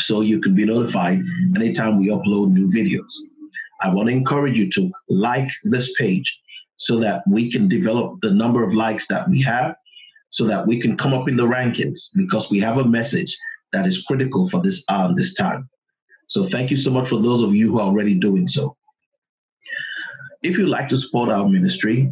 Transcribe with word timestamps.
so 0.00 0.20
you 0.20 0.40
can 0.40 0.54
be 0.54 0.64
notified 0.64 1.20
anytime 1.56 1.98
we 1.98 2.08
upload 2.08 2.52
new 2.52 2.70
videos. 2.70 3.12
I 3.82 3.88
want 3.88 4.08
to 4.08 4.14
encourage 4.14 4.56
you 4.56 4.70
to 4.72 4.90
like 5.08 5.50
this 5.64 5.92
page 5.98 6.38
so 6.76 6.98
that 7.00 7.22
we 7.26 7.50
can 7.50 7.68
develop 7.68 8.18
the 8.22 8.30
number 8.30 8.64
of 8.64 8.74
likes 8.74 9.06
that 9.08 9.28
we 9.28 9.42
have 9.42 9.74
so 10.30 10.46
that 10.46 10.66
we 10.66 10.80
can 10.80 10.96
come 10.96 11.12
up 11.12 11.28
in 11.28 11.36
the 11.36 11.42
rankings 11.42 12.08
because 12.14 12.50
we 12.50 12.58
have 12.60 12.78
a 12.78 12.84
message 12.84 13.36
that 13.72 13.86
is 13.86 14.02
critical 14.04 14.48
for 14.48 14.62
this 14.62 14.82
um, 14.88 15.14
this 15.16 15.34
time. 15.34 15.68
So 16.28 16.46
thank 16.46 16.70
you 16.70 16.76
so 16.76 16.90
much 16.90 17.08
for 17.08 17.20
those 17.20 17.42
of 17.42 17.52
you 17.54 17.70
who 17.70 17.80
are 17.80 17.88
already 17.88 18.14
doing 18.14 18.46
so. 18.48 18.76
If 20.42 20.56
you'd 20.56 20.68
like 20.68 20.88
to 20.88 20.96
support 20.96 21.28
our 21.28 21.46
ministry, 21.48 22.10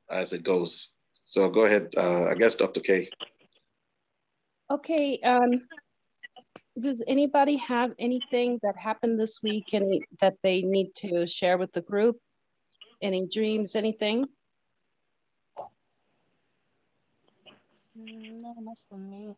as 0.10 0.34
it 0.34 0.44
goes. 0.44 0.92
So 1.26 1.50
go 1.50 1.66
ahead, 1.66 1.90
uh, 1.98 2.26
I 2.26 2.36
guess, 2.36 2.56
Dr. 2.56 2.80
K. 2.82 3.08
Okay, 4.72 5.20
um, 5.24 5.62
does 6.80 7.04
anybody 7.08 7.58
have 7.58 7.94
anything 8.00 8.60
that 8.64 8.76
happened 8.78 9.20
this 9.20 9.40
week 9.44 9.74
and 9.74 10.02
that 10.20 10.36
they 10.42 10.62
need 10.62 10.94
to 10.96 11.28
share 11.28 11.58
with 11.58 11.72
the 11.74 11.82
group? 11.82 12.18
Any 13.02 13.28
dreams, 13.28 13.76
anything? 13.76 14.26
Mm, 17.98 18.42
No, 18.42 18.56
not 18.60 18.78
for 18.90 18.98
me. 18.98 19.36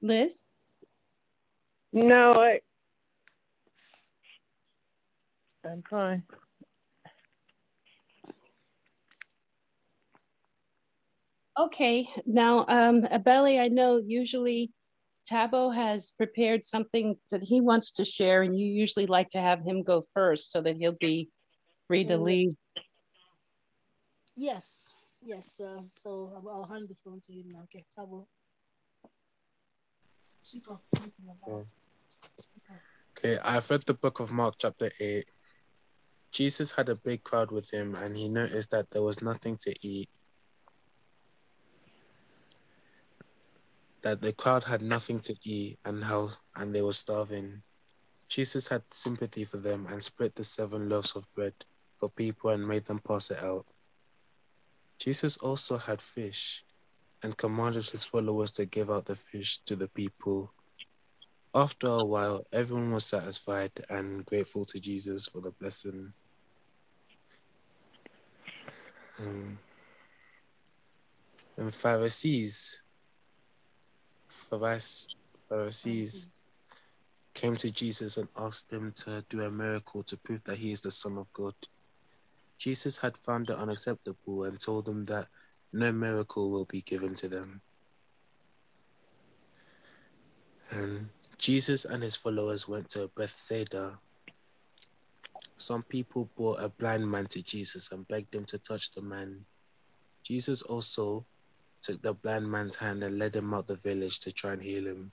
Liz? 0.00 0.46
No, 1.92 2.32
I. 2.34 2.60
I'm 5.64 5.82
fine. 5.82 6.22
Okay, 11.58 12.08
now, 12.24 12.64
um, 12.68 13.02
Ebele, 13.02 13.58
I 13.58 13.68
know 13.68 13.96
usually 13.96 14.70
Tabo 15.28 15.74
has 15.74 16.12
prepared 16.12 16.64
something 16.64 17.16
that 17.30 17.42
he 17.42 17.60
wants 17.60 17.92
to 17.94 18.04
share, 18.04 18.42
and 18.42 18.58
you 18.58 18.66
usually 18.66 19.06
like 19.06 19.30
to 19.30 19.40
have 19.40 19.62
him 19.64 19.82
go 19.82 20.02
first 20.14 20.52
so 20.52 20.60
that 20.62 20.76
he'll 20.76 20.92
be 20.92 21.30
free 21.88 22.04
to 22.04 22.14
Mm. 22.14 22.24
Yes, 24.40 24.94
yes. 25.20 25.60
Uh, 25.60 25.82
so 25.94 26.30
I'll, 26.36 26.48
I'll 26.48 26.68
hand 26.68 26.88
the 26.88 26.94
phone 27.04 27.20
to 27.24 27.32
him 27.32 27.50
now. 27.50 27.62
Okay, 27.64 27.84
Tabo. 27.90 28.24
Okay, 33.18 33.36
I've 33.44 33.68
read 33.68 33.82
the 33.82 33.94
book 33.94 34.20
of 34.20 34.30
Mark, 34.30 34.54
chapter 34.56 34.90
8. 35.00 35.24
Jesus 36.30 36.70
had 36.70 36.88
a 36.88 36.94
big 36.94 37.24
crowd 37.24 37.50
with 37.50 37.68
him, 37.74 37.96
and 37.96 38.16
he 38.16 38.28
noticed 38.28 38.70
that 38.70 38.88
there 38.92 39.02
was 39.02 39.22
nothing 39.22 39.56
to 39.56 39.74
eat. 39.82 40.08
That 44.02 44.22
the 44.22 44.32
crowd 44.34 44.62
had 44.62 44.82
nothing 44.82 45.18
to 45.18 45.34
eat 45.44 45.78
and 45.84 46.04
how 46.04 46.28
and 46.54 46.72
they 46.72 46.82
were 46.82 46.92
starving. 46.92 47.60
Jesus 48.28 48.68
had 48.68 48.82
sympathy 48.92 49.44
for 49.44 49.56
them 49.56 49.86
and 49.90 50.00
split 50.00 50.36
the 50.36 50.44
seven 50.44 50.88
loaves 50.88 51.16
of 51.16 51.24
bread 51.34 51.54
for 51.96 52.08
people 52.10 52.50
and 52.50 52.68
made 52.68 52.84
them 52.84 53.00
pass 53.00 53.32
it 53.32 53.42
out. 53.42 53.66
Jesus 54.98 55.38
also 55.38 55.78
had 55.78 56.02
fish 56.02 56.64
and 57.22 57.36
commanded 57.36 57.88
his 57.88 58.04
followers 58.04 58.52
to 58.52 58.66
give 58.66 58.90
out 58.90 59.06
the 59.06 59.16
fish 59.16 59.58
to 59.58 59.76
the 59.76 59.88
people. 59.88 60.52
After 61.54 61.86
a 61.86 62.04
while, 62.04 62.44
everyone 62.52 62.92
was 62.92 63.06
satisfied 63.06 63.72
and 63.90 64.24
grateful 64.26 64.64
to 64.66 64.80
Jesus 64.80 65.26
for 65.26 65.40
the 65.40 65.52
blessing. 65.52 66.12
Um, 69.20 69.58
and 71.56 71.74
Pharisees, 71.74 72.82
Pharisees, 74.28 75.16
Pharisees 75.48 76.42
came 77.34 77.56
to 77.56 77.70
Jesus 77.70 78.16
and 78.16 78.28
asked 78.38 78.72
him 78.72 78.92
to 78.96 79.24
do 79.28 79.40
a 79.40 79.50
miracle 79.50 80.02
to 80.04 80.16
prove 80.18 80.42
that 80.44 80.58
he 80.58 80.72
is 80.72 80.80
the 80.80 80.90
Son 80.90 81.18
of 81.18 81.32
God. 81.32 81.54
Jesus 82.58 82.98
had 82.98 83.16
found 83.16 83.50
it 83.50 83.56
unacceptable 83.56 84.44
and 84.44 84.60
told 84.60 84.86
them 84.86 85.04
that 85.04 85.26
no 85.72 85.92
miracle 85.92 86.50
will 86.50 86.64
be 86.64 86.80
given 86.82 87.14
to 87.14 87.28
them. 87.28 87.60
And 90.72 91.08
Jesus 91.38 91.84
and 91.84 92.02
his 92.02 92.16
followers 92.16 92.68
went 92.68 92.88
to 92.90 93.10
Bethsaida. 93.16 93.98
Some 95.56 95.82
people 95.84 96.30
brought 96.36 96.60
a 96.60 96.68
blind 96.68 97.08
man 97.10 97.26
to 97.26 97.42
Jesus 97.42 97.92
and 97.92 98.06
begged 98.08 98.34
him 98.34 98.44
to 98.46 98.58
touch 98.58 98.92
the 98.92 99.02
man. 99.02 99.44
Jesus 100.22 100.62
also 100.62 101.24
took 101.80 102.02
the 102.02 102.14
blind 102.14 102.50
man's 102.50 102.76
hand 102.76 103.02
and 103.02 103.18
led 103.18 103.36
him 103.36 103.54
out 103.54 103.60
of 103.60 103.66
the 103.68 103.76
village 103.76 104.20
to 104.20 104.32
try 104.32 104.52
and 104.52 104.62
heal 104.62 104.84
him. 104.84 105.12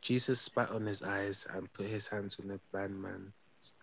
Jesus 0.00 0.40
spat 0.40 0.70
on 0.70 0.86
his 0.86 1.02
eyes 1.02 1.46
and 1.54 1.72
put 1.72 1.86
his 1.86 2.08
hands 2.08 2.38
on 2.38 2.48
the 2.48 2.60
blind 2.72 3.00
man 3.00 3.32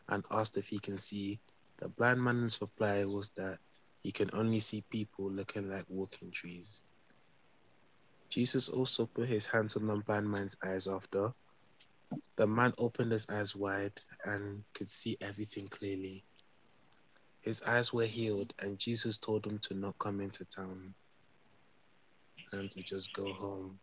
and 0.10 0.24
asked 0.32 0.56
if 0.56 0.68
he 0.68 0.80
can 0.80 0.98
see. 0.98 1.40
The 1.78 1.90
blind 1.90 2.24
man's 2.24 2.62
reply 2.62 3.06
was 3.06 3.32
that 3.32 3.60
he 4.02 4.12
can 4.12 4.30
only 4.34 4.60
see 4.60 4.84
people 4.90 5.30
looking 5.30 5.70
like 5.70 5.86
walking 5.90 6.32
trees. 6.32 6.84
Jesus 8.30 8.70
also 8.70 9.06
put 9.06 9.28
his 9.28 9.48
hands 9.48 9.76
on 9.76 9.88
the 9.88 9.98
blind 9.98 10.30
man's 10.30 10.58
eyes 10.64 10.88
after. 10.88 11.34
The 12.36 12.48
man 12.48 12.74
opened 12.78 13.12
his 13.12 13.30
eyes 13.30 13.56
wide 13.56 14.00
and 14.26 14.64
could 14.74 14.90
see 14.90 15.18
everything 15.22 15.68
clearly. 15.68 16.24
His 17.42 17.62
eyes 17.64 17.94
were 17.94 18.06
healed, 18.06 18.54
and 18.62 18.80
Jesus 18.80 19.18
told 19.18 19.46
him 19.46 19.60
to 19.60 19.74
not 19.76 19.98
come 20.00 20.20
into 20.20 20.46
town 20.46 20.94
and 22.54 22.72
to 22.72 22.82
just 22.82 23.14
go 23.14 23.34
home. 23.34 23.80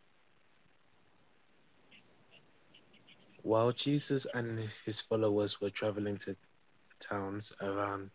While 3.42 3.72
Jesus 3.72 4.26
and 4.34 4.58
his 4.84 5.00
followers 5.00 5.60
were 5.60 5.70
traveling 5.70 6.16
to 6.18 6.36
towns 7.08 7.52
around 7.60 8.10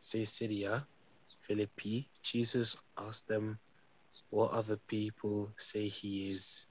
Caesarea 0.00 0.86
Philippi, 1.38 2.08
Jesus 2.22 2.82
asked 2.96 3.28
them 3.28 3.58
what 4.30 4.50
other 4.52 4.78
people 4.88 5.52
say 5.56 5.88
he 5.88 6.30
is. 6.30 6.66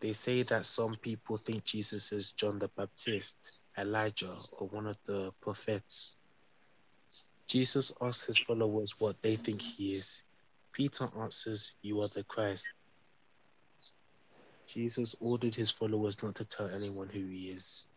They 0.00 0.12
say 0.12 0.42
that 0.42 0.66
some 0.66 0.96
people 0.96 1.36
think 1.36 1.64
Jesus 1.64 2.12
is 2.12 2.32
John 2.32 2.58
the 2.58 2.68
Baptist, 2.76 3.54
Elijah, 3.78 4.36
or 4.52 4.66
one 4.68 4.86
of 4.86 4.98
the 5.04 5.32
prophets. 5.40 6.16
Jesus 7.46 7.92
asks 8.02 8.26
his 8.26 8.38
followers 8.38 8.96
what 8.98 9.22
they 9.22 9.36
think 9.36 9.62
he 9.62 9.90
is. 9.90 10.24
Peter 10.72 11.06
answers, 11.18 11.76
You 11.80 12.00
are 12.00 12.08
the 12.08 12.24
Christ. 12.24 12.80
Jesus 14.66 15.14
ordered 15.20 15.54
his 15.54 15.70
followers 15.70 16.22
not 16.22 16.34
to 16.34 16.44
tell 16.44 16.68
anyone 16.68 17.08
who 17.08 17.24
he 17.28 17.50
is. 17.50 17.88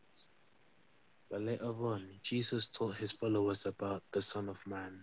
But 1.29 1.41
later 1.41 1.65
on, 1.65 2.09
Jesus 2.23 2.67
taught 2.67 2.97
his 2.97 3.11
followers 3.11 3.67
about 3.67 4.01
the 4.11 4.21
Son 4.21 4.49
of 4.49 4.65
Man. 4.65 4.99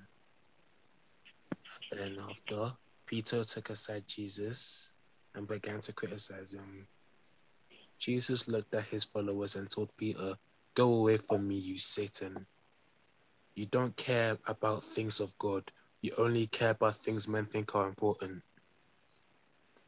Then 1.92 2.16
after, 2.20 2.72
Peter 3.06 3.44
took 3.44 3.70
aside 3.70 4.08
Jesus 4.08 4.92
and 5.36 5.46
began 5.46 5.80
to 5.82 5.92
criticize 5.92 6.54
him. 6.54 6.88
Jesus 7.98 8.48
looked 8.48 8.74
at 8.74 8.84
his 8.84 9.04
followers 9.04 9.54
and 9.54 9.70
told 9.70 9.96
Peter, 9.96 10.34
Go 10.74 10.94
away 10.94 11.16
from 11.16 11.46
me, 11.46 11.54
you 11.54 11.78
Satan. 11.78 12.44
You 13.54 13.66
don't 13.66 13.96
care 13.96 14.36
about 14.48 14.82
things 14.82 15.20
of 15.20 15.36
God. 15.38 15.70
You 16.00 16.10
only 16.18 16.48
care 16.48 16.72
about 16.72 16.96
things 16.96 17.28
men 17.28 17.46
think 17.46 17.74
are 17.74 17.88
important. 17.88 18.42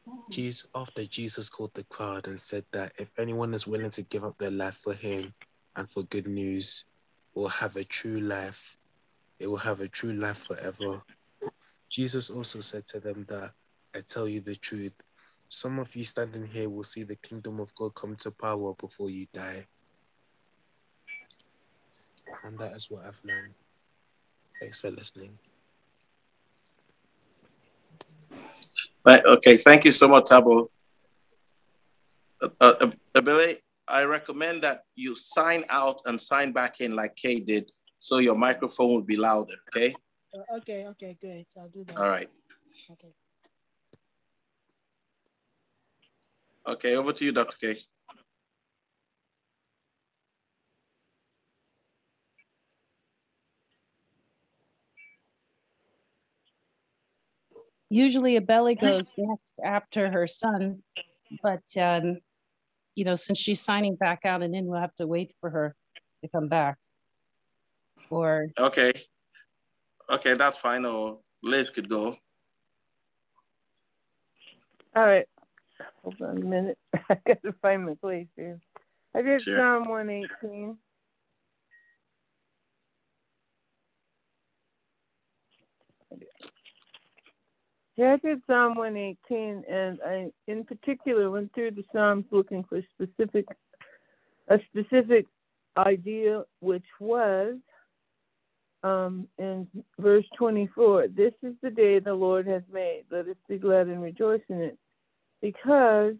Hmm. 0.05 0.19
Jesus, 0.31 0.67
after 0.73 1.05
Jesus 1.05 1.49
called 1.49 1.73
the 1.73 1.83
crowd 1.83 2.27
and 2.27 2.39
said 2.39 2.63
that 2.71 2.93
if 2.97 3.11
anyone 3.19 3.53
is 3.53 3.67
willing 3.67 3.91
to 3.91 4.03
give 4.03 4.23
up 4.23 4.37
their 4.37 4.51
life 4.51 4.75
for 4.75 4.93
him 4.93 5.33
and 5.79 5.89
for 5.89 6.03
good 6.03 6.27
news, 6.27 6.85
will 7.33 7.47
have 7.47 7.77
a 7.77 7.85
true 7.85 8.19
life. 8.19 8.77
they 9.39 9.47
will 9.47 9.55
have 9.55 9.79
a 9.79 9.87
true 9.87 10.11
life 10.11 10.37
forever. 10.47 11.01
Jesus 11.89 12.29
also 12.29 12.59
said 12.59 12.85
to 12.87 12.99
them 12.99 13.23
that 13.29 13.51
I 13.95 13.99
tell 14.05 14.27
you 14.27 14.41
the 14.41 14.57
truth. 14.57 15.01
Some 15.47 15.79
of 15.79 15.95
you 15.95 16.03
standing 16.03 16.45
here 16.45 16.69
will 16.69 16.83
see 16.83 17.03
the 17.03 17.15
kingdom 17.15 17.61
of 17.61 17.73
God 17.75 17.95
come 17.95 18.17
to 18.17 18.31
power 18.31 18.73
before 18.73 19.09
you 19.09 19.25
die. 19.33 19.63
And 22.43 22.59
that 22.59 22.73
is 22.73 22.91
what 22.91 23.05
I've 23.05 23.21
learned. 23.23 23.53
Thanks 24.59 24.81
for 24.81 24.91
listening. 24.91 25.39
Okay, 29.07 29.55
thank 29.55 29.85
you 29.85 29.93
so 29.93 30.09
much, 30.09 30.25
Tabo. 30.25 30.67
Uh, 32.41 32.49
uh, 32.59 33.21
Billy, 33.21 33.57
I 33.89 34.03
recommend 34.03 34.63
that 34.63 34.83
you 34.95 35.15
sign 35.15 35.65
out 35.69 36.01
and 36.05 36.21
sign 36.21 36.51
back 36.51 36.79
in 36.79 36.95
like 36.95 37.15
Kay 37.15 37.39
did, 37.39 37.71
so 37.97 38.19
your 38.19 38.35
microphone 38.35 38.91
will 38.91 39.01
be 39.01 39.17
louder. 39.17 39.55
Okay. 39.75 39.95
Uh, 40.33 40.57
okay. 40.57 40.85
Okay. 40.89 41.17
Great. 41.19 41.47
I'll 41.59 41.69
do 41.69 41.83
that. 41.85 41.97
All 41.97 42.07
right. 42.07 42.29
Okay. 42.91 43.13
Okay. 46.67 46.95
Over 46.95 47.13
to 47.13 47.25
you, 47.25 47.31
Dr. 47.31 47.57
K. 47.57 47.81
Usually 57.89 58.39
Ebele 58.39 58.79
goes 58.79 59.15
next 59.17 59.59
after 59.65 60.11
her 60.11 60.27
son, 60.27 60.83
but 61.41 61.63
um, 61.75 62.19
you 62.99 63.05
know, 63.05 63.15
since 63.15 63.39
she's 63.39 63.61
signing 63.61 63.95
back 63.95 64.25
out 64.25 64.43
and 64.43 64.53
in, 64.53 64.65
we'll 64.65 64.81
have 64.81 64.93
to 64.95 65.07
wait 65.07 65.33
for 65.39 65.49
her 65.49 65.73
to 66.21 66.29
come 66.29 66.49
back. 66.49 66.75
Or 68.09 68.47
okay, 68.59 68.91
okay, 70.09 70.33
that's 70.33 70.57
fine. 70.57 70.85
Or 70.85 71.19
Liz 71.41 71.69
could 71.69 71.87
go. 71.87 72.17
All 74.97 75.05
right. 75.05 75.25
Hold 76.03 76.21
on 76.21 76.37
a 76.39 76.45
minute. 76.45 76.77
I 77.09 77.17
got 77.25 77.41
to 77.43 77.53
find 77.61 77.85
my 77.85 77.93
place 78.01 78.27
here. 78.35 78.59
I 79.15 79.21
did 79.21 79.43
sure. 79.43 79.55
Psalm 79.55 79.87
118. 79.87 80.77
Yeah, 87.99 88.13
I 88.13 88.17
did 88.25 88.41
Psalm 88.47 88.75
118, 88.75 89.65
and 89.69 89.99
I, 90.07 90.31
in 90.47 90.63
particular, 90.63 91.29
went 91.29 91.53
through 91.53 91.71
the 91.71 91.83
Psalms 91.91 92.23
looking 92.31 92.63
for 92.63 92.81
specific, 92.93 93.45
a 94.47 94.57
specific 94.71 95.25
idea, 95.75 96.43
which 96.61 96.85
was 97.01 97.55
um, 98.83 99.27
in 99.37 99.67
verse 99.99 100.23
24. 100.37 101.09
This 101.09 101.33
is 101.43 101.55
the 101.61 101.71
day 101.71 101.99
the 101.99 102.13
Lord 102.13 102.47
has 102.47 102.63
made. 102.71 103.03
Let 103.11 103.27
us 103.27 103.35
be 103.49 103.57
glad 103.57 103.87
and 103.87 104.01
rejoice 104.01 104.43
in 104.47 104.61
it, 104.61 104.77
because 105.41 106.15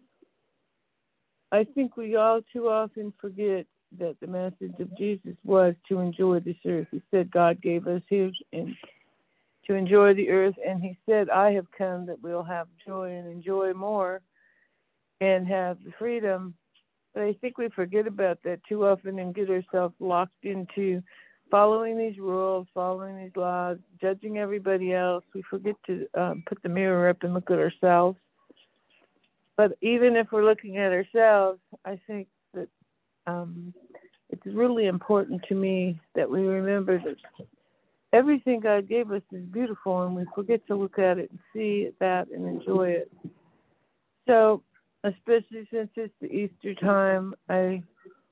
I 1.50 1.64
think 1.64 1.96
we 1.96 2.14
all 2.16 2.42
too 2.52 2.68
often 2.68 3.10
forget 3.18 3.64
that 3.98 4.16
the 4.20 4.26
message 4.26 4.78
of 4.80 4.94
Jesus 4.98 5.34
was 5.44 5.74
to 5.88 6.00
enjoy 6.00 6.40
this 6.40 6.56
earth. 6.66 6.88
He 6.90 7.00
said 7.10 7.30
God 7.30 7.62
gave 7.62 7.86
us 7.86 8.02
His 8.10 8.32
and 8.52 8.76
to 9.70 9.76
enjoy 9.76 10.12
the 10.14 10.30
earth. 10.30 10.56
And 10.66 10.82
he 10.82 10.98
said, 11.06 11.30
I 11.30 11.52
have 11.52 11.70
come 11.70 12.06
that 12.06 12.20
we'll 12.20 12.42
have 12.42 12.66
joy 12.84 13.12
and 13.12 13.30
enjoy 13.30 13.72
more 13.72 14.20
and 15.20 15.46
have 15.46 15.78
the 15.84 15.92
freedom. 15.96 16.54
But 17.14 17.22
I 17.22 17.34
think 17.34 17.56
we 17.56 17.68
forget 17.68 18.08
about 18.08 18.38
that 18.42 18.60
too 18.68 18.84
often 18.84 19.20
and 19.20 19.34
get 19.34 19.48
ourselves 19.48 19.94
locked 20.00 20.44
into 20.44 21.02
following 21.52 21.96
these 21.96 22.18
rules, 22.18 22.66
following 22.74 23.16
these 23.16 23.36
laws, 23.36 23.78
judging 24.00 24.38
everybody 24.38 24.92
else. 24.92 25.24
We 25.34 25.42
forget 25.42 25.76
to 25.86 26.06
um, 26.14 26.42
put 26.46 26.60
the 26.62 26.68
mirror 26.68 27.08
up 27.08 27.22
and 27.22 27.32
look 27.32 27.50
at 27.50 27.58
ourselves. 27.58 28.18
But 29.56 29.76
even 29.82 30.16
if 30.16 30.32
we're 30.32 30.44
looking 30.44 30.78
at 30.78 30.90
ourselves, 30.90 31.60
I 31.84 32.00
think 32.08 32.26
that 32.54 32.68
um, 33.28 33.72
it's 34.30 34.46
really 34.46 34.86
important 34.86 35.44
to 35.48 35.54
me 35.54 36.00
that 36.16 36.28
we 36.28 36.40
remember 36.40 36.98
that 36.98 37.16
everything 38.12 38.60
God 38.60 38.88
gave 38.88 39.10
us 39.10 39.22
is 39.32 39.44
beautiful, 39.44 40.02
and 40.02 40.14
we 40.14 40.24
forget 40.34 40.66
to 40.66 40.74
look 40.74 40.98
at 40.98 41.18
it 41.18 41.30
and 41.30 41.38
see 41.52 41.90
that 42.00 42.28
and 42.28 42.46
enjoy 42.46 42.90
it. 42.90 43.12
So, 44.26 44.62
especially 45.04 45.66
since 45.72 45.90
it's 45.96 46.12
the 46.20 46.30
Easter 46.30 46.74
time, 46.74 47.34
I 47.48 47.82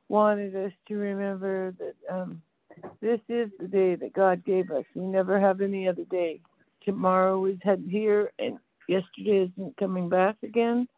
wanted 0.08 0.54
us 0.56 0.72
to 0.88 0.96
remember 0.96 1.74
that 1.78 1.94
um, 2.14 2.42
this 3.00 3.20
is 3.28 3.50
the 3.58 3.68
day 3.68 3.94
that 3.94 4.12
God 4.12 4.44
gave 4.44 4.70
us. 4.70 4.84
We 4.94 5.04
never 5.04 5.40
have 5.40 5.60
any 5.60 5.88
other 5.88 6.04
day. 6.04 6.40
Tomorrow 6.84 7.44
is 7.46 7.58
here, 7.88 8.32
and 8.38 8.58
yesterday 8.88 9.50
isn't 9.52 9.76
coming 9.76 10.08
back 10.08 10.36
again. 10.42 10.88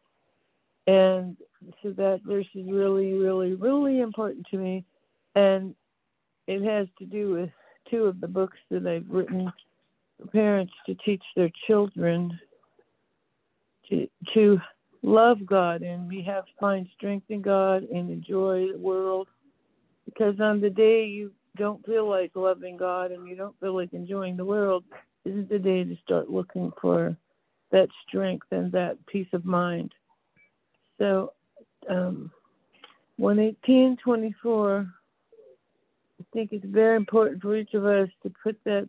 And 0.87 1.37
so 1.81 1.91
that 1.91 2.21
verse 2.25 2.47
is 2.55 2.65
really, 2.69 3.13
really, 3.13 3.53
really 3.53 3.99
important 3.99 4.47
to 4.51 4.57
me. 4.57 4.85
And 5.35 5.75
it 6.47 6.63
has 6.63 6.87
to 6.99 7.05
do 7.05 7.31
with 7.31 7.49
two 7.89 8.05
of 8.05 8.21
the 8.21 8.27
books 8.27 8.57
that 8.69 8.87
I've 8.87 9.09
written 9.09 9.51
for 10.19 10.27
parents 10.27 10.73
to 10.85 10.95
teach 11.05 11.23
their 11.35 11.51
children 11.67 12.39
to 13.89 14.07
to 14.33 14.59
love 15.03 15.45
God 15.45 15.81
and 15.81 16.07
we 16.07 16.21
have 16.23 16.45
find 16.59 16.87
strength 16.95 17.25
in 17.29 17.41
God 17.41 17.83
and 17.83 18.09
enjoy 18.09 18.71
the 18.71 18.79
world. 18.79 19.27
Because 20.05 20.39
on 20.39 20.61
the 20.61 20.69
day 20.69 21.05
you 21.05 21.31
don't 21.57 21.85
feel 21.85 22.07
like 22.09 22.31
loving 22.35 22.77
God 22.77 23.11
and 23.11 23.27
you 23.27 23.35
don't 23.35 23.59
feel 23.59 23.75
like 23.75 23.93
enjoying 23.93 24.37
the 24.37 24.45
world, 24.45 24.83
isn't 25.25 25.49
the 25.49 25.59
day 25.59 25.83
to 25.83 25.95
start 26.03 26.29
looking 26.29 26.71
for 26.81 27.15
that 27.71 27.89
strength 28.07 28.47
and 28.51 28.71
that 28.71 28.97
peace 29.07 29.27
of 29.33 29.45
mind. 29.45 29.93
So 30.97 31.33
um, 31.89 32.31
11824 33.17 34.87
I 36.21 36.25
think 36.33 36.51
it's 36.51 36.65
very 36.65 36.97
important 36.97 37.41
for 37.41 37.55
each 37.55 37.73
of 37.73 37.85
us 37.85 38.07
to 38.21 38.31
put 38.43 38.59
that 38.65 38.87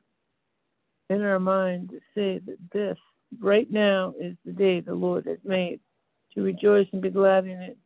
in 1.08 1.22
our 1.22 1.38
mind 1.38 1.90
to 1.90 2.00
say 2.14 2.40
that 2.44 2.58
this 2.72 2.98
right 3.40 3.70
now 3.70 4.12
is 4.20 4.36
the 4.44 4.52
day 4.52 4.80
the 4.80 4.94
Lord 4.94 5.24
has 5.24 5.38
made 5.44 5.80
to 6.34 6.42
rejoice 6.42 6.86
and 6.92 7.00
be 7.00 7.08
glad 7.08 7.46
in 7.46 7.58
it. 7.62 7.78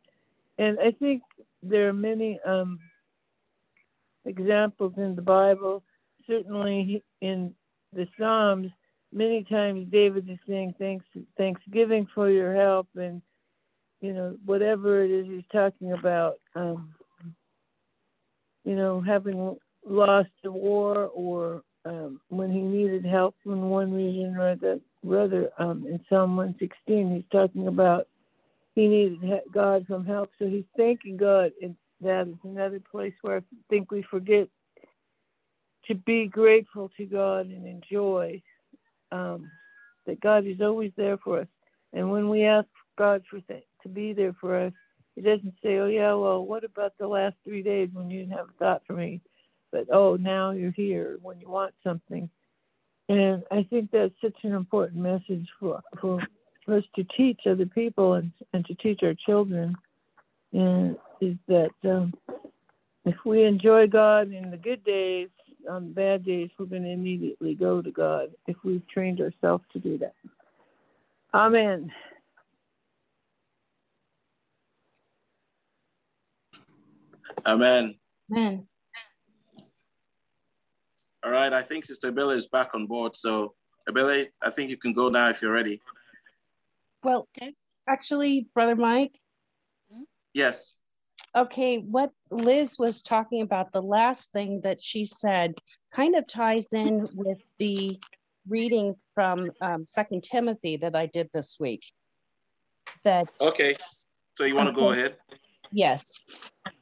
And 0.57 0.77
I 0.79 0.91
think 0.91 1.23
there 1.63 1.87
are 1.87 1.93
many 1.93 2.39
um, 2.45 2.79
examples 4.25 4.93
in 4.97 5.15
the 5.15 5.21
Bible, 5.21 5.81
certainly 6.25 7.03
in 7.21 7.53
the 7.93 8.07
Psalms. 8.19 8.69
Many 9.13 9.45
times 9.45 9.87
David 9.89 10.29
is 10.29 10.39
saying 10.45 10.75
thanks, 10.77 11.05
thanksgiving 11.37 12.05
for 12.13 12.29
your 12.29 12.53
help, 12.53 12.89
and 12.95 13.21
you 14.01 14.13
know 14.13 14.35
whatever 14.45 15.03
it 15.03 15.11
is 15.11 15.25
he's 15.25 15.47
talking 15.53 15.93
about. 15.93 16.35
Um, 16.53 16.93
you 18.67 18.75
know, 18.75 18.99
having 18.99 19.55
lost 19.87 20.29
a 20.43 20.51
war 20.51 21.09
or 21.13 21.63
um, 21.85 22.19
when 22.27 22.51
he 22.51 22.59
needed 22.59 23.05
help 23.05 23.33
in 23.45 23.69
one 23.69 23.93
region 23.93 24.35
or 24.35 24.57
the 24.57 24.81
other. 25.09 25.49
Um, 25.57 25.85
in 25.87 26.01
Psalm 26.09 26.35
116, 26.35 27.15
he's 27.15 27.23
talking 27.31 27.67
about 27.67 28.07
he 28.75 28.89
needed 28.89 29.41
God 29.53 29.87
from 29.87 30.05
help, 30.05 30.31
so 30.37 30.47
he's 30.47 30.65
thanking 30.75 31.15
God. 31.15 31.53
And 31.61 31.77
that 32.01 32.27
is 32.27 32.35
another 32.43 32.81
place 32.91 33.13
where 33.21 33.37
I 33.37 33.41
think 33.69 33.89
we 33.89 34.03
forget 34.03 34.49
to 35.85 35.95
be 35.95 36.27
grateful 36.27 36.91
to 36.97 37.05
God 37.05 37.47
and 37.47 37.65
enjoy 37.65 38.41
um, 39.13 39.49
that 40.05 40.19
God 40.19 40.45
is 40.45 40.59
always 40.59 40.91
there 40.97 41.17
for 41.17 41.39
us. 41.39 41.47
And 41.93 42.11
when 42.11 42.27
we 42.27 42.43
ask 42.43 42.67
God 42.97 43.23
for 43.29 43.39
th- 43.39 43.63
to 43.83 43.87
be 43.87 44.11
there 44.11 44.35
for 44.41 44.59
us, 44.59 44.73
he 45.17 45.23
doesn't 45.23 45.55
say, 45.63 45.77
"Oh 45.77 45.87
yeah, 45.87 46.13
well, 46.13 46.45
what 46.45 46.63
about 46.63 46.93
the 46.99 47.07
last 47.07 47.35
three 47.43 47.63
days 47.63 47.89
when 47.91 48.11
you 48.11 48.19
didn't 48.19 48.37
have 48.37 48.49
a 48.49 48.59
thought 48.59 48.83
for 48.85 48.93
me?" 48.93 49.19
But 49.71 49.87
oh, 49.91 50.15
now 50.15 50.51
you're 50.51 50.69
here 50.69 51.17
when 51.23 51.41
you 51.41 51.49
want 51.49 51.73
something, 51.83 52.29
and 53.09 53.43
I 53.49 53.63
think 53.63 53.89
that's 53.89 54.13
such 54.21 54.37
an 54.43 54.53
important 54.53 55.01
message 55.01 55.47
for 55.59 55.81
for, 55.99 56.21
us 56.67 56.83
to 56.95 57.03
teach 57.17 57.41
other 57.47 57.65
people 57.65 58.13
and 58.13 58.31
and 58.53 58.63
to 58.67 58.75
teach 58.75 59.01
our 59.01 59.15
children, 59.15 59.75
and 60.53 60.95
is 61.19 61.35
that 61.47 61.71
um, 61.83 62.13
if 63.03 63.15
we 63.25 63.43
enjoy 63.43 63.87
God 63.87 64.31
in 64.31 64.51
the 64.51 64.57
good 64.57 64.83
days, 64.83 65.29
on 65.67 65.87
the 65.87 65.93
bad 65.95 66.25
days, 66.25 66.51
we're 66.59 66.67
going 66.67 66.83
to 66.83 66.91
immediately 66.91 67.55
go 67.55 67.81
to 67.81 67.89
God 67.89 68.29
if 68.45 68.55
we've 68.63 68.87
trained 68.87 69.19
ourselves 69.19 69.63
to 69.73 69.79
do 69.79 69.97
that. 69.97 70.13
Amen. 71.33 71.91
Amen. 77.45 77.95
Amen. 78.31 78.67
All 81.23 81.31
right, 81.31 81.51
I 81.51 81.61
think 81.61 81.85
Sister 81.85 82.11
Billy 82.11 82.37
is 82.37 82.47
back 82.47 82.73
on 82.73 82.85
board. 82.85 83.15
So, 83.15 83.53
Billy, 83.93 84.27
I 84.41 84.49
think 84.49 84.69
you 84.69 84.77
can 84.77 84.93
go 84.93 85.09
now 85.09 85.29
if 85.29 85.41
you're 85.41 85.51
ready. 85.51 85.81
Well, 87.03 87.27
okay. 87.37 87.53
actually, 87.87 88.47
Brother 88.53 88.75
Mike. 88.75 89.17
Yes. 90.33 90.75
Okay, 91.35 91.79
what 91.79 92.11
Liz 92.31 92.77
was 92.79 93.01
talking 93.01 93.41
about, 93.41 93.71
the 93.71 93.81
last 93.81 94.31
thing 94.31 94.61
that 94.63 94.81
she 94.81 95.05
said 95.05 95.55
kind 95.91 96.15
of 96.15 96.27
ties 96.27 96.67
in 96.73 97.07
with 97.13 97.39
the 97.59 97.99
reading 98.47 98.95
from 99.13 99.51
um, 99.61 99.85
Second 99.85 100.23
Timothy 100.23 100.77
that 100.77 100.95
I 100.95 101.05
did 101.07 101.29
this 101.33 101.57
week. 101.59 101.83
That 103.03 103.29
Okay, 103.41 103.75
so 104.35 104.45
you 104.45 104.55
want 104.55 104.69
to 104.69 104.75
go 104.75 104.91
ahead? 104.91 105.17
Yes, 105.71 106.19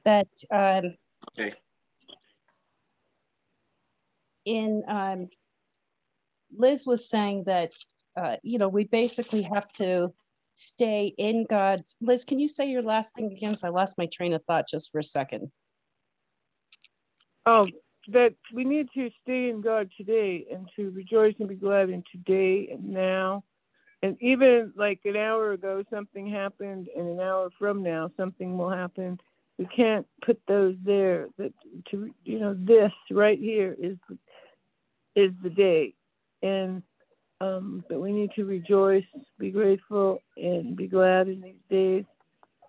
that 0.04 0.28
um, 0.52 0.96
Okay. 1.38 1.54
in 4.46 4.84
um, 4.88 5.30
Liz 6.56 6.86
was 6.86 7.10
saying 7.10 7.46
that 7.46 7.74
uh, 8.16 8.38
you 8.44 8.58
know 8.58 8.70
we 8.70 8.86
basically 8.86 9.42
have 9.44 9.72
to 9.74 10.14
stay 10.54 11.14
in 11.18 11.46
God's. 11.50 11.98
Liz, 12.02 12.24
can 12.26 12.40
you 12.40 12.48
say 12.48 12.70
your 12.70 12.82
last 12.82 13.16
thing 13.16 13.32
again? 13.32 13.54
'Cause 13.54 13.64
I 13.64 13.70
lost 13.70 13.98
my 13.98 14.08
train 14.08 14.34
of 14.34 14.44
thought 14.46 14.68
just 14.68 14.92
for 14.92 15.00
a 15.00 15.04
second. 15.04 15.52
Oh, 17.46 17.68
that 18.10 18.34
we 18.54 18.64
need 18.64 18.90
to 18.94 19.10
stay 19.22 19.50
in 19.50 19.62
God 19.62 19.92
today 19.98 20.46
and 20.52 20.70
to 20.76 20.92
rejoice 20.92 21.36
and 21.40 21.50
be 21.50 21.56
glad 21.56 21.90
in 21.90 22.04
today 22.12 22.70
and 22.72 22.90
now. 22.90 23.44
And 24.06 24.22
even 24.22 24.72
like 24.76 25.00
an 25.06 25.16
hour 25.16 25.54
ago, 25.54 25.84
something 25.92 26.30
happened, 26.30 26.90
and 26.96 27.10
an 27.10 27.20
hour 27.20 27.50
from 27.58 27.82
now, 27.82 28.12
something 28.16 28.56
will 28.56 28.70
happen. 28.70 29.20
We 29.58 29.66
can't 29.76 30.06
put 30.24 30.40
those 30.48 30.76
there. 30.86 31.30
That 31.40 31.54
to 31.90 32.12
you 32.24 32.40
know, 32.40 32.56
this 32.56 32.92
right 33.10 33.40
here 33.40 33.76
is 33.80 33.98
is 35.16 35.32
the 35.42 35.50
day, 35.50 35.96
and 36.44 36.84
um, 37.42 37.84
but 37.90 38.00
we 38.00 38.12
need 38.12 38.30
to 38.36 38.46
rejoice, 38.46 39.06
be 39.40 39.50
grateful, 39.50 40.22
and 40.38 40.76
be 40.76 40.86
glad 40.86 41.28
in 41.28 41.42
these 41.42 41.66
days. 41.72 42.06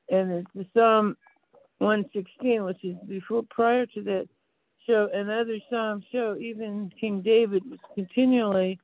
And 0.09 0.33
it's 0.33 0.50
the 0.55 0.66
Psalm 0.73 1.19
116, 1.81 2.64
which 2.64 2.83
is 2.83 2.97
before 3.07 3.43
prior 3.50 3.85
to 3.85 4.02
that 4.05 4.26
show 4.87 5.11
and 5.12 5.31
other 5.31 5.59
psalms 5.69 6.05
show 6.12 6.37
even 6.38 6.93
king 7.00 7.21
david 7.21 7.61
was 7.69 7.81
continually 7.97 8.78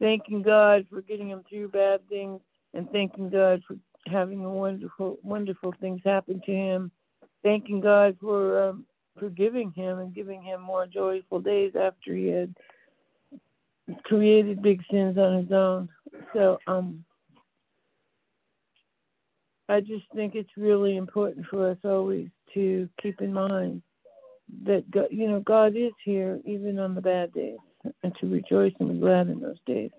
thanking 0.00 0.42
god 0.42 0.86
for 0.90 1.00
getting 1.02 1.30
him 1.30 1.44
through 1.48 1.68
bad 1.68 2.06
things 2.08 2.40
and 2.74 2.90
thanking 2.90 3.30
god 3.30 3.62
for 3.66 3.76
having 4.06 4.42
wonderful 4.42 5.18
wonderful 5.22 5.74
things 5.80 6.00
happen 6.04 6.40
to 6.46 6.52
him. 6.52 6.90
Thanking 7.42 7.80
god 7.80 8.16
for 8.20 8.68
um, 8.68 8.86
forgiving 9.18 9.72
him 9.72 9.98
and 9.98 10.14
giving 10.14 10.42
him 10.42 10.60
more 10.60 10.86
joyful 10.86 11.40
days 11.40 11.72
after 11.74 12.14
he 12.14 12.28
had 12.28 12.54
created 14.04 14.62
big 14.62 14.82
sins 14.90 15.16
on 15.18 15.42
his 15.42 15.52
own. 15.52 15.88
So 16.32 16.58
um 16.66 17.04
i 19.68 19.80
just 19.80 20.04
think 20.14 20.34
it's 20.34 20.56
really 20.56 20.96
important 20.96 21.46
for 21.50 21.70
us 21.70 21.78
always 21.84 22.28
to 22.54 22.88
keep 23.02 23.20
in 23.20 23.32
mind 23.32 23.82
that 24.64 24.88
God, 24.90 25.08
you 25.10 25.28
know 25.28 25.40
God 25.40 25.76
is 25.76 25.92
here 26.04 26.40
even 26.44 26.78
on 26.78 26.94
the 26.94 27.00
bad 27.00 27.32
days, 27.32 27.58
and 28.02 28.14
to 28.20 28.26
rejoice 28.26 28.72
and 28.80 28.92
be 28.92 28.98
glad 28.98 29.28
in 29.28 29.40
those 29.40 29.58
days. 29.66 29.90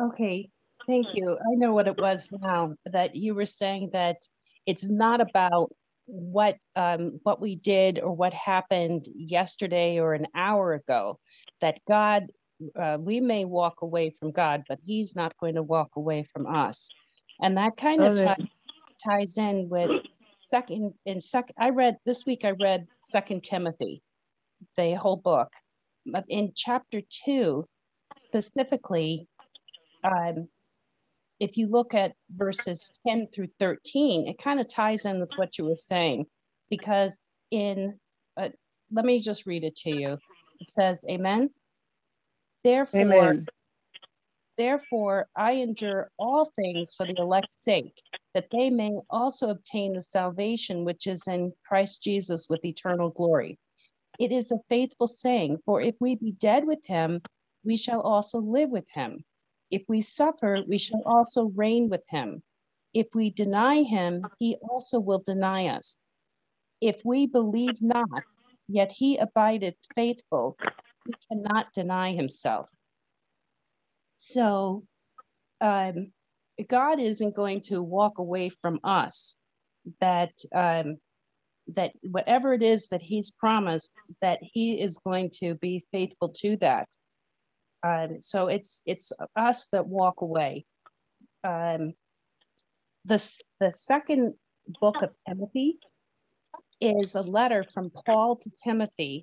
Okay, 0.00 0.50
thank 0.86 1.14
you. 1.14 1.38
I 1.38 1.54
know 1.56 1.72
what 1.72 1.88
it 1.88 1.98
was 1.98 2.30
now 2.42 2.74
that 2.84 3.16
you 3.16 3.34
were 3.34 3.46
saying 3.46 3.90
that 3.92 4.18
it's 4.66 4.90
not 4.90 5.20
about 5.20 5.72
what 6.06 6.56
um, 6.74 7.20
what 7.22 7.40
we 7.40 7.56
did 7.56 7.98
or 7.98 8.12
what 8.12 8.32
happened 8.32 9.06
yesterday 9.14 9.98
or 9.98 10.14
an 10.14 10.26
hour 10.34 10.74
ago. 10.74 11.18
That 11.60 11.80
God, 11.86 12.26
uh, 12.78 12.98
we 13.00 13.20
may 13.20 13.44
walk 13.44 13.82
away 13.82 14.10
from 14.10 14.32
God, 14.32 14.64
but 14.68 14.78
He's 14.84 15.16
not 15.16 15.36
going 15.38 15.54
to 15.54 15.62
walk 15.62 15.90
away 15.96 16.26
from 16.32 16.46
us, 16.46 16.90
and 17.40 17.56
that 17.58 17.76
kind 17.76 18.04
of 18.04 18.14
Amen. 18.14 18.36
ties 18.36 18.60
ties 19.04 19.38
in 19.38 19.68
with 19.68 19.90
second 20.36 20.94
in 21.04 21.20
second. 21.20 21.54
I 21.58 21.70
read 21.70 21.96
this 22.04 22.24
week. 22.26 22.44
I 22.44 22.50
read 22.50 22.86
Second 23.02 23.42
Timothy, 23.42 24.02
the 24.76 24.94
whole 24.94 25.16
book, 25.16 25.52
in 26.28 26.52
chapter 26.54 27.00
two 27.24 27.66
specifically 28.14 29.28
um, 30.04 30.48
if 31.38 31.56
you 31.56 31.68
look 31.68 31.94
at 31.94 32.14
verses 32.34 32.98
10 33.06 33.28
through 33.34 33.48
13, 33.58 34.28
it 34.28 34.38
kind 34.38 34.60
of 34.60 34.68
ties 34.68 35.04
in 35.04 35.20
with 35.20 35.32
what 35.36 35.58
you 35.58 35.66
were 35.66 35.76
saying 35.76 36.26
because 36.70 37.18
in, 37.50 37.98
uh, 38.36 38.48
let 38.90 39.04
me 39.04 39.20
just 39.20 39.46
read 39.46 39.64
it 39.64 39.76
to 39.76 39.90
you. 39.90 40.18
It 40.60 40.66
says, 40.66 41.04
Amen. 41.10 41.50
Therefore, 42.64 43.00
Amen. 43.02 43.46
Therefore, 44.56 45.28
I 45.36 45.52
endure 45.52 46.10
all 46.18 46.50
things 46.56 46.94
for 46.96 47.04
the 47.04 47.16
elect's 47.18 47.62
sake, 47.62 48.02
that 48.32 48.48
they 48.50 48.70
may 48.70 48.92
also 49.10 49.50
obtain 49.50 49.92
the 49.92 50.00
salvation 50.00 50.84
which 50.84 51.06
is 51.06 51.28
in 51.28 51.52
Christ 51.68 52.02
Jesus 52.02 52.46
with 52.48 52.64
eternal 52.64 53.10
glory. 53.10 53.58
It 54.18 54.32
is 54.32 54.52
a 54.52 54.60
faithful 54.68 55.06
saying, 55.08 55.58
for 55.64 55.80
if 55.80 55.96
we 56.00 56.16
be 56.16 56.32
dead 56.32 56.66
with 56.66 56.84
him, 56.86 57.22
we 57.64 57.76
shall 57.76 58.00
also 58.00 58.38
live 58.40 58.70
with 58.70 58.88
him. 58.90 59.24
If 59.70 59.84
we 59.88 60.02
suffer, 60.02 60.62
we 60.66 60.78
shall 60.78 61.02
also 61.06 61.46
reign 61.46 61.88
with 61.90 62.04
him. 62.08 62.42
If 62.94 63.08
we 63.14 63.30
deny 63.30 63.82
him, 63.82 64.24
he 64.38 64.56
also 64.56 65.00
will 65.00 65.22
deny 65.24 65.68
us. 65.68 65.98
If 66.80 67.02
we 67.04 67.26
believe 67.26 67.82
not, 67.82 68.24
yet 68.68 68.92
he 68.92 69.18
abideth 69.18 69.76
faithful, 69.96 70.56
he 71.06 71.14
cannot 71.30 71.72
deny 71.74 72.14
himself. 72.14 72.70
So 74.16 74.84
um, 75.60 76.12
God 76.68 77.00
isn't 77.00 77.36
going 77.36 77.62
to 77.62 77.82
walk 77.82 78.18
away 78.18 78.50
from 78.50 78.80
us. 78.84 79.36
That 80.00 80.32
um, 80.54 80.98
that 81.74 81.92
whatever 82.02 82.54
it 82.54 82.62
is 82.62 82.88
that 82.88 83.02
He's 83.02 83.30
promised, 83.30 83.92
that 84.20 84.38
He 84.42 84.80
is 84.80 84.98
going 84.98 85.30
to 85.40 85.54
be 85.54 85.84
faithful 85.92 86.30
to 86.40 86.56
that. 86.58 86.88
Um, 87.82 88.18
so 88.20 88.48
it's 88.48 88.82
it's 88.86 89.12
us 89.36 89.68
that 89.68 89.86
walk 89.86 90.20
away. 90.20 90.64
Um, 91.44 91.94
the 93.04 93.22
the 93.60 93.72
second 93.72 94.34
book 94.80 95.02
of 95.02 95.10
Timothy 95.28 95.78
is 96.80 97.14
a 97.14 97.22
letter 97.22 97.64
from 97.72 97.90
Paul 97.90 98.36
to 98.36 98.50
Timothy, 98.62 99.22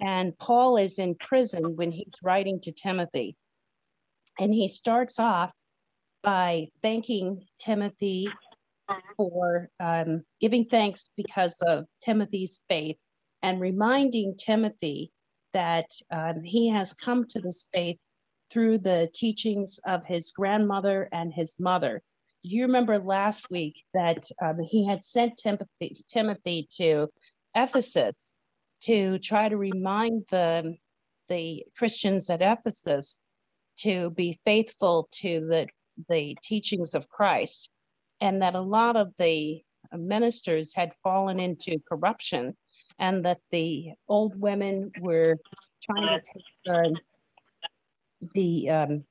and 0.00 0.38
Paul 0.38 0.76
is 0.76 0.98
in 0.98 1.16
prison 1.16 1.76
when 1.76 1.90
he's 1.90 2.14
writing 2.22 2.60
to 2.62 2.72
Timothy. 2.72 3.36
And 4.38 4.54
he 4.54 4.68
starts 4.68 5.18
off 5.18 5.52
by 6.22 6.68
thanking 6.82 7.46
Timothy 7.58 8.28
for 9.16 9.70
um, 9.80 10.22
giving 10.40 10.64
thanks 10.64 11.10
because 11.16 11.56
of 11.66 11.86
Timothy's 12.02 12.62
faith 12.68 12.96
and 13.42 13.60
reminding 13.60 14.36
Timothy 14.36 15.12
that 15.52 15.90
um, 16.10 16.42
he 16.42 16.68
has 16.68 16.94
come 16.94 17.26
to 17.28 17.40
this 17.40 17.68
faith 17.72 17.98
through 18.50 18.78
the 18.78 19.08
teachings 19.14 19.78
of 19.86 20.04
his 20.04 20.32
grandmother 20.32 21.08
and 21.12 21.32
his 21.32 21.58
mother. 21.60 22.02
Do 22.42 22.50
you 22.50 22.62
remember 22.62 22.98
last 22.98 23.50
week 23.50 23.84
that 23.94 24.28
um, 24.40 24.58
he 24.60 24.86
had 24.86 25.04
sent 25.04 25.38
Timothy, 25.38 25.96
Timothy 26.08 26.68
to 26.76 27.08
Ephesus 27.54 28.32
to 28.82 29.18
try 29.18 29.48
to 29.48 29.56
remind 29.56 30.24
the, 30.30 30.76
the 31.28 31.64
Christians 31.76 32.30
at 32.30 32.42
Ephesus 32.42 33.20
to 33.80 34.10
be 34.10 34.38
faithful 34.44 35.08
to 35.12 35.40
the, 35.40 35.66
the 36.08 36.36
teachings 36.42 36.94
of 36.94 37.08
Christ, 37.08 37.70
and 38.20 38.42
that 38.42 38.54
a 38.54 38.60
lot 38.60 38.96
of 38.96 39.12
the 39.18 39.62
ministers 39.92 40.74
had 40.74 40.92
fallen 41.02 41.40
into 41.40 41.78
corruption, 41.88 42.56
and 42.98 43.24
that 43.24 43.38
the 43.50 43.92
old 44.08 44.38
women 44.38 44.90
were 45.00 45.36
trying 45.82 46.20
to 46.20 46.32
take 46.32 46.44
the, 46.64 47.00
the 48.34 48.70
um, 48.70 49.04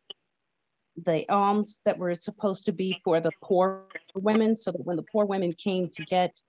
the 1.05 1.29
alms 1.29 1.81
that 1.85 1.99
were 1.99 2.15
supposed 2.15 2.65
to 2.65 2.71
be 2.71 2.99
for 3.03 3.19
the 3.19 3.31
poor 3.43 3.85
women, 4.15 4.55
so 4.55 4.71
that 4.71 4.85
when 4.85 4.97
the 4.97 5.05
poor 5.11 5.25
women 5.25 5.53
came 5.53 5.87
to 5.89 6.03
get 6.05 6.39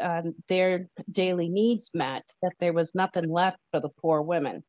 um, 0.00 0.34
their 0.48 0.88
daily 1.10 1.48
needs 1.48 1.90
met, 1.94 2.24
that 2.42 2.52
there 2.60 2.72
was 2.72 2.94
nothing 2.94 3.28
left 3.30 3.58
for 3.70 3.80
the 3.80 3.90
poor 4.00 4.22
women. 4.22 4.64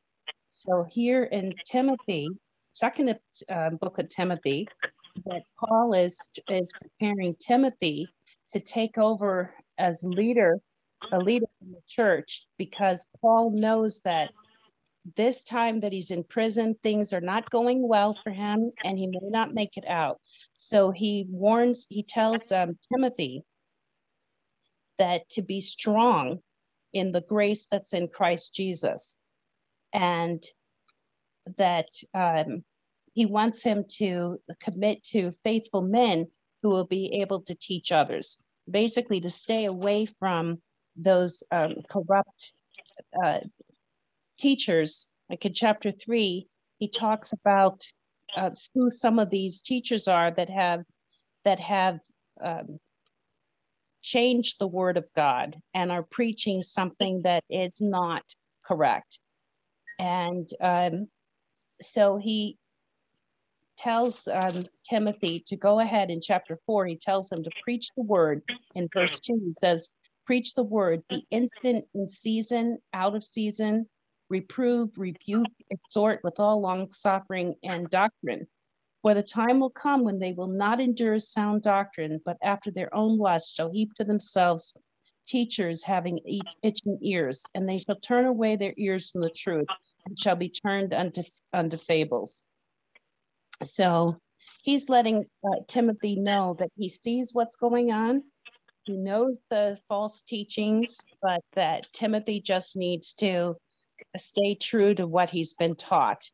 So 0.48 0.84
here 0.88 1.24
in 1.24 1.54
Timothy, 1.64 2.28
second 2.74 3.18
uh, 3.48 3.70
book 3.70 3.98
of 3.98 4.08
Timothy, 4.08 4.68
that 5.26 5.42
Paul 5.58 5.94
is 5.94 6.18
is 6.48 6.72
preparing 6.72 7.36
Timothy 7.36 8.08
to 8.50 8.60
take 8.60 8.98
over 8.98 9.54
as 9.78 10.04
leader, 10.04 10.60
a 11.12 11.18
leader 11.18 11.46
in 11.60 11.72
the 11.72 11.80
church, 11.88 12.46
because 12.58 13.08
Paul 13.20 13.50
knows 13.50 14.00
that 14.02 14.30
this 15.16 15.42
time 15.42 15.80
that 15.80 15.92
he's 15.92 16.10
in 16.10 16.22
prison, 16.22 16.76
things 16.82 17.12
are 17.12 17.20
not 17.20 17.50
going 17.50 17.86
well 17.86 18.14
for 18.14 18.30
him, 18.30 18.70
and 18.84 18.98
he 18.98 19.06
may 19.08 19.18
not 19.22 19.54
make 19.54 19.76
it 19.76 19.86
out. 19.88 20.20
So 20.54 20.90
he 20.90 21.26
warns, 21.28 21.86
he 21.88 22.02
tells 22.02 22.52
um, 22.52 22.78
Timothy 22.92 23.42
that 24.98 25.28
to 25.30 25.42
be 25.42 25.60
strong 25.60 26.38
in 26.92 27.10
the 27.10 27.20
grace 27.22 27.66
that's 27.70 27.94
in 27.94 28.08
Christ 28.08 28.54
Jesus, 28.54 29.18
and 29.92 30.42
that 31.56 31.88
um, 32.14 32.64
he 33.14 33.26
wants 33.26 33.62
him 33.62 33.84
to 33.98 34.40
commit 34.60 35.02
to 35.04 35.32
faithful 35.44 35.82
men 35.82 36.26
who 36.62 36.70
will 36.70 36.86
be 36.86 37.20
able 37.20 37.42
to 37.42 37.54
teach 37.54 37.92
others. 37.92 38.42
basically 38.70 39.20
to 39.20 39.28
stay 39.28 39.64
away 39.64 40.06
from 40.06 40.62
those 40.96 41.42
um, 41.50 41.74
corrupt 41.88 42.52
uh, 43.22 43.40
teachers. 44.38 45.10
Like 45.28 45.44
in 45.44 45.52
chapter 45.52 45.90
three, 45.90 46.46
he 46.78 46.88
talks 46.88 47.32
about 47.32 47.82
uh, 48.36 48.50
who 48.74 48.90
some 48.90 49.18
of 49.18 49.30
these 49.30 49.62
teachers 49.62 50.08
are 50.08 50.30
that 50.30 50.48
have 50.48 50.84
that 51.44 51.58
have 51.60 52.00
um, 52.42 52.78
changed 54.00 54.58
the 54.58 54.66
word 54.66 54.96
of 54.96 55.06
God 55.14 55.56
and 55.74 55.90
are 55.90 56.04
preaching 56.04 56.62
something 56.62 57.22
that 57.22 57.44
is 57.50 57.80
not 57.80 58.22
correct. 58.64 59.18
And 59.98 60.48
um, 60.60 61.08
so 61.80 62.16
he 62.16 62.56
tells 63.82 64.28
um, 64.28 64.64
Timothy 64.88 65.42
to 65.48 65.56
go 65.56 65.80
ahead 65.80 66.10
in 66.10 66.20
chapter 66.20 66.58
four. 66.66 66.86
He 66.86 66.96
tells 66.96 67.30
him 67.30 67.42
to 67.42 67.50
preach 67.62 67.88
the 67.96 68.02
word. 68.02 68.42
In 68.74 68.88
verse 68.92 69.18
two, 69.18 69.40
he 69.44 69.54
says, 69.54 69.96
Preach 70.24 70.54
the 70.54 70.62
word, 70.62 71.02
be 71.08 71.26
instant 71.30 71.86
in 71.94 72.06
season, 72.06 72.78
out 72.94 73.16
of 73.16 73.24
season, 73.24 73.88
reprove, 74.30 74.90
rebuke, 74.96 75.48
exhort 75.68 76.20
with 76.22 76.38
all 76.38 76.60
long 76.60 76.92
suffering 76.92 77.56
and 77.64 77.90
doctrine. 77.90 78.46
For 79.02 79.14
the 79.14 79.22
time 79.22 79.58
will 79.58 79.70
come 79.70 80.04
when 80.04 80.20
they 80.20 80.32
will 80.32 80.46
not 80.46 80.80
endure 80.80 81.18
sound 81.18 81.62
doctrine, 81.62 82.20
but 82.24 82.38
after 82.40 82.70
their 82.70 82.94
own 82.94 83.18
lust 83.18 83.56
shall 83.56 83.72
heap 83.72 83.94
to 83.94 84.04
themselves 84.04 84.78
teachers 85.26 85.82
having 85.82 86.20
itching 86.62 86.98
ears, 87.02 87.44
and 87.54 87.68
they 87.68 87.78
shall 87.78 87.96
turn 87.96 88.26
away 88.26 88.56
their 88.56 88.74
ears 88.76 89.10
from 89.10 89.22
the 89.22 89.30
truth 89.30 89.66
and 90.06 90.18
shall 90.18 90.36
be 90.36 90.48
turned 90.48 90.92
unto, 90.92 91.22
unto 91.52 91.76
fables. 91.76 92.46
So 93.62 94.18
he's 94.62 94.88
letting 94.88 95.26
uh, 95.44 95.60
Timothy 95.68 96.16
know 96.16 96.56
that 96.58 96.70
he 96.76 96.88
sees 96.88 97.32
what's 97.32 97.56
going 97.56 97.92
on. 97.92 98.22
He 98.84 98.96
knows 98.96 99.44
the 99.48 99.78
false 99.88 100.22
teachings, 100.22 100.96
but 101.20 101.40
that 101.54 101.92
Timothy 101.92 102.40
just 102.40 102.76
needs 102.76 103.14
to 103.14 103.56
stay 104.16 104.56
true 104.56 104.94
to 104.94 105.06
what 105.06 105.30
he's 105.30 105.54
been 105.54 105.76
taught. 105.76 106.28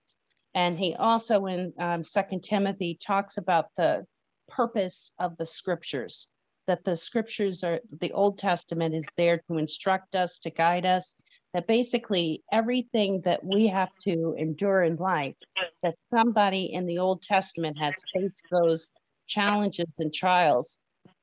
And 0.54 0.78
he 0.78 0.94
also 0.94 1.46
in 1.46 1.74
um, 1.78 2.04
Second 2.04 2.42
Timothy 2.42 2.98
talks 3.00 3.36
about 3.36 3.66
the 3.76 4.06
purpose 4.48 5.12
of 5.18 5.36
the 5.36 5.44
scriptures, 5.44 6.32
that 6.66 6.84
the 6.84 6.96
scriptures 6.96 7.62
are 7.64 7.80
the 8.00 8.12
Old 8.12 8.38
Testament 8.38 8.94
is 8.94 9.08
there 9.16 9.42
to 9.48 9.58
instruct 9.58 10.14
us, 10.14 10.38
to 10.38 10.50
guide 10.50 10.86
us, 10.86 11.14
that 11.54 11.66
basically 11.66 12.42
everything 12.52 13.22
that 13.22 13.44
we 13.44 13.68
have 13.68 13.90
to 14.04 14.34
endure 14.38 14.82
in 14.82 14.96
life, 14.96 15.36
that 15.82 15.94
somebody 16.04 16.72
in 16.72 16.86
the 16.86 16.98
Old 16.98 17.22
Testament 17.22 17.78
has 17.78 17.94
faced 18.14 18.44
those 18.50 18.90
challenges 19.26 19.96
and 19.98 20.12
trials 20.12 20.78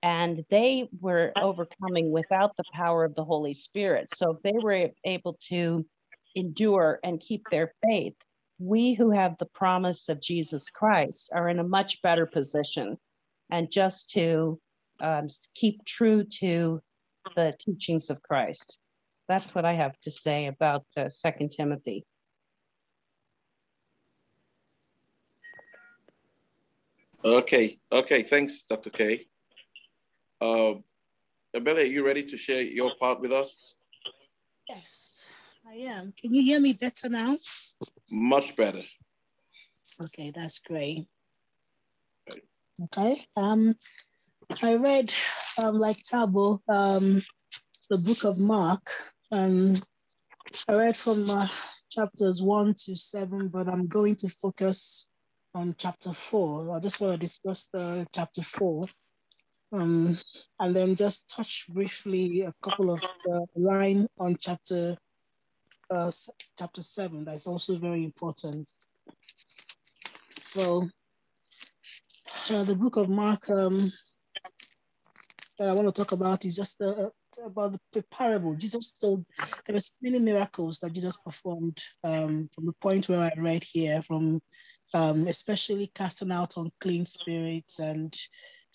and 0.05 0.45
they 0.51 0.87
were 1.01 1.31
overcoming 1.35 2.11
without 2.11 2.55
the 2.55 2.63
power 2.73 3.03
of 3.03 3.15
the 3.15 3.23
Holy 3.23 3.55
Spirit. 3.55 4.15
So 4.15 4.33
if 4.33 4.43
they 4.43 4.53
were 4.53 4.91
able 5.03 5.35
to 5.49 5.83
endure 6.35 6.99
and 7.03 7.19
keep 7.19 7.41
their 7.49 7.73
faith, 7.83 8.15
we 8.59 8.93
who 8.93 9.09
have 9.09 9.37
the 9.39 9.47
promise 9.47 10.07
of 10.09 10.21
Jesus 10.21 10.69
Christ 10.69 11.31
are 11.33 11.49
in 11.49 11.57
a 11.57 11.63
much 11.63 12.03
better 12.03 12.27
position. 12.27 12.97
And 13.49 13.71
just 13.71 14.11
to 14.11 14.59
um, 14.99 15.27
keep 15.55 15.83
true 15.85 16.23
to 16.39 16.81
the 17.35 17.55
teachings 17.59 18.11
of 18.11 18.21
Christ. 18.21 18.79
That's 19.27 19.55
what 19.55 19.65
I 19.65 19.73
have 19.73 19.99
to 20.01 20.11
say 20.11 20.47
about 20.47 20.85
uh, 20.97 21.09
Second 21.09 21.51
Timothy. 21.51 22.05
Okay, 27.23 27.79
okay, 27.91 28.21
thanks, 28.21 28.61
Dr. 28.61 28.91
K. 28.91 29.25
Uh, 30.39 30.75
Ebele, 31.55 31.79
are 31.79 31.81
you 31.81 32.05
ready 32.05 32.23
to 32.23 32.37
share 32.37 32.61
your 32.61 32.91
part 32.99 33.19
with 33.19 33.31
us? 33.31 33.73
Yes, 34.69 35.25
I 35.67 35.73
am. 35.73 36.13
Can 36.19 36.33
you 36.35 36.43
hear 36.43 36.59
me 36.59 36.73
better 36.73 37.09
now? 37.09 37.35
Much 38.11 38.55
better. 38.55 38.83
Okay, 40.01 40.31
that's 40.35 40.59
great. 40.59 41.07
Okay. 42.83 43.25
Um, 43.35 43.73
I 44.61 44.75
read, 44.75 45.11
um, 45.57 45.79
like 45.79 45.97
Tabo, 46.03 46.59
um, 46.69 47.21
the 47.89 47.97
book 47.97 48.23
of 48.23 48.37
Mark. 48.37 48.85
Um, 49.31 49.75
I 50.67 50.73
read 50.73 50.95
from 50.95 51.29
uh, 51.29 51.47
chapters 51.89 52.43
one 52.43 52.75
to 52.85 52.95
seven, 52.95 53.47
but 53.47 53.67
I'm 53.67 53.87
going 53.87 54.15
to 54.17 54.29
focus 54.29 55.09
on 55.55 55.75
chapter 55.77 56.13
four. 56.13 56.75
I 56.75 56.79
just 56.79 57.01
want 57.01 57.13
to 57.13 57.17
discuss 57.17 57.67
the 57.73 58.05
chapter 58.13 58.43
four. 58.43 58.83
Um, 59.73 60.17
and 60.59 60.75
then 60.75 60.95
just 60.95 61.27
touch 61.27 61.65
briefly 61.69 62.41
a 62.41 62.53
couple 62.61 62.93
of 62.93 63.03
line 63.55 64.07
on 64.19 64.35
chapter 64.39 64.95
uh, 65.89 66.11
chapter 66.57 66.81
seven. 66.81 67.25
That's 67.25 67.47
also 67.47 67.77
very 67.77 68.03
important. 68.03 68.67
So 70.43 70.87
uh, 72.53 72.63
the 72.63 72.75
book 72.75 72.97
of 72.97 73.09
Mark 73.09 73.49
um, 73.49 73.75
that 75.57 75.69
I 75.69 75.73
want 75.73 75.87
to 75.87 75.91
talk 75.91 76.11
about 76.11 76.45
is 76.45 76.55
just 76.55 76.81
uh, 76.81 77.09
about 77.43 77.77
the 77.93 78.03
parable. 78.11 78.55
Jesus 78.55 78.91
told 78.93 79.25
there 79.65 79.73
were 79.73 79.79
so 79.79 79.93
many 80.01 80.19
miracles 80.19 80.79
that 80.79 80.93
Jesus 80.93 81.17
performed 81.17 81.79
um, 82.03 82.49
from 82.53 82.65
the 82.65 82.73
point 82.81 83.09
where 83.09 83.21
I 83.21 83.31
read 83.37 83.63
here, 83.63 84.01
from 84.01 84.39
um, 84.93 85.27
especially 85.27 85.91
casting 85.93 86.31
out 86.31 86.57
unclean 86.57 87.05
spirits 87.05 87.79
and 87.79 88.15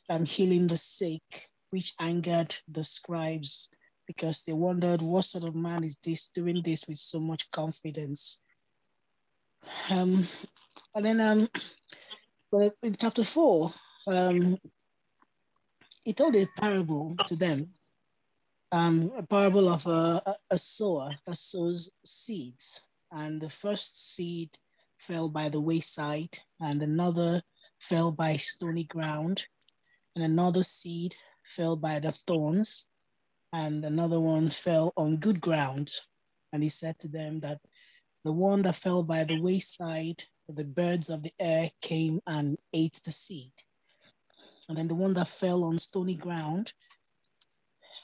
um, 0.09 0.25
healing 0.25 0.66
the 0.66 0.77
sick, 0.77 1.49
which 1.70 1.94
angered 2.01 2.55
the 2.68 2.85
scribes 2.85 3.70
because 4.07 4.42
they 4.42 4.53
wondered 4.53 5.03
what 5.03 5.25
sort 5.25 5.44
of 5.44 5.55
man 5.55 5.85
is 5.85 5.96
this 6.05 6.29
doing 6.29 6.62
this 6.64 6.85
with 6.88 6.99
so 6.99 7.20
much 7.20 7.49
confidence. 7.53 8.42
Um, 9.90 10.25
and 10.94 11.05
then 11.05 11.20
um, 11.20 11.46
in 12.83 12.94
chapter 12.99 13.23
four, 13.23 13.70
um, 14.09 14.57
he 16.05 16.12
told 16.12 16.35
a 16.35 16.46
parable 16.59 17.14
to 17.27 17.37
them, 17.37 17.68
um, 18.72 19.11
a 19.16 19.22
parable 19.22 19.68
of 19.68 19.87
a, 19.87 20.22
a 20.50 20.59
sower 20.59 21.11
that 21.26 21.37
sows 21.37 21.92
seeds. 22.04 22.87
And 23.12 23.40
the 23.40 23.50
first 23.50 24.14
seed 24.14 24.50
fell 24.96 25.30
by 25.30 25.48
the 25.48 25.61
wayside, 25.61 26.38
and 26.61 26.83
another 26.83 27.42
fell 27.80 28.12
by 28.12 28.37
stony 28.37 28.85
ground, 28.85 29.46
and 30.14 30.24
another 30.24 30.62
seed 30.62 31.14
fell 31.42 31.76
by 31.76 31.98
the 31.98 32.12
thorns, 32.12 32.88
and 33.52 33.85
another 33.85 34.20
one 34.20 34.48
fell 34.48 34.92
on 34.96 35.16
good 35.16 35.40
ground. 35.40 35.90
And 36.52 36.62
he 36.62 36.68
said 36.68 36.98
to 37.00 37.09
them 37.09 37.40
that 37.40 37.59
the 38.24 38.33
one 38.33 38.62
that 38.62 38.74
fell 38.74 39.02
by 39.02 39.24
the 39.24 39.40
wayside, 39.40 40.22
the 40.48 40.64
birds 40.64 41.09
of 41.11 41.22
the 41.22 41.33
air 41.40 41.70
came 41.80 42.20
and 42.26 42.56
ate 42.74 43.00
the 43.04 43.11
seed. 43.11 43.52
And 44.68 44.78
then 44.78 44.88
the 44.88 44.94
one 44.94 45.14
that 45.14 45.28
fell 45.28 45.64
on 45.64 45.78
stony 45.78 46.14
ground, 46.14 46.72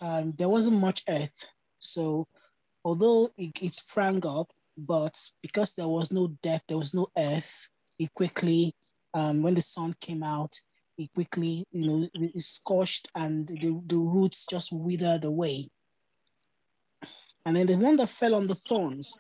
there 0.00 0.48
wasn't 0.48 0.80
much 0.80 1.02
earth. 1.08 1.46
So 1.78 2.26
although 2.84 3.30
it, 3.36 3.52
it 3.60 3.74
sprang 3.74 4.24
up, 4.26 4.50
but 4.76 5.16
because 5.42 5.74
there 5.74 5.88
was 5.88 6.12
no 6.12 6.28
depth, 6.42 6.64
there 6.68 6.78
was 6.78 6.94
no 6.94 7.06
earth, 7.16 7.70
it 7.98 8.12
quickly, 8.14 8.74
um, 9.14 9.42
when 9.42 9.54
the 9.54 9.62
sun 9.62 9.94
came 10.00 10.22
out, 10.22 10.54
it 10.98 11.10
quickly, 11.14 11.64
you 11.72 11.86
know, 11.86 12.08
it 12.14 12.40
scorched 12.40 13.08
and 13.14 13.48
the, 13.48 13.80
the 13.86 13.96
roots 13.96 14.46
just 14.48 14.72
withered 14.72 15.24
away. 15.24 15.68
And 17.44 17.56
then 17.56 17.66
the 17.66 17.76
one 17.76 17.96
that 17.96 18.08
fell 18.08 18.34
on 18.34 18.46
the 18.46 18.54
thorns, 18.54 19.16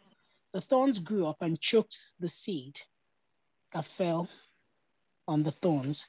the 0.52 0.60
thorns 0.60 0.98
grew 0.98 1.26
up 1.26 1.42
and 1.42 1.60
choked 1.60 2.12
the 2.18 2.28
seed 2.28 2.78
that 3.72 3.84
fell 3.84 4.28
on 5.28 5.42
the 5.42 5.50
thorns 5.50 6.08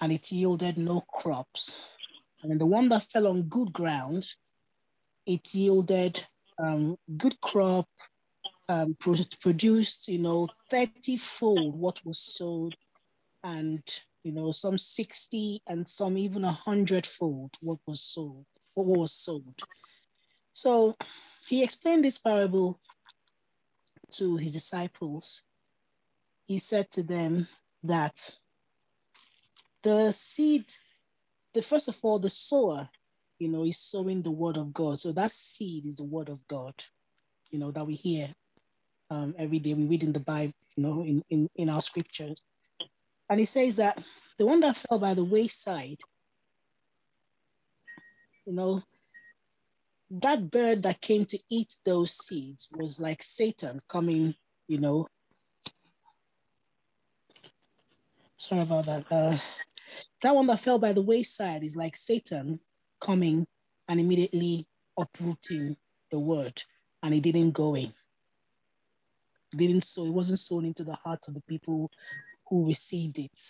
and 0.00 0.12
it 0.12 0.32
yielded 0.32 0.78
no 0.78 1.00
crops. 1.12 1.96
And 2.42 2.60
the 2.60 2.66
one 2.66 2.88
that 2.88 3.04
fell 3.04 3.28
on 3.28 3.42
good 3.42 3.72
ground, 3.72 4.28
it 5.26 5.54
yielded 5.54 6.24
um, 6.58 6.96
good 7.16 7.40
crop, 7.40 7.88
um, 8.68 8.96
produced, 9.40 10.08
you 10.08 10.18
know, 10.18 10.48
30 10.70 11.16
fold 11.16 11.76
what 11.76 12.00
was 12.04 12.18
sold, 12.18 12.74
and, 13.44 13.82
you 14.24 14.32
know, 14.32 14.50
some 14.50 14.78
60 14.78 15.60
and 15.68 15.88
some 15.88 16.16
even 16.16 16.42
100 16.42 17.06
fold 17.06 17.50
what 17.60 17.78
was 17.86 18.00
sold, 18.00 18.46
what 18.74 18.86
was 18.86 19.12
sold. 19.12 19.60
So 20.52 20.94
he 21.48 21.62
explained 21.62 22.04
this 22.04 22.18
parable 22.18 22.78
to 24.12 24.36
his 24.36 24.52
disciples. 24.52 25.46
He 26.46 26.58
said 26.58 26.90
to 26.92 27.02
them 27.02 27.48
that 27.84 28.36
the 29.82 30.12
seed, 30.12 30.64
the 31.54 31.62
first 31.62 31.88
of 31.88 31.98
all, 32.02 32.18
the 32.18 32.30
sower, 32.30 32.88
you 33.38 33.48
know, 33.48 33.64
is 33.64 33.78
sowing 33.78 34.22
the 34.22 34.30
word 34.30 34.56
of 34.56 34.72
God. 34.72 34.98
So 34.98 35.12
that 35.12 35.30
seed 35.30 35.86
is 35.86 35.96
the 35.96 36.04
word 36.04 36.28
of 36.28 36.46
God, 36.48 36.74
you 37.50 37.58
know, 37.58 37.70
that 37.70 37.86
we 37.86 37.94
hear 37.94 38.28
um, 39.10 39.34
every 39.38 39.58
day. 39.58 39.74
We 39.74 39.86
read 39.86 40.02
in 40.02 40.12
the 40.12 40.20
Bible, 40.20 40.54
you 40.76 40.84
know, 40.84 41.02
in, 41.02 41.22
in, 41.30 41.48
in 41.56 41.68
our 41.68 41.82
scriptures. 41.82 42.44
And 43.28 43.38
he 43.38 43.44
says 43.44 43.76
that 43.76 44.02
the 44.38 44.46
one 44.46 44.60
that 44.60 44.76
fell 44.76 44.98
by 44.98 45.14
the 45.14 45.24
wayside 45.24 45.98
you 48.44 48.54
know, 48.54 48.82
that 50.10 50.50
bird 50.50 50.82
that 50.82 51.00
came 51.00 51.24
to 51.26 51.38
eat 51.50 51.74
those 51.84 52.12
seeds 52.12 52.68
was 52.76 53.00
like 53.00 53.22
Satan 53.22 53.80
coming, 53.88 54.34
you 54.68 54.78
know. 54.78 55.06
Sorry 58.36 58.62
about 58.62 58.86
that. 58.86 59.04
Uh, 59.10 59.36
that 60.22 60.34
one 60.34 60.46
that 60.46 60.60
fell 60.60 60.78
by 60.78 60.92
the 60.92 61.02
wayside 61.02 61.62
is 61.62 61.76
like 61.76 61.96
Satan 61.96 62.58
coming 63.04 63.44
and 63.88 64.00
immediately 64.00 64.64
uprooting 64.98 65.76
the 66.10 66.20
word, 66.20 66.62
and 67.02 67.14
it 67.14 67.22
didn't 67.22 67.52
go 67.52 67.74
in. 67.74 67.90
It 69.52 69.56
didn't 69.56 69.82
so 69.82 70.06
it 70.06 70.14
wasn't 70.14 70.38
sown 70.38 70.64
into 70.64 70.84
the 70.84 70.94
hearts 70.94 71.28
of 71.28 71.34
the 71.34 71.42
people 71.42 71.90
who 72.48 72.66
received 72.66 73.18
it. 73.18 73.40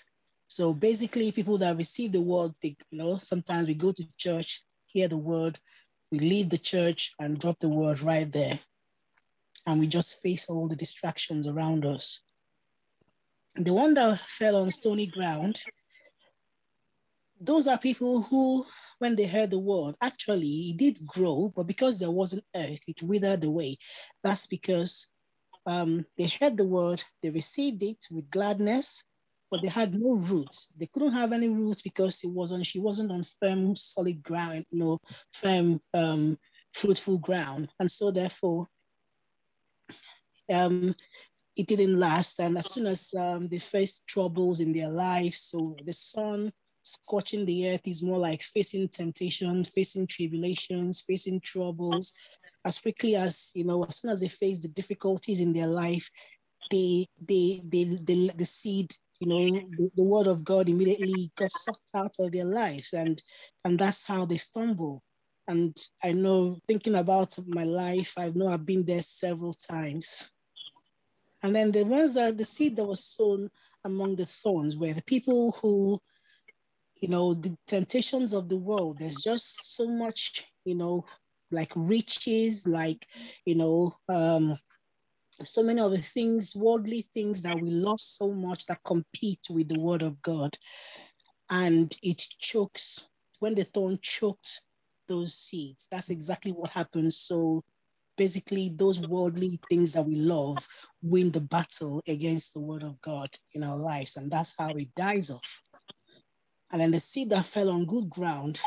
So 0.49 0.73
basically, 0.73 1.33
people 1.33 1.59
that 1.59 1.77
receive 1.77 2.13
the 2.13 2.21
word, 2.21 2.53
they 2.63 2.77
you 2.91 2.99
know, 2.99 3.17
sometimes 3.17 3.69
we 3.69 3.75
go 3.75 3.93
to 3.93 4.17
church, 4.17 4.63
hear 4.87 5.09
the 5.09 5.19
word, 5.19 5.59
we 6.11 6.19
leave 6.19 6.51
the 6.51 6.59
church 6.59 7.15
and 7.19 7.39
drop 7.39 7.59
the 7.59 7.69
word 7.69 8.01
right 8.03 8.31
there. 8.31 8.59
And 9.67 9.81
we 9.81 9.87
just 9.87 10.21
face 10.21 10.51
all 10.51 10.69
the 10.69 10.77
distractions 10.77 11.47
around 11.47 11.87
us. 11.87 12.23
The 13.57 13.73
one 13.73 13.95
that 13.95 14.19
fell 14.19 14.57
on 14.57 14.71
stony 14.71 15.07
ground, 15.07 15.63
those 17.45 17.67
are 17.67 17.79
people 17.79 18.23
who 18.23 18.65
when 18.99 19.17
they 19.17 19.27
heard 19.27 19.51
the 19.51 19.59
word, 19.59 19.97
actually 20.01 20.47
it 20.47 20.77
did 20.79 21.07
grow, 21.07 21.53
but 21.57 21.67
because 21.67 21.99
there 21.99 22.11
wasn't 22.11 22.45
earth, 22.55 22.81
it 22.87 23.03
withered 23.03 23.43
away. 23.43 23.77
That's 24.23 24.47
because 24.47 25.11
um, 25.67 26.07
they 26.17 26.31
heard 26.41 26.57
the 26.57 26.65
word, 26.65 27.03
they 27.21 27.31
received 27.31 27.83
it 27.83 28.05
with 28.13 28.31
gladness, 28.31 29.09
but 29.51 29.61
they 29.61 29.69
had 29.69 29.93
no 29.93 30.15
roots. 30.15 30.73
They 30.79 30.87
couldn't 30.87 31.15
have 31.15 31.33
any 31.33 31.49
roots 31.49 31.83
because 31.83 32.23
it 32.23 32.31
wasn't, 32.31 32.65
she 32.65 32.79
wasn't 32.79 33.11
on 33.11 33.25
firm, 33.25 33.75
solid 33.75 34.23
ground, 34.23 34.67
you 34.71 34.79
know, 34.79 34.99
firm, 35.33 35.81
um, 35.95 36.37
fruitful 36.73 37.19
ground. 37.19 37.69
And 37.81 37.91
so 37.91 38.13
therefore, 38.13 38.69
um, 40.53 40.95
it 41.57 41.67
didn't 41.67 41.99
last. 41.99 42.39
And 42.39 42.57
as 42.57 42.73
soon 42.73 42.87
as 42.87 43.13
um, 43.19 43.49
they 43.49 43.59
faced 43.59 44.07
troubles 44.07 44.61
in 44.61 44.73
their 44.73 44.89
lives, 44.89 45.39
so 45.39 45.77
the 45.85 45.93
sun 45.93 46.53
scorching 46.83 47.47
the 47.47 47.71
earth 47.71 47.87
is 47.87 48.03
more 48.03 48.19
like 48.19 48.43
facing 48.43 48.89
temptation, 48.89 49.65
facing 49.65 50.07
tribulations, 50.07 51.01
facing 51.01 51.41
troubles. 51.41 52.13
As 52.65 52.81
quickly 52.81 53.17
as 53.17 53.53
you 53.55 53.65
know, 53.65 53.83
as 53.85 53.97
soon 53.97 54.13
as 54.13 54.21
they 54.21 54.29
face 54.29 54.61
the 54.61 54.69
difficulties 54.69 55.41
in 55.41 55.53
their 55.53 55.67
life, 55.67 56.11
they 56.71 57.07
they 57.21 57.61
they, 57.65 57.85
they 57.85 58.31
the 58.37 58.45
seed, 58.45 58.93
you 59.21 59.29
know, 59.29 59.61
the, 59.77 59.91
the 59.97 60.05
word 60.05 60.27
of 60.27 60.45
God 60.45 60.69
immediately 60.69 61.31
got 61.37 61.51
sucked 61.51 61.81
out 61.95 62.15
of 62.21 62.33
their 62.33 62.45
lives, 62.45 62.93
and 62.93 63.21
and 63.65 63.79
that's 63.79 64.07
how 64.07 64.27
they 64.27 64.37
stumble. 64.37 65.03
And 65.49 65.77
I 66.05 66.13
know 66.13 66.59
thinking 66.69 66.95
about 66.95 67.37
my 67.49 67.65
life, 67.65 68.15
I 68.17 68.31
know 68.35 68.49
I've 68.49 68.67
been 68.67 68.87
there 68.87 69.03
several 69.03 69.53
times. 69.53 70.31
And 71.43 71.55
then 71.55 71.73
the 71.73 71.85
ones 71.85 72.15
that 72.15 72.39
the 72.39 72.45
seed 72.45 72.77
that 72.77 72.85
was 72.85 73.05
sown 73.05 73.51
among 73.85 74.15
the 74.15 74.27
thorns 74.27 74.79
were 74.79 74.93
the 74.93 75.03
people 75.03 75.51
who 75.61 75.99
you 77.03 77.09
know, 77.09 77.35
the 77.35 77.55
temptations 77.67 78.33
of 78.33 78.49
the 78.49 78.57
world. 78.57 78.99
There's 78.99 79.21
just 79.21 79.75
so 79.77 79.89
much, 79.89 80.47
you 80.65 80.77
know, 80.77 81.05
like 81.51 81.73
riches, 81.75 82.65
like, 82.67 83.05
you 83.45 83.57
know, 83.57 83.97
um, 84.09 84.57
so 85.43 85.65
many 85.65 85.81
of 85.81 85.91
the 85.91 85.99
things, 85.99 86.55
worldly 86.55 87.05
things 87.13 87.43
that 87.43 87.61
we 87.61 87.71
love 87.71 87.99
so 87.99 88.33
much 88.33 88.67
that 88.67 88.79
compete 88.85 89.45
with 89.51 89.69
the 89.69 89.81
word 89.81 90.03
of 90.03 90.23
God. 90.23 90.57
And 91.51 91.93
it 92.05 92.23
chokes, 92.39 93.09
when 93.41 93.57
the 93.57 93.65
thorn 93.65 93.99
choked 94.01 94.61
those 95.09 95.35
seeds, 95.35 95.89
that's 95.91 96.09
exactly 96.11 96.53
what 96.53 96.71
happens. 96.71 97.17
So 97.17 97.65
basically, 98.17 98.71
those 98.77 99.07
worldly 99.09 99.59
things 99.69 99.91
that 99.93 100.07
we 100.07 100.15
love 100.15 100.69
win 101.03 101.33
the 101.33 101.41
battle 101.41 102.01
against 102.07 102.55
the 102.55 102.61
word 102.61 102.85
of 102.85 103.01
God 103.01 103.29
in 103.55 103.65
our 103.65 103.77
lives. 103.77 104.17
And 104.17 104.31
that's 104.31 104.55
how 104.57 104.71
it 104.71 104.95
dies 104.95 105.31
off. 105.33 105.63
And 106.73 106.81
then 106.81 106.91
the 106.91 107.01
seed 107.01 107.31
that 107.31 107.45
fell 107.45 107.71
on 107.71 107.85
good 107.85 108.09
ground, 108.09 108.61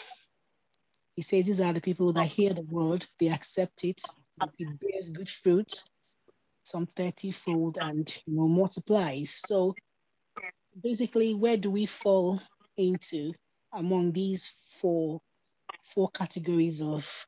he 1.15 1.23
says 1.23 1.47
these 1.47 1.61
are 1.61 1.73
the 1.73 1.81
people 1.81 2.13
that 2.13 2.27
hear 2.27 2.53
the 2.53 2.65
word, 2.69 3.05
they 3.19 3.29
accept 3.29 3.83
it, 3.83 4.01
it 4.59 4.79
bears 4.79 5.09
good 5.09 5.29
fruit, 5.29 5.83
some 6.61 6.85
30 6.85 7.31
fold 7.31 7.77
and 7.81 8.15
you 8.27 8.35
know 8.35 8.47
multiplies. 8.47 9.33
So 9.35 9.73
basically, 10.83 11.33
where 11.33 11.57
do 11.57 11.71
we 11.71 11.87
fall 11.87 12.39
into 12.77 13.33
among 13.73 14.13
these 14.13 14.55
four 14.69 15.21
four 15.81 16.09
categories 16.11 16.81
of 16.81 17.27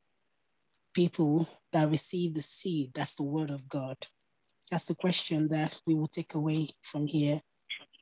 people 0.93 1.49
that 1.71 1.89
receive 1.89 2.33
the 2.33 2.41
seed? 2.41 2.91
That's 2.93 3.15
the 3.15 3.23
word 3.23 3.49
of 3.49 3.67
God. 3.67 3.97
That's 4.69 4.85
the 4.85 4.95
question 4.95 5.47
that 5.49 5.79
we 5.87 5.95
will 5.95 6.07
take 6.07 6.35
away 6.35 6.67
from 6.83 7.07
here 7.07 7.39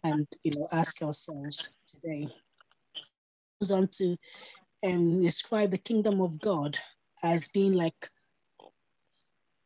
and 0.04 0.28
you 0.44 0.52
know 0.58 0.68
ask 0.74 1.02
ourselves 1.02 1.78
today 1.88 2.28
goes 3.62 3.72
on 3.72 3.88
to 3.88 4.18
um, 4.86 5.22
describe 5.22 5.72
the 5.72 5.78
kingdom 5.78 6.22
of 6.22 6.40
God 6.40 6.78
as 7.24 7.50
being 7.50 7.74
like, 7.74 8.10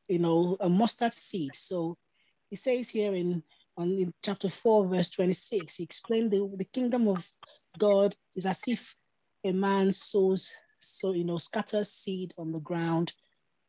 you 0.07 0.19
know, 0.19 0.57
a 0.61 0.69
mustard 0.69 1.13
seed. 1.13 1.55
So 1.55 1.97
he 2.49 2.55
says 2.55 2.89
here 2.89 3.13
in 3.13 3.43
on 3.77 3.87
in 3.87 4.13
chapter 4.23 4.49
4, 4.49 4.87
verse 4.89 5.11
26, 5.11 5.77
he 5.77 5.83
explained 5.83 6.31
the, 6.31 6.49
the 6.57 6.65
kingdom 6.65 7.07
of 7.07 7.25
God 7.77 8.13
is 8.35 8.45
as 8.45 8.63
if 8.67 8.95
a 9.45 9.53
man 9.53 9.93
sows, 9.93 10.53
so 10.79 11.13
you 11.13 11.23
know, 11.23 11.37
scatters 11.37 11.89
seed 11.89 12.33
on 12.37 12.51
the 12.51 12.59
ground, 12.59 13.13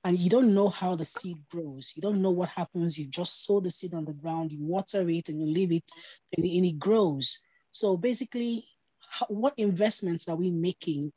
and 0.02 0.18
you 0.18 0.28
don't 0.28 0.52
know 0.52 0.68
how 0.68 0.96
the 0.96 1.04
seed 1.04 1.37
grows. 1.50 1.92
You 1.94 2.02
don't 2.02 2.22
know 2.22 2.30
what 2.30 2.48
happens. 2.48 2.98
You 2.98 3.06
just 3.06 3.44
sow 3.44 3.61
the 3.61 3.70
seed 3.70 3.94
on 3.94 4.04
the 4.04 4.14
ground, 4.14 4.50
you 4.50 4.64
water 4.64 5.09
it, 5.09 5.28
and 5.28 5.38
you 5.38 5.46
leave 5.46 5.72
it, 5.72 5.88
and, 6.37 6.44
and 6.44 6.66
it 6.66 6.78
grows. 6.78 7.38
So 7.70 7.96
basically, 7.96 8.66
how, 9.11 9.27
what 9.27 9.55
investments 9.59 10.29
are 10.29 10.37
we 10.37 10.51
making 10.51 11.11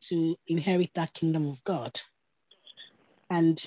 to 0.00 0.36
inherit 0.46 0.90
that 0.94 1.12
kingdom 1.12 1.48
of 1.48 1.62
God? 1.64 2.00
And 3.30 3.58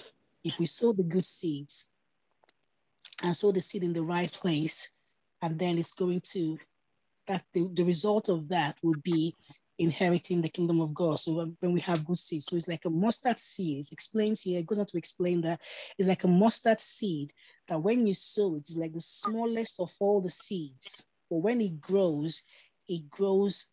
if 0.43 0.59
we 0.59 0.65
sow 0.65 0.93
the 0.93 1.03
good 1.03 1.25
seeds 1.25 1.89
and 3.21 3.35
sow 3.35 3.51
the 3.51 3.61
seed 3.61 3.83
in 3.83 3.93
the 3.93 4.03
right 4.03 4.31
place, 4.31 4.91
and 5.41 5.59
then 5.59 5.77
it's 5.77 5.93
going 5.93 6.21
to 6.31 6.57
that 7.27 7.43
the, 7.53 7.69
the 7.73 7.83
result 7.83 8.29
of 8.29 8.47
that 8.47 8.77
will 8.81 8.95
be 9.03 9.35
inheriting 9.79 10.41
the 10.41 10.49
kingdom 10.49 10.79
of 10.79 10.93
God. 10.93 11.19
So 11.19 11.53
when 11.59 11.73
we 11.73 11.81
have 11.81 12.05
good 12.05 12.17
seeds, 12.17 12.45
so 12.45 12.55
it's 12.55 12.67
like 12.67 12.85
a 12.85 12.89
mustard 12.89 13.37
seed. 13.37 13.85
It 13.85 13.91
explains 13.91 14.41
here, 14.41 14.59
it 14.59 14.65
goes 14.65 14.79
on 14.79 14.85
to 14.87 14.97
explain 14.97 15.41
that 15.41 15.59
it's 15.97 16.07
like 16.07 16.23
a 16.23 16.29
mustard 16.29 16.79
seed 16.79 17.31
that 17.67 17.81
when 17.81 18.07
you 18.07 18.13
sow 18.13 18.55
it's 18.55 18.77
like 18.77 18.93
the 18.93 19.01
smallest 19.01 19.79
of 19.79 19.91
all 19.99 20.21
the 20.21 20.29
seeds. 20.29 21.05
But 21.29 21.37
when 21.37 21.59
it 21.59 21.81
grows, 21.81 22.43
it 22.87 23.09
grows 23.09 23.71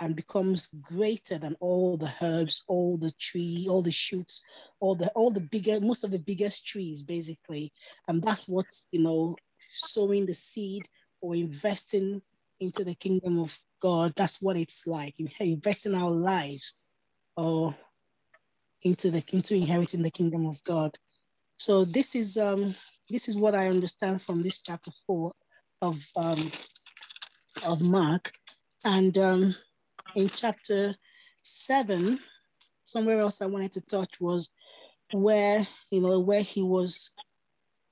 and 0.00 0.14
becomes 0.14 0.68
greater 0.82 1.38
than 1.38 1.56
all 1.60 1.96
the 1.96 2.12
herbs, 2.22 2.64
all 2.68 2.96
the 2.96 3.10
tree, 3.18 3.66
all 3.68 3.82
the 3.82 3.90
shoots, 3.90 4.44
all 4.80 4.94
the 4.94 5.08
all 5.14 5.30
the 5.30 5.40
bigger, 5.40 5.80
most 5.80 6.04
of 6.04 6.10
the 6.10 6.20
biggest 6.20 6.66
trees, 6.66 7.02
basically. 7.02 7.72
And 8.06 8.22
that's 8.22 8.48
what 8.48 8.66
you 8.92 9.02
know, 9.02 9.36
sowing 9.68 10.26
the 10.26 10.34
seed 10.34 10.82
or 11.20 11.34
investing 11.34 12.22
into 12.60 12.84
the 12.84 12.94
kingdom 12.94 13.38
of 13.38 13.58
God. 13.80 14.12
That's 14.16 14.40
what 14.40 14.56
it's 14.56 14.86
like. 14.86 15.14
Investing 15.40 15.94
our 15.94 16.10
lives 16.10 16.76
or 17.36 17.74
into 18.82 19.10
the 19.10 19.24
into 19.32 19.56
inheriting 19.56 20.02
the 20.02 20.10
kingdom 20.10 20.46
of 20.46 20.62
God. 20.64 20.96
So 21.56 21.84
this 21.84 22.14
is 22.14 22.36
um 22.36 22.74
this 23.08 23.28
is 23.28 23.36
what 23.36 23.54
I 23.54 23.68
understand 23.68 24.22
from 24.22 24.42
this 24.42 24.62
chapter 24.62 24.92
four 25.06 25.32
of 25.82 26.00
um 26.16 26.36
of 27.66 27.82
Mark. 27.82 28.32
And 28.84 29.16
um, 29.18 29.54
in 30.14 30.28
chapter 30.28 30.94
seven, 31.36 32.18
somewhere 32.84 33.20
else 33.20 33.42
I 33.42 33.46
wanted 33.46 33.72
to 33.72 33.80
touch 33.82 34.20
was 34.20 34.52
where, 35.12 35.66
you 35.90 36.00
know, 36.00 36.20
where 36.20 36.42
he 36.42 36.62
was, 36.62 37.14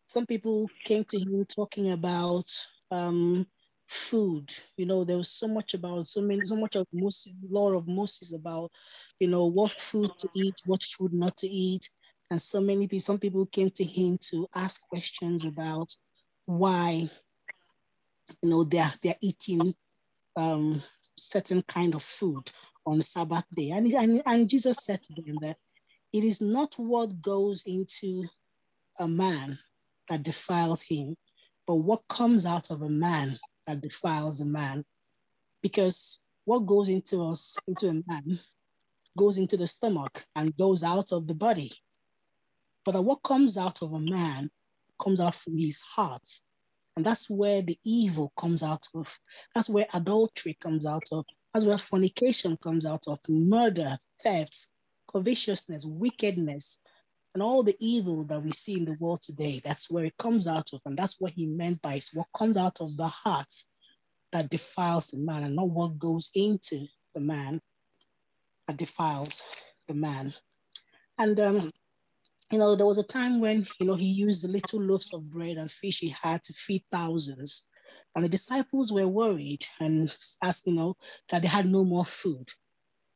some 0.07 0.27
people 0.27 0.67
came 0.85 1.05
to 1.05 1.19
him 1.19 1.45
talking 1.45 1.93
about 1.93 2.51
um, 2.91 3.47
food. 3.89 4.51
You 4.77 4.87
know, 4.87 5.05
there 5.05 5.19
was 5.19 5.31
so 5.31 5.49
much 5.49 5.75
about, 5.75 6.07
so 6.07 6.21
many, 6.21 6.43
so 6.45 6.57
much 6.57 6.77
of 6.77 6.87
Moses, 6.93 7.35
law 7.49 7.73
of 7.73 7.87
Moses 7.89 8.35
about, 8.35 8.71
you 9.19 9.29
know, 9.29 9.47
what 9.47 9.71
food 9.71 10.11
to 10.19 10.29
eat, 10.37 10.55
what 10.67 10.83
food 10.83 11.13
not 11.13 11.37
to 11.39 11.47
eat. 11.47 11.89
And 12.31 12.41
so 12.41 12.61
many 12.61 12.87
people, 12.87 13.01
some 13.01 13.19
people 13.19 13.47
came 13.47 13.71
to 13.71 13.85
him 13.85 14.19
to 14.31 14.49
ask 14.55 14.87
questions 14.89 15.45
about 15.45 15.95
why 16.47 17.09
you 18.43 18.51
know, 18.51 18.65
they're, 18.65 18.93
they're 19.03 19.15
eating 19.23 19.75
um, 20.37 20.81
certain 21.17 21.63
kind 21.63 21.95
of 21.95 22.03
food 22.03 22.51
on 22.87 23.03
Sabbath 23.03 23.45
day. 23.55 23.71
And, 23.71 23.87
and, 23.93 24.23
and 24.27 24.49
Jesus 24.49 24.79
said 24.83 25.03
to 25.05 25.15
them 25.15 25.37
that 25.43 25.57
it 26.13 26.25
is 26.25 26.41
not 26.41 26.75
what 26.77 27.21
goes 27.21 27.65
into 27.67 28.25
a 28.99 29.09
man 29.09 29.59
that 30.09 30.23
defiles 30.23 30.83
him, 30.83 31.17
but 31.67 31.75
what 31.75 32.01
comes 32.09 32.47
out 32.47 32.71
of 32.71 32.83
a 32.83 32.89
man 32.89 33.39
that 33.67 33.81
defiles 33.81 34.41
a 34.41 34.47
man. 34.47 34.85
Because 35.63 36.23
what 36.45 36.67
goes 36.67 36.89
into 36.89 37.25
us, 37.25 37.57
into 37.67 37.89
a 37.89 38.03
man, 38.07 38.39
goes 39.19 39.39
into 39.39 39.57
the 39.57 39.67
stomach 39.67 40.25
and 40.37 40.57
goes 40.57 40.85
out 40.85 41.13
of 41.13 41.27
the 41.27 41.35
body. 41.35 41.73
But 42.85 43.03
what 43.03 43.23
comes 43.25 43.59
out 43.59 43.83
of 43.83 43.93
a 43.93 43.99
man 43.99 44.51
comes 45.03 45.21
out 45.21 45.35
from 45.35 45.57
his 45.57 45.83
heart. 45.83 46.29
And 46.97 47.05
that's 47.05 47.29
where 47.31 47.63
the 47.63 47.77
evil 47.85 48.33
comes 48.39 48.63
out 48.63 48.87
of. 48.95 49.19
That's 49.55 49.69
where 49.69 49.87
adultery 49.93 50.57
comes 50.61 50.87
out 50.87 51.05
of. 51.13 51.27
That's 51.53 51.67
where 51.67 51.79
fornication 51.79 52.57
comes 52.57 52.87
out 52.87 53.05
of. 53.07 53.19
Murder, 53.29 53.97
thefts, 54.23 54.71
covetousness, 55.13 55.85
wickedness, 55.87 56.81
and 57.35 57.43
all 57.43 57.63
the 57.63 57.77
evil 57.81 58.25
that 58.25 58.43
we 58.43 58.51
see 58.51 58.79
in 58.79 58.87
the 58.87 58.97
world 58.99 59.21
today. 59.21 59.61
That's 59.63 59.91
where 59.91 60.07
it 60.07 60.17
comes 60.17 60.47
out 60.47 60.71
of. 60.73 60.81
And 60.87 60.97
that's 60.97 61.21
what 61.21 61.33
he 61.33 61.47
meant 61.47 61.83
by 61.83 61.95
it's 61.95 62.15
what 62.15 62.29
comes 62.35 62.57
out 62.57 62.81
of 62.81 62.97
the 62.97 63.09
heart 63.09 63.55
that 64.33 64.49
defiles 64.49 65.09
the 65.09 65.19
man 65.19 65.45
and 65.45 65.57
not 65.57 65.69
what 65.69 65.99
goes 65.99 66.31
into 66.35 66.87
the 67.15 67.21
man 67.21 67.61
that 68.67 68.77
defiles 68.79 69.45
the 69.87 69.95
man. 69.95 70.33
And 71.19 71.39
um, 71.41 71.71
you 72.53 72.59
know, 72.59 72.77
there 72.77 72.87
was 72.87 72.99
a 72.99 73.07
time 73.07 73.41
when, 73.41 73.67
you 73.81 73.87
know, 73.87 73.95
he 73.95 74.07
used 74.07 74.45
the 74.45 74.53
little 74.53 74.81
loaves 74.81 75.13
of 75.13 75.31
bread 75.31 75.57
and 75.57 75.71
fish 75.71 76.01
he 76.01 76.15
had 76.23 76.43
to 76.45 76.53
feed 76.53 76.83
thousands. 76.91 77.69
And 78.15 78.25
the 78.25 78.29
disciples 78.29 78.93
were 78.93 79.09
worried 79.09 79.65
and 79.81 80.09
asked, 80.43 80.67
you 80.67 80.75
know, 80.75 80.97
that 81.29 81.43
they 81.43 81.49
had 81.49 81.67
no 81.67 81.85
more 81.85 82.05
food. 82.05 82.49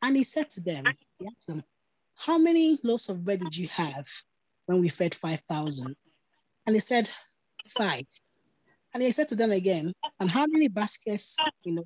And 0.03 0.17
he 0.17 0.25
said 0.25 0.51
to 0.51 0.61
them, 0.61 0.85
he 1.19 1.27
asked 1.27 1.47
them, 1.47 1.63
how 2.17 2.39
many 2.39 2.79
loaves 2.83 3.09
of 3.09 3.25
bread 3.25 3.41
did 3.41 3.57
you 3.57 3.69
have 3.69 4.07
when 4.67 4.81
we 4.81 4.89
fed 4.89 5.15
5,000? 5.15 5.97
And 6.67 6.75
they 6.75 6.81
said, 6.81 7.09
five. 7.65 8.05
And 8.93 9.03
he 9.03 9.11
said 9.13 9.29
to 9.29 9.37
them 9.37 9.53
again, 9.53 9.93
and 10.19 10.29
how 10.29 10.47
many 10.47 10.69
baskets, 10.69 11.39
you 11.65 11.77
know, 11.77 11.85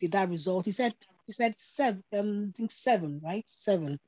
did 0.00 0.12
that 0.12 0.28
result? 0.28 0.64
He 0.64 0.72
said, 0.72 0.92
he 1.26 1.32
said 1.32 1.58
seven, 1.58 2.02
um, 2.18 2.46
I 2.48 2.56
think 2.56 2.70
seven, 2.70 3.20
right? 3.22 3.48
Seven. 3.48 3.98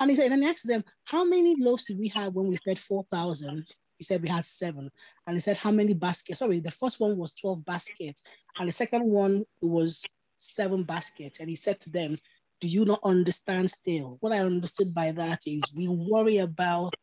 And 0.00 0.10
he 0.10 0.16
said, 0.16 0.32
and 0.32 0.42
he 0.42 0.48
asked 0.48 0.66
them, 0.66 0.84
How 1.04 1.24
many 1.24 1.56
loaves 1.58 1.86
did 1.86 1.98
we 1.98 2.08
have 2.08 2.34
when 2.34 2.48
we 2.48 2.56
fed 2.64 2.78
4,000? 2.78 3.66
He 3.98 4.04
said, 4.04 4.22
We 4.22 4.28
had 4.28 4.44
seven. 4.44 4.90
And 5.26 5.36
he 5.36 5.40
said, 5.40 5.56
How 5.56 5.70
many 5.70 5.94
baskets? 5.94 6.40
Sorry, 6.40 6.60
the 6.60 6.70
first 6.70 7.00
one 7.00 7.16
was 7.16 7.34
12 7.34 7.64
baskets. 7.64 8.24
And 8.58 8.68
the 8.68 8.72
second 8.72 9.04
one 9.04 9.44
was 9.62 10.06
seven 10.40 10.84
baskets. 10.84 11.40
And 11.40 11.48
he 11.48 11.56
said 11.56 11.80
to 11.80 11.90
them, 11.90 12.18
Do 12.60 12.68
you 12.68 12.84
not 12.84 13.00
understand 13.04 13.70
still? 13.70 14.18
What 14.20 14.32
I 14.32 14.40
understood 14.40 14.94
by 14.94 15.12
that 15.12 15.40
is 15.46 15.72
we 15.74 15.88
worry 15.88 16.38
about 16.38 16.94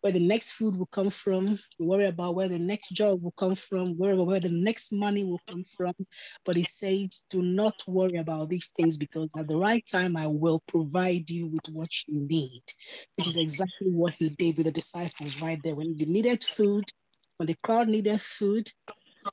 where 0.00 0.12
the 0.12 0.26
next 0.26 0.52
food 0.52 0.76
will 0.76 0.86
come 0.86 1.10
from. 1.10 1.58
We 1.78 1.86
worry 1.86 2.06
about 2.06 2.34
where 2.34 2.48
the 2.48 2.58
next 2.58 2.90
job 2.90 3.22
will 3.22 3.32
come 3.32 3.54
from, 3.54 3.96
where, 3.96 4.16
where 4.16 4.40
the 4.40 4.50
next 4.50 4.92
money 4.92 5.24
will 5.24 5.40
come 5.48 5.62
from. 5.64 5.94
But 6.44 6.56
he 6.56 6.62
said, 6.62 7.10
do 7.30 7.42
not 7.42 7.74
worry 7.86 8.18
about 8.18 8.48
these 8.48 8.70
things 8.76 8.96
because 8.96 9.28
at 9.36 9.48
the 9.48 9.56
right 9.56 9.84
time, 9.90 10.16
I 10.16 10.26
will 10.26 10.60
provide 10.68 11.28
you 11.28 11.48
with 11.48 11.68
what 11.72 11.90
you 12.06 12.20
need, 12.20 12.62
which 13.16 13.28
is 13.28 13.36
exactly 13.36 13.90
what 13.90 14.14
he 14.18 14.30
did 14.30 14.56
with 14.56 14.66
the 14.66 14.72
disciples 14.72 15.42
right 15.42 15.58
there. 15.64 15.74
When 15.74 15.96
they 15.96 16.04
needed 16.06 16.44
food, 16.44 16.84
when 17.36 17.46
the 17.46 17.56
crowd 17.64 17.88
needed 17.88 18.20
food, 18.20 18.68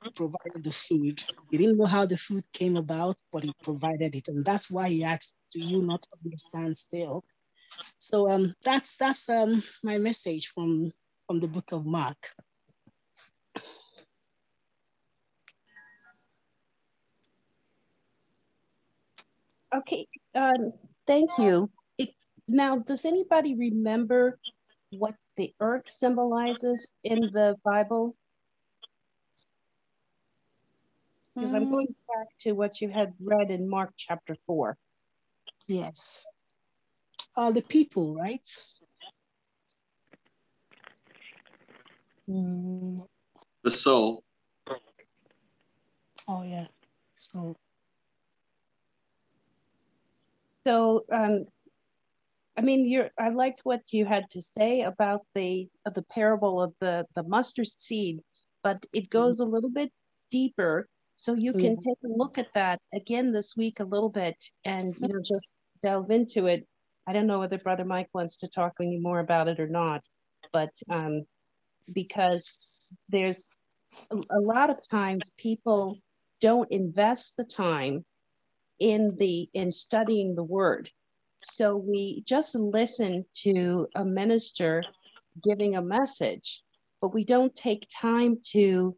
he 0.02 0.10
provided 0.10 0.64
the 0.64 0.72
food. 0.72 1.22
He 1.50 1.58
didn't 1.58 1.78
know 1.78 1.86
how 1.86 2.06
the 2.06 2.16
food 2.16 2.44
came 2.52 2.76
about, 2.76 3.16
but 3.32 3.44
he 3.44 3.52
provided 3.62 4.14
it. 4.14 4.28
And 4.28 4.44
that's 4.44 4.70
why 4.70 4.88
he 4.88 5.04
asked, 5.04 5.34
do 5.52 5.60
you 5.64 5.82
not 5.82 6.04
understand 6.24 6.76
still? 6.76 7.24
So 7.98 8.30
um, 8.30 8.54
that's 8.64 8.96
that's 8.96 9.28
um, 9.28 9.62
my 9.82 9.98
message 9.98 10.48
from 10.48 10.92
from 11.26 11.40
the 11.40 11.48
book 11.48 11.72
of 11.72 11.84
Mark. 11.84 12.16
Okay, 19.74 20.06
um, 20.34 20.72
thank 21.06 21.30
you. 21.38 21.70
It, 21.98 22.10
now, 22.48 22.78
does 22.78 23.04
anybody 23.04 23.54
remember 23.56 24.38
what 24.90 25.14
the 25.36 25.52
earth 25.60 25.88
symbolizes 25.88 26.92
in 27.02 27.20
the 27.32 27.56
Bible? 27.64 28.16
Because 31.34 31.52
I'm 31.52 31.70
going 31.70 31.88
mm. 31.88 32.14
back 32.14 32.28
to 32.40 32.52
what 32.52 32.80
you 32.80 32.88
had 32.88 33.12
read 33.20 33.50
in 33.50 33.68
Mark 33.68 33.92
chapter 33.98 34.36
4. 34.46 34.78
Yes 35.68 36.24
are 37.36 37.52
the 37.52 37.62
people, 37.62 38.14
right? 38.14 38.46
Mm. 42.28 43.06
The 43.62 43.70
soul. 43.70 44.24
Oh 46.28 46.42
yeah, 46.42 46.66
so. 47.14 47.56
So, 50.66 51.04
um, 51.12 51.46
I 52.56 52.62
mean, 52.62 52.90
you're. 52.90 53.10
I 53.18 53.28
liked 53.28 53.60
what 53.62 53.92
you 53.92 54.04
had 54.04 54.28
to 54.30 54.40
say 54.40 54.82
about 54.82 55.20
the 55.34 55.68
uh, 55.84 55.90
the 55.90 56.02
parable 56.02 56.60
of 56.60 56.74
the 56.80 57.06
the 57.14 57.22
mustard 57.22 57.68
seed, 57.68 58.20
but 58.64 58.84
it 58.92 59.04
mm-hmm. 59.04 59.18
goes 59.18 59.40
mm-hmm. 59.40 59.50
a 59.50 59.54
little 59.54 59.70
bit 59.70 59.92
deeper. 60.30 60.88
So 61.14 61.34
you 61.34 61.52
can 61.52 61.76
mm-hmm. 61.76 61.88
take 61.88 61.98
a 62.04 62.08
look 62.08 62.38
at 62.38 62.52
that 62.54 62.80
again 62.92 63.32
this 63.32 63.56
week 63.56 63.78
a 63.78 63.84
little 63.84 64.10
bit, 64.10 64.36
and 64.64 64.94
you 64.98 65.08
know 65.08 65.20
just 65.20 65.54
delve 65.80 66.10
into 66.10 66.46
it 66.46 66.66
I 67.06 67.12
don't 67.12 67.26
know 67.26 67.38
whether 67.40 67.58
Brother 67.58 67.84
Mike 67.84 68.08
wants 68.14 68.38
to 68.38 68.48
talk 68.48 68.74
any 68.80 68.98
more 68.98 69.20
about 69.20 69.48
it 69.48 69.60
or 69.60 69.68
not, 69.68 70.04
but 70.52 70.70
um, 70.90 71.24
because 71.92 72.58
there's 73.08 73.48
a, 74.10 74.16
a 74.16 74.40
lot 74.40 74.70
of 74.70 74.78
times 74.88 75.32
people 75.38 75.98
don't 76.40 76.70
invest 76.70 77.36
the 77.36 77.44
time 77.44 78.04
in 78.78 79.16
the 79.18 79.48
in 79.54 79.72
studying 79.72 80.34
the 80.34 80.44
word. 80.44 80.88
So 81.42 81.76
we 81.76 82.22
just 82.26 82.54
listen 82.54 83.24
to 83.44 83.86
a 83.94 84.04
minister 84.04 84.82
giving 85.42 85.76
a 85.76 85.82
message, 85.82 86.62
but 87.00 87.14
we 87.14 87.24
don't 87.24 87.54
take 87.54 87.86
time 88.00 88.38
to 88.52 88.96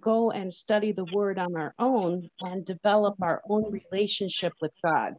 go 0.00 0.32
and 0.32 0.52
study 0.52 0.92
the 0.92 1.04
word 1.12 1.38
on 1.38 1.56
our 1.56 1.74
own 1.78 2.28
and 2.40 2.64
develop 2.64 3.16
our 3.22 3.42
own 3.48 3.70
relationship 3.70 4.52
with 4.60 4.72
God. 4.84 5.14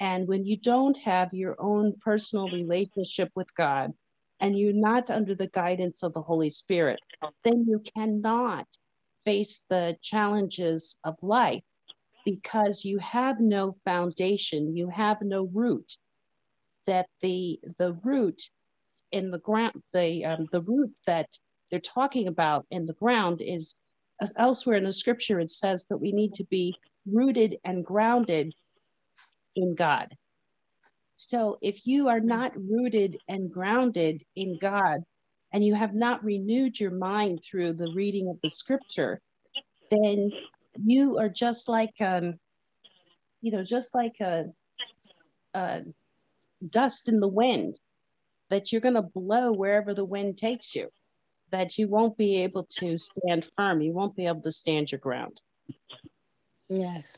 And 0.00 0.28
when 0.28 0.46
you 0.46 0.56
don't 0.56 0.96
have 0.98 1.32
your 1.32 1.56
own 1.58 1.94
personal 2.00 2.48
relationship 2.48 3.30
with 3.34 3.52
God 3.54 3.92
and 4.40 4.56
you're 4.56 4.72
not 4.72 5.10
under 5.10 5.34
the 5.34 5.48
guidance 5.48 6.02
of 6.02 6.12
the 6.12 6.22
Holy 6.22 6.50
Spirit, 6.50 7.00
then 7.42 7.64
you 7.66 7.82
cannot 7.96 8.66
face 9.24 9.64
the 9.68 9.96
challenges 10.00 10.98
of 11.02 11.16
life 11.22 11.62
because 12.24 12.84
you 12.84 12.98
have 12.98 13.40
no 13.40 13.72
foundation, 13.84 14.76
you 14.76 14.88
have 14.88 15.18
no 15.22 15.44
root. 15.52 15.96
That 16.86 17.06
the 17.20 17.60
the 17.78 17.92
root 18.02 18.40
in 19.12 19.30
the 19.30 19.38
ground, 19.38 19.82
the 19.92 20.24
um, 20.24 20.46
the 20.50 20.62
root 20.62 20.94
that 21.06 21.28
they're 21.70 21.80
talking 21.80 22.28
about 22.28 22.66
in 22.70 22.86
the 22.86 22.94
ground 22.94 23.42
is 23.42 23.74
elsewhere 24.36 24.76
in 24.76 24.84
the 24.84 24.92
scripture. 24.92 25.38
It 25.38 25.50
says 25.50 25.86
that 25.86 25.98
we 25.98 26.12
need 26.12 26.34
to 26.34 26.44
be 26.44 26.74
rooted 27.06 27.56
and 27.64 27.84
grounded 27.84 28.54
in 29.58 29.74
God. 29.74 30.14
So 31.16 31.58
if 31.60 31.86
you 31.86 32.08
are 32.08 32.20
not 32.20 32.52
rooted 32.56 33.18
and 33.28 33.52
grounded 33.52 34.22
in 34.36 34.56
God 34.56 35.00
and 35.52 35.64
you 35.64 35.74
have 35.74 35.94
not 35.94 36.24
renewed 36.24 36.78
your 36.78 36.92
mind 36.92 37.40
through 37.42 37.74
the 37.74 37.92
reading 37.92 38.28
of 38.28 38.40
the 38.40 38.48
scripture, 38.48 39.20
then 39.90 40.30
you 40.82 41.18
are 41.18 41.28
just 41.28 41.68
like, 41.68 42.00
um, 42.00 42.34
you 43.40 43.50
know, 43.50 43.64
just 43.64 43.94
like 43.94 44.20
a, 44.20 44.44
a 45.54 45.82
dust 46.66 47.08
in 47.08 47.18
the 47.18 47.28
wind 47.28 47.78
that 48.50 48.70
you're 48.70 48.80
going 48.80 48.94
to 48.94 49.02
blow 49.02 49.52
wherever 49.52 49.94
the 49.94 50.04
wind 50.04 50.38
takes 50.38 50.74
you, 50.74 50.88
that 51.50 51.78
you 51.78 51.88
won't 51.88 52.16
be 52.16 52.42
able 52.42 52.66
to 52.78 52.96
stand 52.96 53.44
firm. 53.56 53.80
You 53.80 53.92
won't 53.92 54.16
be 54.16 54.26
able 54.26 54.42
to 54.42 54.52
stand 54.52 54.92
your 54.92 55.00
ground. 55.00 55.40
Yes. 56.70 57.16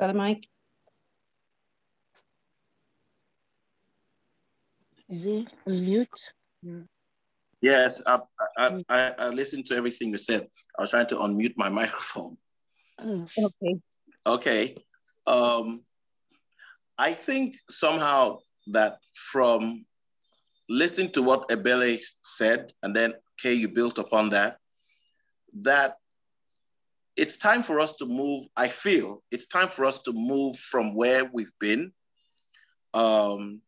Brother 0.00 0.14
Mike? 0.14 0.48
Is 5.10 5.24
he 5.24 5.46
mute? 5.66 6.32
Yes, 7.60 8.00
I, 8.06 8.20
I, 8.56 8.82
I, 8.88 9.14
I, 9.18 9.28
listened 9.28 9.66
to 9.66 9.74
everything 9.74 10.08
you 10.08 10.16
said. 10.16 10.48
I 10.78 10.82
was 10.82 10.88
trying 10.88 11.08
to 11.08 11.16
unmute 11.16 11.52
my 11.58 11.68
microphone. 11.68 12.38
Oh, 13.02 13.26
okay. 13.38 13.80
Okay. 14.26 14.76
Um, 15.26 15.82
I 16.96 17.12
think 17.12 17.56
somehow 17.68 18.38
that 18.68 19.00
from 19.12 19.84
listening 20.70 21.10
to 21.10 21.22
what 21.22 21.46
Ebele 21.50 22.00
said, 22.24 22.72
and 22.82 22.96
then 22.96 23.12
Kay, 23.36 23.52
you 23.52 23.68
built 23.68 23.98
upon 23.98 24.30
that, 24.30 24.56
that 25.60 25.96
it's 27.16 27.36
time 27.36 27.62
for 27.62 27.80
us 27.80 27.94
to 27.96 28.06
move. 28.06 28.46
I 28.56 28.68
feel 28.68 29.22
it's 29.30 29.46
time 29.46 29.68
for 29.68 29.84
us 29.84 30.02
to 30.02 30.12
move 30.12 30.56
from 30.56 30.94
where 30.94 31.24
we've 31.32 31.52
been. 31.60 31.92
Um, 32.94 33.60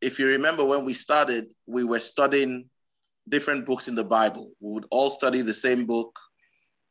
if 0.00 0.18
you 0.18 0.26
remember 0.26 0.64
when 0.64 0.84
we 0.84 0.94
started, 0.94 1.46
we 1.66 1.84
were 1.84 2.00
studying 2.00 2.68
different 3.28 3.66
books 3.66 3.88
in 3.88 3.94
the 3.94 4.04
Bible. 4.04 4.52
We 4.60 4.72
would 4.72 4.86
all 4.90 5.10
study 5.10 5.42
the 5.42 5.54
same 5.54 5.86
book 5.86 6.18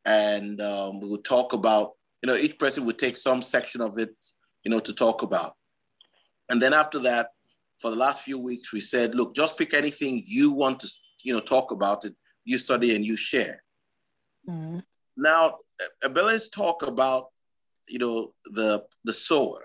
and 0.05 0.62
um, 0.62 0.99
we 1.01 1.07
would 1.09 1.23
talk 1.23 1.53
about, 1.53 1.93
you 2.21 2.27
know, 2.27 2.35
each 2.35 2.57
person 2.57 2.85
would 2.85 2.97
take 2.97 3.17
some 3.17 3.41
section 3.41 3.81
of 3.81 3.97
it, 3.97 4.13
you 4.63 4.71
know, 4.71 4.79
to 4.79 4.93
talk 4.93 5.21
about. 5.21 5.55
And 6.49 6.62
then 6.62 6.73
after 6.73 6.99
that, 6.99 7.29
for 7.79 7.89
the 7.89 7.95
last 7.95 8.21
few 8.21 8.38
weeks, 8.38 8.73
we 8.73 8.81
said, 8.81 9.15
look, 9.15 9.35
just 9.35 9.57
pick 9.57 9.73
anything 9.73 10.23
you 10.25 10.51
want 10.51 10.81
to, 10.81 10.91
you 11.23 11.33
know, 11.33 11.39
talk 11.39 11.71
about 11.71 12.05
it, 12.05 12.13
you 12.43 12.57
study 12.57 12.95
and 12.95 13.05
you 13.05 13.15
share. 13.15 13.63
Mm-hmm. 14.47 14.79
Now, 15.19 15.58
Ebele's 16.01 16.47
talk 16.47 16.82
about, 16.82 17.25
you 17.89 17.99
know, 17.99 18.34
the 18.45 18.86
the 19.03 19.12
sower, 19.12 19.62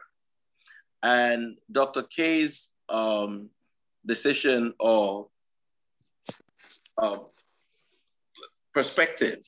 and 1.03 1.57
Dr. 1.71 2.03
K's 2.03 2.73
um, 2.88 3.51
decision 4.05 4.75
or 4.81 5.29
uh, 6.99 7.19
perspective 8.73 9.38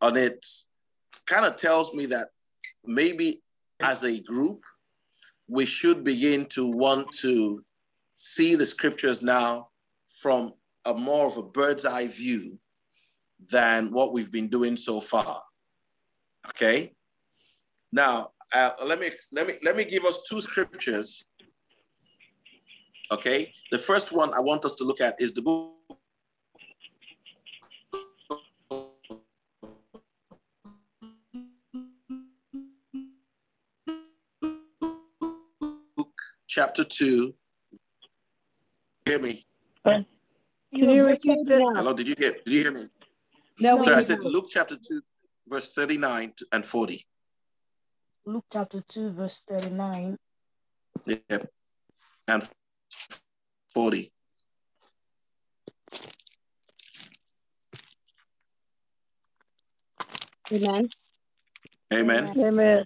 on 0.00 0.16
it 0.16 0.44
kind 1.26 1.46
of 1.46 1.56
tells 1.56 1.94
me 1.94 2.06
that 2.06 2.30
maybe 2.84 3.42
as 3.80 4.02
a 4.02 4.20
group, 4.24 4.64
we 5.46 5.66
should 5.66 6.02
begin 6.02 6.46
to 6.46 6.66
want 6.66 7.12
to 7.20 7.64
see 8.16 8.56
the 8.56 8.66
scriptures 8.66 9.22
now 9.22 9.68
from 10.20 10.52
a 10.84 10.94
more 10.94 11.26
of 11.26 11.36
a 11.36 11.42
bird's 11.42 11.86
eye 11.86 12.08
view 12.08 12.58
than 13.50 13.90
what 13.90 14.12
we've 14.12 14.30
been 14.30 14.48
doing 14.48 14.76
so 14.76 15.00
far. 15.00 15.42
Okay. 16.48 16.94
Now, 17.92 18.30
uh, 18.52 18.70
let 18.84 19.00
me 19.00 19.10
let 19.32 19.46
me 19.46 19.54
let 19.62 19.76
me 19.76 19.84
give 19.84 20.04
us 20.04 20.20
two 20.28 20.40
scriptures. 20.40 21.24
Okay. 23.10 23.52
The 23.70 23.78
first 23.78 24.12
one 24.12 24.32
I 24.34 24.40
want 24.40 24.64
us 24.64 24.72
to 24.74 24.84
look 24.84 25.00
at 25.00 25.20
is 25.20 25.32
the 25.32 25.42
Luke 35.96 36.20
chapter 36.46 36.84
2. 36.84 37.34
Hear 39.06 39.18
me? 39.18 39.46
Can 39.84 40.06
you 40.72 41.06
repeat 41.06 41.46
that? 41.46 41.72
Hello, 41.76 41.92
did 41.92 42.08
you 42.08 42.14
hear? 42.18 42.32
Did 42.44 42.52
you 42.52 42.62
hear 42.62 42.72
me? 42.72 42.80
No, 43.58 43.82
so 43.82 43.94
I 43.94 44.00
said 44.00 44.22
Luke 44.22 44.46
chapter 44.50 44.76
2, 44.76 45.00
verse 45.46 45.72
39 45.72 46.32
and 46.52 46.64
40. 46.64 47.06
Luke 48.26 48.44
chapter 48.52 48.80
2, 48.80 49.12
verse 49.12 49.44
39. 49.44 50.16
Yep. 51.06 51.50
And 52.26 52.48
40. 53.74 54.10
Amen. 60.52 60.88
Amen. 61.92 62.34
Amen. 62.36 62.84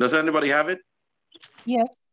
Does 0.00 0.14
anybody 0.14 0.48
have 0.48 0.70
it? 0.70 0.80
Yes. 1.66 2.08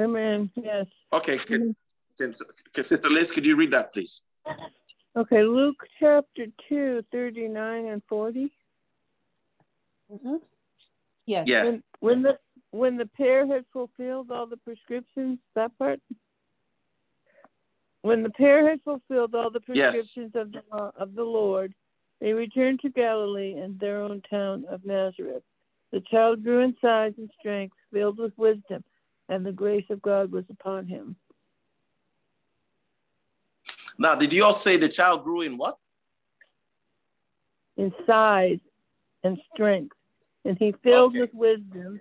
Amen. 0.00 0.50
Yes. 0.56 0.86
Okay. 1.12 1.36
Can, 1.36 1.74
can, 2.16 2.32
can, 2.72 2.84
Sister 2.84 3.10
Liz, 3.10 3.30
could 3.30 3.44
you 3.44 3.54
read 3.54 3.70
that, 3.72 3.92
please? 3.92 4.22
Okay. 5.14 5.42
Luke 5.42 5.76
chapter 6.00 6.46
2, 6.70 7.04
39 7.12 7.86
and 7.86 8.02
40. 8.08 8.50
Mm-hmm. 10.10 10.36
Yes. 11.26 11.46
Yeah. 11.46 11.64
When, 11.64 11.82
when 12.00 12.22
the 12.22 12.38
when 12.70 12.96
the 12.96 13.06
pair 13.06 13.46
had 13.46 13.64
fulfilled 13.72 14.30
all 14.30 14.46
the 14.46 14.56
prescriptions, 14.56 15.38
that 15.54 15.76
part. 15.78 16.00
When 18.00 18.22
the 18.22 18.30
pair 18.30 18.68
had 18.70 18.80
fulfilled 18.82 19.34
all 19.34 19.50
the 19.50 19.60
prescriptions 19.60 20.32
yes. 20.34 20.42
of 20.42 20.52
the 20.52 20.62
of 20.96 21.14
the 21.14 21.24
Lord, 21.24 21.74
they 22.22 22.32
returned 22.32 22.80
to 22.80 22.88
Galilee 22.88 23.58
and 23.58 23.78
their 23.78 24.00
own 24.00 24.22
town 24.30 24.64
of 24.70 24.86
Nazareth. 24.86 25.42
The 25.92 26.00
child 26.00 26.44
grew 26.44 26.60
in 26.60 26.76
size 26.80 27.14
and 27.16 27.30
strength, 27.38 27.76
filled 27.92 28.18
with 28.18 28.32
wisdom, 28.36 28.84
and 29.28 29.44
the 29.44 29.52
grace 29.52 29.86
of 29.90 30.02
God 30.02 30.30
was 30.30 30.44
upon 30.50 30.86
him. 30.86 31.16
Now, 33.98 34.14
did 34.14 34.32
you 34.32 34.44
all 34.44 34.52
say 34.52 34.76
the 34.76 34.88
child 34.88 35.24
grew 35.24 35.40
in 35.40 35.56
what? 35.56 35.78
In 37.76 37.92
size 38.06 38.60
and 39.24 39.38
strength. 39.52 39.96
And 40.44 40.56
he 40.58 40.72
filled 40.82 41.12
okay. 41.12 41.20
with 41.20 41.34
wisdom. 41.34 42.00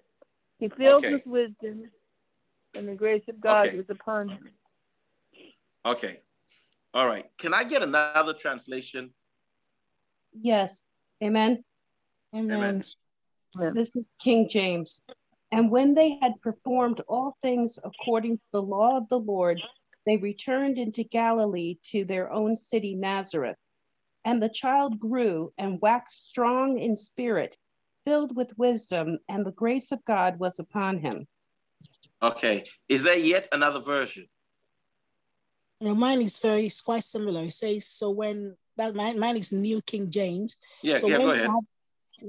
He 0.60 0.70
filled 0.70 1.06
okay. 1.06 1.14
with 1.14 1.26
wisdom, 1.26 1.90
and 2.76 2.88
the 2.88 2.96
grace 2.96 3.24
of 3.30 3.40
God 3.40 3.68
okay. 3.68 3.78
was 3.78 3.90
upon 3.90 4.30
him. 4.30 4.50
Okay. 5.86 6.22
All 6.94 7.08
right. 7.08 7.26
Can 7.38 7.54
I 7.54 7.64
get 7.64 7.84
another 7.84 8.34
translation? 8.34 9.12
Yes. 10.34 10.84
Amen. 11.24 11.64
Amen. 12.36 12.58
Amen. 12.58 12.84
This 13.74 13.96
is 13.96 14.12
King 14.20 14.50
James. 14.50 15.04
And 15.52 15.72
when 15.72 15.94
they 15.94 16.18
had 16.22 16.42
performed 16.42 17.02
all 17.08 17.38
things 17.42 17.80
according 17.84 18.38
to 18.38 18.44
the 18.52 18.62
law 18.62 18.98
of 18.98 19.08
the 19.08 19.20
Lord, 19.20 19.62
they 20.06 20.18
returned 20.18 20.78
into 20.78 21.04
Galilee 21.04 21.78
to 21.86 22.06
their 22.06 22.32
own 22.32 22.56
city, 22.56 22.96
Nazareth. 22.96 23.58
And 24.26 24.42
the 24.42 24.50
child 24.50 25.00
grew 25.00 25.54
and 25.58 25.82
waxed 25.82 26.30
strong 26.30 26.80
in 26.80 26.96
spirit, 26.96 27.58
filled 28.04 28.36
with 28.36 28.58
wisdom, 28.58 29.20
and 29.30 29.46
the 29.46 29.52
grace 29.52 29.92
of 29.92 30.04
God 30.06 30.38
was 30.40 30.60
upon 30.60 31.00
him. 31.00 31.28
Okay. 32.22 32.66
Is 32.90 33.04
there 33.04 33.18
yet 33.18 33.48
another 33.52 33.80
version? 33.80 34.28
You 35.80 35.90
know, 35.90 35.96
mine 35.96 36.22
is 36.22 36.40
very 36.40 36.66
it's 36.66 36.82
quite 36.82 37.04
similar. 37.04 37.44
It 37.44 37.54
says, 37.54 37.86
so 37.86 38.10
when 38.10 38.58
that 38.78 38.96
mine, 38.96 39.20
mine 39.20 39.38
is 39.38 39.54
New 39.54 39.82
King 39.82 40.10
James. 40.10 40.58
Yeah, 40.82 40.96
so 40.96 41.08
yeah, 41.08 41.18
go 41.18 41.30
ahead. 41.30 41.50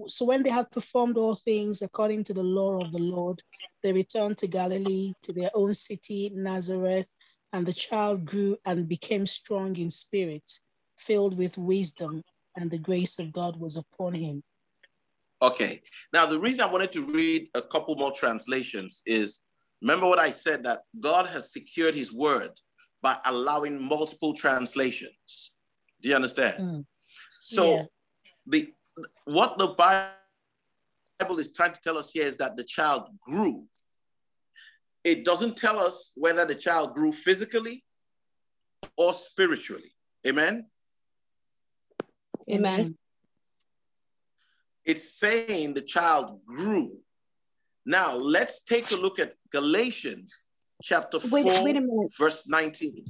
So 0.07 0.25
when 0.25 0.43
they 0.43 0.51
had 0.51 0.71
performed 0.71 1.17
all 1.17 1.35
things 1.35 1.83
according 1.83 2.25
to 2.25 2.35
the 2.35 2.43
law 2.43 2.79
of 2.81 2.93
the 2.93 3.03
Lord, 3.03 3.43
they 3.83 3.93
returned 3.93 4.39
to 4.39 4.47
Galilee, 4.47 5.13
to 5.23 5.33
their 5.33 5.51
own 5.55 5.73
city, 5.75 6.31
Nazareth, 6.35 7.09
and 7.53 7.67
the 7.67 7.73
child 7.73 8.25
grew 8.25 8.57
and 8.67 8.89
became 8.89 9.27
strong 9.27 9.77
in 9.77 9.89
spirit, 9.89 10.51
filled 10.99 11.39
with 11.39 11.57
wisdom, 11.57 12.23
and 12.57 12.71
the 12.71 12.79
grace 12.79 13.19
of 13.19 13.33
God 13.33 13.59
was 13.59 13.77
upon 13.77 14.15
him. 14.15 14.43
Okay. 15.41 15.81
Now, 16.13 16.27
the 16.27 16.39
reason 16.39 16.61
I 16.61 16.67
wanted 16.67 16.93
to 16.93 17.05
read 17.05 17.49
a 17.55 17.63
couple 17.63 17.95
more 17.97 18.13
translations 18.13 19.03
is 19.07 19.43
remember 19.81 20.07
what 20.07 20.19
I 20.19 20.31
said 20.31 20.65
that 20.65 20.83
God 20.99 21.27
has 21.27 21.53
secured 21.53 21.95
his 21.95 22.13
word 22.13 22.51
by 23.01 23.17
allowing 23.25 23.83
multiple 23.83 24.35
translations. 24.35 25.53
Do 26.03 26.09
you 26.09 26.17
understand? 26.17 26.63
Mm. 26.63 26.87
So, 27.41 27.77
yeah. 27.77 27.83
the 28.47 28.69
what 29.25 29.59
the 29.59 29.69
Bible 29.69 31.39
is 31.39 31.53
trying 31.53 31.73
to 31.73 31.81
tell 31.83 31.99
us 31.99 32.13
here 32.13 32.27
is 32.27 32.37
that 32.39 32.57
the 32.57 32.65
child 32.65 33.09
grew. 33.21 33.65
It 35.05 35.25
doesn't 35.25 35.57
tell 35.57 35.79
us 35.79 36.13
whether 36.17 36.45
the 36.45 36.55
child 36.55 36.95
grew 36.95 37.13
physically 37.13 37.85
or 38.97 39.13
spiritually. 39.13 39.93
Amen? 40.27 40.67
Amen. 42.51 42.97
It's 44.85 45.11
saying 45.19 45.75
the 45.75 45.83
child 45.83 46.41
grew. 46.45 46.99
Now, 47.85 48.17
let's 48.17 48.63
take 48.65 48.91
a 48.91 48.97
look 48.97 49.19
at 49.19 49.35
Galatians 49.51 50.39
chapter 50.83 51.19
wait, 51.31 51.51
4, 51.51 51.65
wait 51.65 51.83
verse 52.19 52.49
19. 52.49 53.05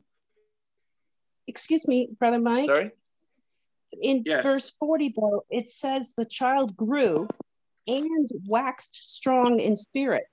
Excuse 1.47 1.89
me, 1.89 2.09
Brother 2.19 2.39
Mike. 2.39 2.67
Sorry? 2.67 2.91
In 3.93 4.23
yes. 4.25 4.43
verse 4.43 4.71
40 4.79 5.15
though 5.17 5.45
it 5.51 5.69
says 5.69 6.15
the 6.15 6.25
child 6.25 6.77
grew 6.77 7.29
and 7.87 8.31
waxed 8.47 8.95
strong 8.95 9.61
in 9.61 9.77
spirit. 9.77 10.27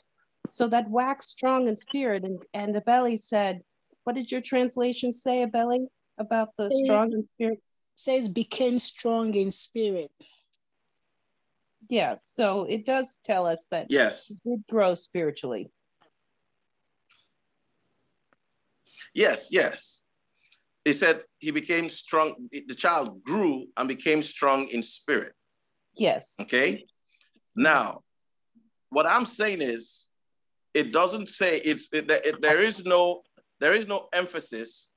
So 0.49 0.67
that 0.67 0.89
waxed 0.89 1.29
strong 1.29 1.67
in 1.67 1.75
spirit 1.77 2.23
and 2.23 2.43
and 2.53 2.75
Ebele 2.75 3.19
said 3.19 3.61
what 4.03 4.15
did 4.15 4.31
your 4.31 4.41
translation 4.41 5.11
say 5.11 5.45
Ebele 5.45 5.87
about 6.17 6.49
the 6.57 6.67
it. 6.67 6.85
strong 6.85 7.11
in 7.13 7.27
spirit? 7.35 7.61
Says 7.95 8.29
became 8.29 8.79
strong 8.79 9.33
in 9.35 9.51
spirit. 9.51 10.11
Yeah 11.89 12.15
so 12.19 12.65
it 12.65 12.85
does 12.85 13.19
tell 13.23 13.47
us 13.47 13.67
that 13.71 13.87
yes. 13.89 14.27
he 14.27 14.35
did 14.49 14.63
grow 14.69 14.93
spiritually. 14.93 15.71
Yes 19.13 19.47
yes 19.51 20.01
he 20.85 20.93
said 20.93 21.23
he 21.39 21.51
became 21.51 21.89
strong, 21.89 22.35
the 22.51 22.75
child 22.75 23.23
grew 23.23 23.65
and 23.75 23.87
became 23.87 24.21
strong 24.21 24.67
in 24.69 24.81
spirit. 24.83 25.33
Yes. 25.97 26.35
Okay. 26.39 26.85
Now, 27.55 28.01
what 28.89 29.05
I'm 29.07 29.25
saying 29.25 29.61
is, 29.61 30.09
it 30.73 30.91
doesn't 30.91 31.29
say 31.29 31.57
it's 31.57 31.87
it, 31.91 32.09
it, 32.09 32.41
there 32.41 32.61
is 32.61 32.85
no 32.85 33.21
there 33.59 33.73
is 33.73 33.87
no 33.87 34.07
emphasis 34.13 34.89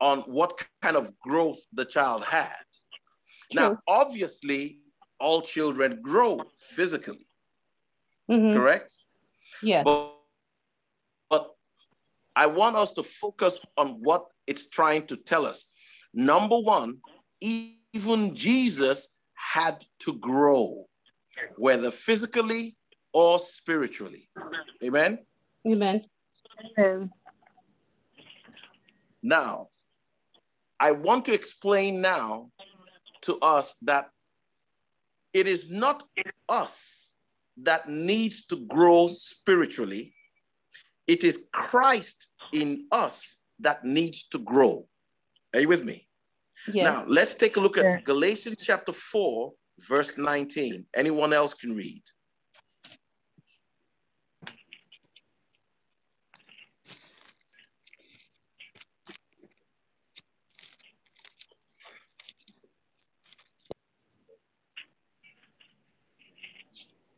on 0.00 0.20
what 0.22 0.50
kind 0.82 0.96
of 0.96 1.18
growth 1.20 1.60
the 1.72 1.84
child 1.84 2.24
had. 2.24 2.64
Now, 3.54 3.78
obviously, 3.88 4.78
all 5.18 5.40
children 5.42 6.00
grow 6.02 6.40
physically, 6.76 7.26
Mhm. 8.30 8.54
correct? 8.54 8.92
Yeah. 9.62 9.82
But 9.84 10.14
I 12.34 12.46
want 12.46 12.76
us 12.76 12.92
to 12.92 13.02
focus 13.02 13.60
on 13.76 14.00
what 14.02 14.24
it's 14.46 14.68
trying 14.68 15.06
to 15.06 15.16
tell 15.16 15.46
us. 15.46 15.66
Number 16.14 16.58
one, 16.58 16.98
even 17.40 18.34
Jesus 18.34 19.14
had 19.34 19.84
to 20.00 20.18
grow, 20.18 20.86
whether 21.56 21.90
physically 21.90 22.74
or 23.12 23.38
spiritually. 23.38 24.28
Amen. 24.82 25.18
Amen. 25.66 26.02
And 26.76 27.10
Now, 29.22 29.68
I 30.80 30.92
want 30.92 31.24
to 31.26 31.34
explain 31.34 32.00
now 32.00 32.50
to 33.22 33.38
us 33.38 33.76
that 33.82 34.10
it 35.32 35.46
is 35.46 35.70
not 35.70 36.04
us 36.48 37.14
that 37.58 37.88
needs 37.88 38.46
to 38.46 38.56
grow 38.66 39.08
spiritually, 39.08 40.14
it 41.06 41.24
is 41.24 41.48
Christ 41.52 42.32
in 42.52 42.86
us 42.92 43.38
that 43.60 43.84
needs 43.84 44.28
to 44.28 44.38
grow. 44.38 44.86
Are 45.54 45.60
you 45.60 45.68
with 45.68 45.84
me? 45.84 46.08
Yeah. 46.72 46.84
Now, 46.84 47.04
let's 47.08 47.34
take 47.34 47.56
a 47.56 47.60
look 47.60 47.76
at 47.76 47.84
Yeah. 47.84 48.00
Galatians 48.00 48.56
chapter 48.60 48.92
4, 48.92 49.52
verse 49.88 50.16
19. 50.16 50.86
Anyone 50.94 51.32
else 51.32 51.54
can 51.54 51.74
read. 51.74 52.02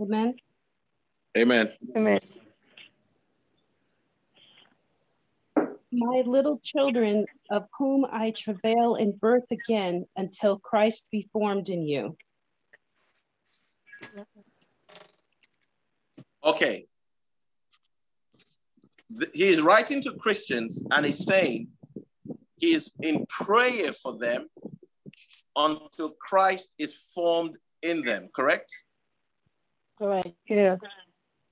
Amen. 0.00 0.34
Amen. 1.36 1.72
amen. 1.96 2.20
My 5.96 6.22
little 6.26 6.58
children, 6.64 7.24
of 7.50 7.68
whom 7.78 8.04
I 8.10 8.32
travail 8.32 8.96
in 8.96 9.12
birth 9.16 9.44
again 9.52 10.04
until 10.16 10.58
Christ 10.58 11.08
be 11.12 11.28
formed 11.32 11.68
in 11.68 11.86
you. 11.86 12.16
Okay. 16.42 16.86
He 19.32 19.44
is 19.44 19.62
writing 19.62 20.00
to 20.02 20.12
Christians 20.14 20.82
and 20.90 21.06
he's 21.06 21.24
saying 21.24 21.68
he 22.56 22.74
is 22.74 22.92
in 23.00 23.26
prayer 23.26 23.92
for 23.92 24.18
them 24.18 24.48
until 25.54 26.10
Christ 26.20 26.74
is 26.78 26.94
formed 27.14 27.56
in 27.82 28.02
them, 28.02 28.28
correct? 28.34 28.72
Correct. 29.96 30.32
Yeah. 30.48 30.76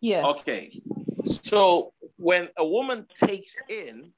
Yes. 0.00 0.26
Okay. 0.26 0.82
So 1.24 1.92
when 2.16 2.48
a 2.56 2.66
woman 2.66 3.06
takes 3.14 3.56
in, 3.68 4.12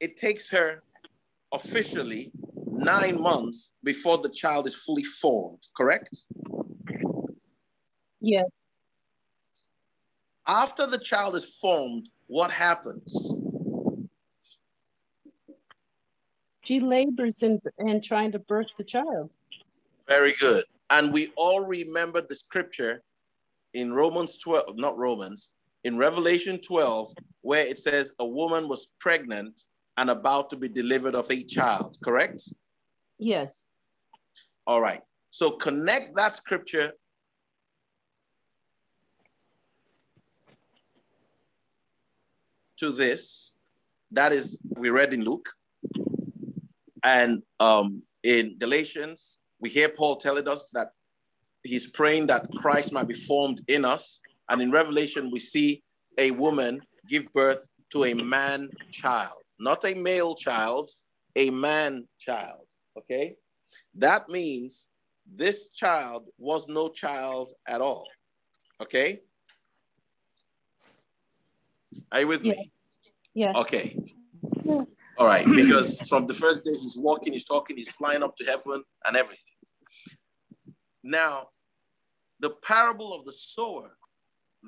it 0.00 0.16
takes 0.16 0.50
her 0.50 0.82
officially 1.52 2.32
nine 2.66 3.20
months 3.20 3.72
before 3.82 4.18
the 4.18 4.28
child 4.28 4.66
is 4.66 4.74
fully 4.74 5.02
formed, 5.02 5.68
correct? 5.76 6.26
Yes. 8.20 8.66
After 10.46 10.86
the 10.86 10.98
child 10.98 11.34
is 11.34 11.56
formed, 11.56 12.08
what 12.26 12.50
happens? 12.50 13.32
She 16.64 16.80
labors 16.80 17.42
in, 17.42 17.60
in 17.78 18.00
trying 18.00 18.32
to 18.32 18.40
birth 18.40 18.66
the 18.76 18.84
child. 18.84 19.32
Very 20.08 20.34
good. 20.40 20.64
And 20.90 21.12
we 21.12 21.32
all 21.36 21.64
remember 21.64 22.20
the 22.20 22.34
scripture 22.34 23.02
in 23.74 23.92
Romans 23.92 24.38
12, 24.38 24.76
not 24.76 24.96
Romans, 24.96 25.50
in 25.84 25.96
Revelation 25.96 26.60
12, 26.60 27.12
where 27.42 27.66
it 27.66 27.78
says 27.78 28.12
a 28.18 28.26
woman 28.26 28.68
was 28.68 28.88
pregnant 28.98 29.66
and 29.96 30.10
about 30.10 30.50
to 30.50 30.56
be 30.56 30.68
delivered 30.68 31.14
of 31.14 31.30
a 31.30 31.42
child, 31.42 31.96
correct? 32.04 32.42
Yes. 33.18 33.70
All 34.66 34.80
right. 34.80 35.00
So 35.30 35.52
connect 35.52 36.16
that 36.16 36.36
scripture 36.36 36.92
to 42.78 42.90
this. 42.90 43.52
That 44.10 44.32
is, 44.32 44.58
we 44.76 44.90
read 44.90 45.12
in 45.12 45.22
Luke. 45.24 45.48
And 47.02 47.42
um, 47.60 48.02
in 48.22 48.56
Galatians, 48.58 49.38
we 49.60 49.70
hear 49.70 49.88
Paul 49.88 50.16
telling 50.16 50.48
us 50.48 50.68
that 50.72 50.90
he's 51.62 51.86
praying 51.86 52.26
that 52.26 52.46
Christ 52.56 52.92
might 52.92 53.08
be 53.08 53.14
formed 53.14 53.62
in 53.68 53.84
us. 53.84 54.20
And 54.48 54.60
in 54.60 54.70
Revelation, 54.70 55.30
we 55.30 55.40
see 55.40 55.82
a 56.18 56.30
woman 56.30 56.80
give 57.08 57.32
birth 57.32 57.68
to 57.92 58.04
a 58.04 58.14
man 58.14 58.68
child, 58.90 59.42
not 59.58 59.84
a 59.84 59.94
male 59.94 60.34
child, 60.34 60.90
a 61.34 61.50
man 61.50 62.06
child. 62.18 62.66
Okay. 62.98 63.36
That 63.94 64.28
means 64.28 64.88
this 65.34 65.68
child 65.68 66.28
was 66.38 66.68
no 66.68 66.88
child 66.88 67.52
at 67.66 67.80
all. 67.80 68.06
Okay. 68.82 69.20
Are 72.12 72.20
you 72.20 72.28
with 72.28 72.42
me? 72.42 72.70
Yes. 73.34 73.56
Okay. 73.56 73.96
All 75.18 75.26
right. 75.26 75.46
Because 75.46 75.98
from 76.08 76.26
the 76.26 76.34
first 76.34 76.64
day 76.64 76.72
he's 76.72 76.96
walking, 76.96 77.32
he's 77.32 77.44
talking, 77.44 77.76
he's 77.76 77.88
flying 77.88 78.22
up 78.22 78.36
to 78.36 78.44
heaven 78.44 78.82
and 79.04 79.16
everything. 79.16 79.42
Now, 81.02 81.48
the 82.40 82.50
parable 82.50 83.14
of 83.14 83.24
the 83.24 83.32
sower 83.32 83.96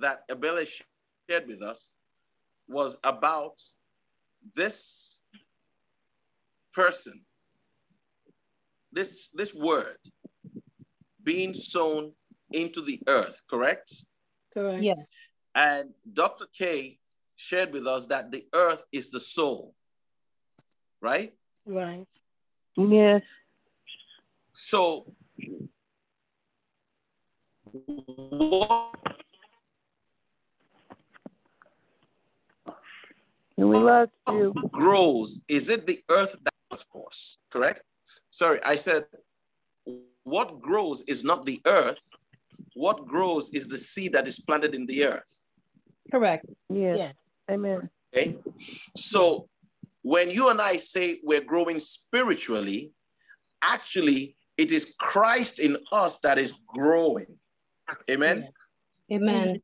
that 0.01 0.27
Ebele 0.29 0.67
shared 1.29 1.47
with 1.47 1.63
us 1.63 1.95
was 2.69 2.99
about 3.05 3.55
this 4.55 5.21
person, 6.73 7.25
this, 8.93 9.31
this 9.31 9.55
word 9.55 9.99
being 11.23 11.55
sown 11.55 12.13
into 12.53 12.81
the 12.81 13.01
earth, 13.07 13.43
correct? 13.49 14.05
Correct. 14.53 14.83
Yes. 14.83 15.07
And 15.55 15.91
Dr. 16.13 16.47
K 16.53 16.99
shared 17.37 17.73
with 17.73 17.87
us 17.87 18.07
that 18.07 18.31
the 18.31 18.47
earth 18.53 18.83
is 18.93 19.11
the 19.11 19.21
soul, 19.21 19.75
right? 21.01 21.35
Right. 21.67 22.07
Yes. 22.77 23.23
So, 24.53 25.13
what 27.73 28.95
And 33.59 33.69
we 33.69 33.77
lost 33.77 34.13
you. 34.29 34.55
grows? 34.71 35.43
Is 35.49 35.69
it 35.69 35.87
the 35.87 36.01
earth 36.09 36.37
that, 36.45 36.55
of 36.71 36.89
course, 36.89 37.39
correct? 37.51 37.83
Sorry, 38.31 38.61
I 38.65 38.77
said 38.77 39.05
what 40.23 40.61
grows 40.61 41.03
is 41.03 41.25
not 41.25 41.45
the 41.45 41.61
earth. 41.67 42.05
What 42.75 43.07
grows 43.07 43.51
is 43.51 43.67
the 43.67 43.79
seed 43.79 44.13
that 44.13 44.29
is 44.29 44.39
planted 44.39 44.75
in 44.75 44.87
the 44.87 45.07
earth. 45.07 45.49
Correct. 46.11 46.47
Yes. 46.69 46.99
Yeah. 47.49 47.55
Amen. 47.55 47.91
Okay. 48.15 48.37
So 48.97 49.49
when 50.03 50.31
you 50.31 50.51
and 50.51 50.61
I 50.61 50.77
say 50.77 51.19
we're 51.25 51.41
growing 51.41 51.79
spiritually, 51.79 52.93
actually, 53.63 54.37
it 54.57 54.71
is 54.71 54.95
Christ 54.99 55.59
in 55.59 55.77
us 55.93 56.19
that 56.21 56.39
is 56.39 56.53
growing. 56.67 57.39
Amen. 58.11 58.47
Amen. 59.11 59.61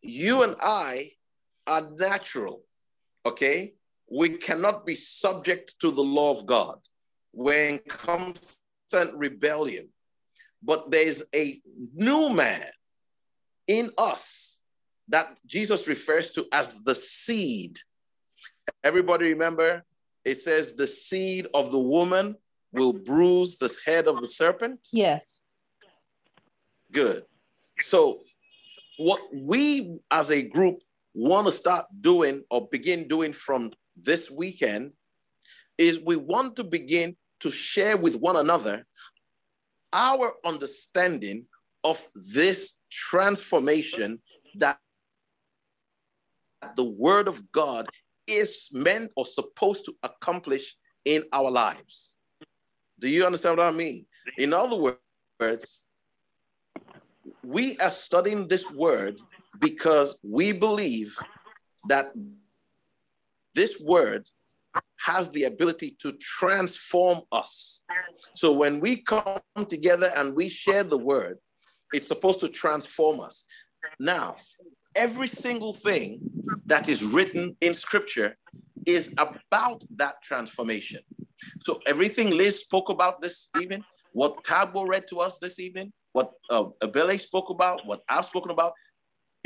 You 0.00 0.42
and 0.42 0.56
I 0.60 1.10
are 1.66 1.90
natural. 1.98 2.62
Okay. 3.26 3.74
We 4.08 4.30
cannot 4.38 4.86
be 4.86 4.94
subject 4.94 5.74
to 5.80 5.90
the 5.90 6.02
law 6.02 6.30
of 6.30 6.46
God. 6.46 6.78
We're 7.32 7.68
in 7.68 7.80
constant 7.88 9.14
rebellion. 9.14 9.88
But 10.62 10.90
there's 10.92 11.24
a 11.34 11.60
new 11.92 12.30
man 12.30 12.70
in 13.66 13.90
us 13.98 14.60
that 15.08 15.38
Jesus 15.44 15.88
refers 15.88 16.30
to 16.32 16.46
as 16.52 16.74
the 16.84 16.94
seed. 16.94 17.78
Everybody 18.84 19.26
remember 19.30 19.82
it 20.24 20.38
says 20.38 20.74
the 20.74 20.86
seed 20.86 21.48
of 21.52 21.70
the 21.70 21.78
woman 21.78 22.36
will 22.72 22.92
bruise 22.92 23.56
the 23.58 23.74
head 23.84 24.06
of 24.06 24.20
the 24.20 24.28
serpent? 24.28 24.86
Yes. 24.92 25.42
Good. 26.92 27.24
So, 27.80 28.16
what 28.98 29.20
we 29.32 29.98
as 30.10 30.30
a 30.30 30.42
group 30.42 30.80
want 31.16 31.46
to 31.46 31.52
start 31.52 31.86
doing 32.02 32.44
or 32.50 32.68
begin 32.68 33.08
doing 33.08 33.32
from 33.32 33.72
this 33.96 34.30
weekend 34.30 34.92
is 35.78 35.98
we 35.98 36.14
want 36.14 36.56
to 36.56 36.62
begin 36.62 37.16
to 37.40 37.50
share 37.50 37.96
with 37.96 38.16
one 38.16 38.36
another 38.36 38.84
our 39.94 40.34
understanding 40.44 41.46
of 41.84 42.06
this 42.14 42.82
transformation 42.90 44.20
that 44.56 44.78
the 46.76 46.84
word 46.84 47.28
of 47.28 47.50
God 47.50 47.88
is 48.26 48.68
meant 48.72 49.10
or 49.16 49.24
supposed 49.24 49.86
to 49.86 49.94
accomplish 50.02 50.76
in 51.06 51.24
our 51.32 51.50
lives. 51.50 52.16
Do 52.98 53.08
you 53.08 53.24
understand 53.24 53.56
what 53.56 53.66
I 53.66 53.70
mean? 53.70 54.04
In 54.36 54.52
other 54.52 54.94
words, 55.40 55.84
we 57.42 57.78
are 57.78 57.90
studying 57.90 58.48
this 58.48 58.70
word 58.70 59.18
because 59.60 60.18
we 60.22 60.52
believe 60.52 61.16
that 61.88 62.12
this 63.54 63.80
word 63.80 64.28
has 65.00 65.30
the 65.30 65.44
ability 65.44 65.96
to 66.00 66.12
transform 66.12 67.20
us. 67.32 67.82
So 68.32 68.52
when 68.52 68.80
we 68.80 69.02
come 69.02 69.40
together 69.68 70.12
and 70.16 70.34
we 70.34 70.48
share 70.48 70.84
the 70.84 70.98
word, 70.98 71.38
it's 71.92 72.08
supposed 72.08 72.40
to 72.40 72.48
transform 72.48 73.20
us. 73.20 73.44
Now, 73.98 74.36
every 74.94 75.28
single 75.28 75.72
thing 75.72 76.20
that 76.66 76.88
is 76.88 77.04
written 77.04 77.56
in 77.60 77.74
scripture 77.74 78.36
is 78.86 79.14
about 79.18 79.84
that 79.96 80.22
transformation. 80.22 81.00
So 81.62 81.80
everything 81.86 82.30
Liz 82.30 82.60
spoke 82.60 82.88
about 82.88 83.20
this 83.20 83.48
evening, 83.60 83.84
what 84.12 84.42
Tabo 84.44 84.86
read 84.86 85.06
to 85.08 85.18
us 85.18 85.38
this 85.38 85.58
evening, 85.58 85.92
what 86.12 86.32
uh, 86.50 86.64
Ebele 86.80 87.20
spoke 87.20 87.50
about, 87.50 87.86
what 87.86 88.02
I've 88.08 88.24
spoken 88.24 88.50
about, 88.50 88.72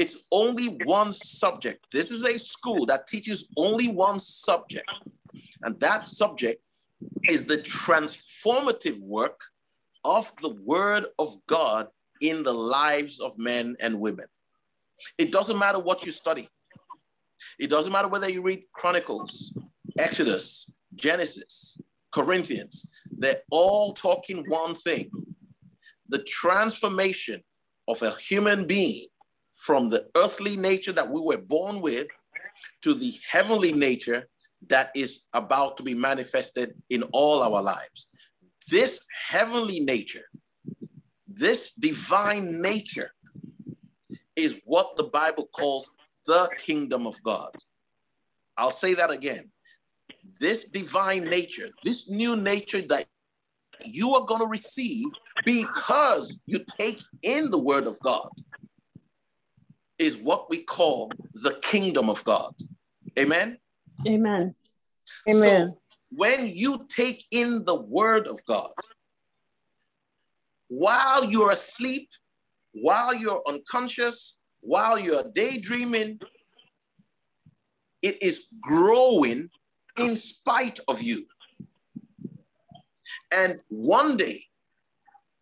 it's 0.00 0.16
only 0.32 0.78
one 0.86 1.12
subject. 1.12 1.86
This 1.92 2.10
is 2.10 2.24
a 2.24 2.38
school 2.38 2.86
that 2.86 3.06
teaches 3.06 3.46
only 3.58 3.88
one 3.88 4.18
subject. 4.18 4.98
And 5.62 5.78
that 5.80 6.06
subject 6.06 6.62
is 7.28 7.44
the 7.44 7.58
transformative 7.58 8.98
work 9.02 9.38
of 10.02 10.32
the 10.40 10.54
word 10.64 11.04
of 11.18 11.36
God 11.46 11.88
in 12.22 12.42
the 12.42 12.52
lives 12.52 13.20
of 13.20 13.38
men 13.38 13.76
and 13.82 14.00
women. 14.00 14.24
It 15.18 15.32
doesn't 15.32 15.58
matter 15.58 15.78
what 15.78 16.06
you 16.06 16.12
study. 16.12 16.48
It 17.58 17.68
doesn't 17.68 17.92
matter 17.92 18.08
whether 18.08 18.30
you 18.30 18.40
read 18.40 18.62
Chronicles, 18.72 19.52
Exodus, 19.98 20.72
Genesis, 20.94 21.78
Corinthians. 22.10 22.88
They're 23.10 23.42
all 23.50 23.92
talking 23.92 24.46
one 24.48 24.76
thing 24.76 25.10
the 26.08 26.22
transformation 26.22 27.42
of 27.86 28.00
a 28.00 28.12
human 28.12 28.66
being 28.66 29.09
from 29.60 29.90
the 29.90 30.06
earthly 30.16 30.56
nature 30.56 30.92
that 30.92 31.08
we 31.08 31.20
were 31.20 31.36
born 31.36 31.82
with 31.82 32.06
to 32.80 32.94
the 32.94 33.14
heavenly 33.30 33.72
nature 33.72 34.26
that 34.68 34.90
is 34.94 35.24
about 35.34 35.76
to 35.76 35.82
be 35.82 35.94
manifested 35.94 36.74
in 36.88 37.02
all 37.12 37.42
our 37.42 37.62
lives. 37.62 38.08
This 38.70 39.06
heavenly 39.28 39.80
nature, 39.80 40.24
this 41.28 41.72
divine 41.74 42.62
nature, 42.62 43.12
is 44.34 44.62
what 44.64 44.96
the 44.96 45.04
Bible 45.04 45.48
calls 45.54 45.90
the 46.26 46.48
kingdom 46.58 47.06
of 47.06 47.22
God. 47.22 47.50
I'll 48.56 48.70
say 48.70 48.94
that 48.94 49.10
again. 49.10 49.50
This 50.38 50.64
divine 50.64 51.24
nature, 51.24 51.68
this 51.84 52.08
new 52.08 52.34
nature 52.34 52.80
that 52.82 53.04
you 53.84 54.14
are 54.14 54.24
going 54.24 54.40
to 54.40 54.46
receive 54.46 55.06
because 55.44 56.38
you 56.46 56.60
take 56.78 57.00
in 57.22 57.50
the 57.50 57.58
word 57.58 57.86
of 57.86 57.98
God, 58.00 58.28
is 60.00 60.16
what 60.16 60.48
we 60.48 60.62
call 60.62 61.12
the 61.34 61.58
kingdom 61.62 62.08
of 62.08 62.24
God. 62.24 62.54
Amen. 63.18 63.58
Amen. 64.08 64.54
Amen. 65.28 65.42
So 65.42 65.78
when 66.10 66.48
you 66.48 66.86
take 66.88 67.26
in 67.30 67.64
the 67.64 67.74
word 67.74 68.26
of 68.26 68.42
God, 68.46 68.72
while 70.68 71.24
you're 71.24 71.50
asleep, 71.50 72.08
while 72.72 73.14
you're 73.14 73.42
unconscious, 73.46 74.38
while 74.60 74.98
you're 74.98 75.24
daydreaming, 75.34 76.18
it 78.02 78.22
is 78.22 78.46
growing 78.62 79.50
in 79.98 80.16
spite 80.16 80.80
of 80.88 81.02
you. 81.02 81.26
And 83.32 83.62
one 83.68 84.16
day, 84.16 84.44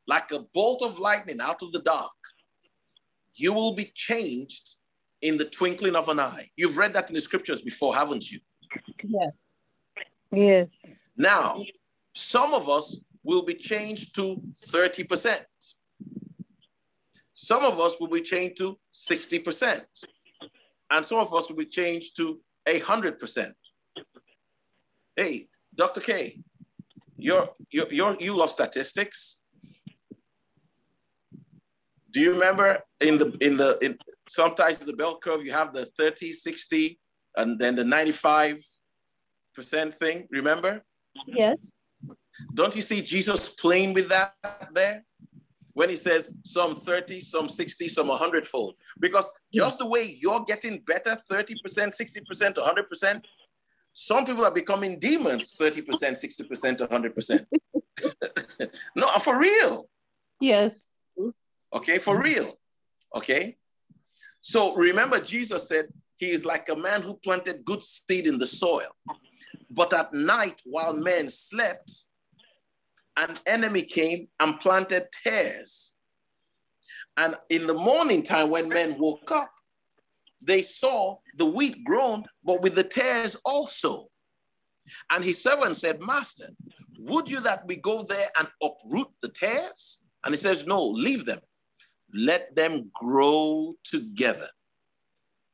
like 0.09 0.33
a 0.33 0.41
bolt 0.53 0.83
of 0.83 0.99
lightning 0.99 1.41
out 1.41 1.63
of 1.63 1.71
the 1.73 1.83
dark, 1.83 2.18
you 3.39 3.53
will 3.53 3.73
be 3.73 3.93
changed 3.95 4.77
in 5.23 5.37
the 5.37 5.45
twinkling 5.45 5.97
of 5.97 6.09
an 6.09 6.21
eye. 6.21 6.49
You've 6.57 6.77
read 6.77 6.95
that 6.95 7.09
in 7.09 7.15
the 7.15 7.21
scriptures 7.21 7.63
before, 7.63 7.95
haven't 7.95 8.31
you? 8.31 8.41
Yes. 9.05 9.55
Yes. 10.33 10.69
Now, 11.17 11.63
some 12.15 12.55
of 12.55 12.69
us 12.69 13.01
will 13.23 13.43
be 13.43 13.55
changed 13.55 14.15
to 14.17 14.43
30%. 14.69 15.41
Some 17.33 17.65
of 17.65 17.79
us 17.81 17.97
will 18.01 18.09
be 18.09 18.23
changed 18.23 18.59
to 18.59 18.79
60%. 18.93 19.85
And 20.91 21.07
some 21.07 21.19
of 21.19 21.33
us 21.35 21.49
will 21.49 21.57
be 21.57 21.67
changed 21.67 22.17
to 22.17 22.41
100%. 22.67 23.53
Hey, 25.17 25.49
Dr. 25.75 26.01
K, 26.01 26.41
you're, 27.17 27.49
you're, 27.71 27.93
you're, 27.93 28.17
you 28.19 28.37
love 28.37 28.51
statistics. 28.51 29.41
Do 32.11 32.21
you 32.21 32.33
remember 32.33 32.83
in 33.01 33.19
the, 33.19 33.37
in 33.41 33.57
the, 33.57 33.79
in 33.83 33.99
sometimes 34.29 34.79
the 34.79 34.93
bell 34.93 35.19
curve, 35.19 35.45
you 35.45 35.53
have 35.53 35.73
the 35.73 35.85
30, 35.85 36.33
60, 36.33 36.99
and 37.37 37.59
then 37.59 37.75
the 37.77 37.85
95% 37.85 38.59
thing, 39.95 40.27
remember? 40.31 40.83
Yes. 41.27 41.73
Don't 42.55 42.75
you 42.77 42.83
see 42.83 43.01
Jesus 43.03 43.51
playing 43.51 43.95
with 43.95 44.09
that 44.09 44.35
there? 44.73 45.05
when 45.79 45.89
he 45.89 45.95
says 45.95 46.35
some 46.45 46.75
30, 46.75 47.21
some 47.21 47.49
60, 47.49 47.87
some 47.87 48.09
100 48.09 48.45
fold. 48.45 48.75
Because 48.99 49.31
just 49.55 49.79
the 49.79 49.87
way 49.87 50.19
you're 50.21 50.43
getting 50.45 50.81
better 50.81 51.17
30%, 51.31 51.55
60%, 51.65 52.55
100%, 52.57 53.25
some 53.93 54.25
people 54.25 54.45
are 54.45 54.51
becoming 54.51 54.99
demons 54.99 55.55
30%, 55.57 55.87
60%, 55.87 56.79
100%. 56.89 57.47
no, 58.97 59.07
for 59.21 59.39
real. 59.39 59.89
Yes. 60.41 60.91
Okay, 61.73 61.99
for 61.99 62.21
real. 62.21 62.53
Okay. 63.15 63.57
So 64.41 64.75
remember, 64.75 65.21
Jesus 65.21 65.69
said 65.69 65.87
he 66.17 66.31
is 66.31 66.45
like 66.45 66.69
a 66.69 66.77
man 66.77 67.03
who 67.03 67.15
planted 67.15 67.65
good 67.65 67.83
seed 67.83 68.27
in 68.27 68.39
the 68.39 68.47
soil. 68.47 68.91
But 69.71 69.93
at 69.93 70.13
night, 70.13 70.61
while 70.65 70.95
men 70.95 71.29
slept, 71.29 72.05
an 73.17 73.35
enemy 73.47 73.83
came 73.83 74.29
and 74.41 74.61
planted 74.61 75.09
tares. 75.25 75.93
And 77.17 77.35
in 77.51 77.67
the 77.67 77.75
morning 77.75 78.23
time, 78.23 78.51
when 78.51 78.69
men 78.69 78.97
woke 78.99 79.31
up, 79.33 79.51
they 80.47 80.63
saw 80.63 81.19
the 81.37 81.47
wheat 81.47 81.85
grown, 81.85 82.25
but 82.45 82.63
with 82.63 82.77
the 82.77 82.85
tares 82.85 83.37
also. 83.45 84.09
And 85.11 85.25
his 85.25 85.43
servant 85.43 85.77
said, 85.77 86.01
Master, 86.01 86.49
would 86.99 87.29
you 87.29 87.41
that 87.41 87.67
we 87.67 87.77
go 87.77 88.03
there 88.03 88.29
and 88.39 88.49
uproot 88.63 89.09
the 89.21 89.29
tares? 89.29 89.99
And 90.25 90.35
he 90.35 90.39
says, 90.39 90.67
No, 90.67 90.87
leave 90.87 91.25
them. 91.25 91.41
Let 92.15 92.55
them 92.57 92.91
grow 92.95 93.75
together. 93.85 94.49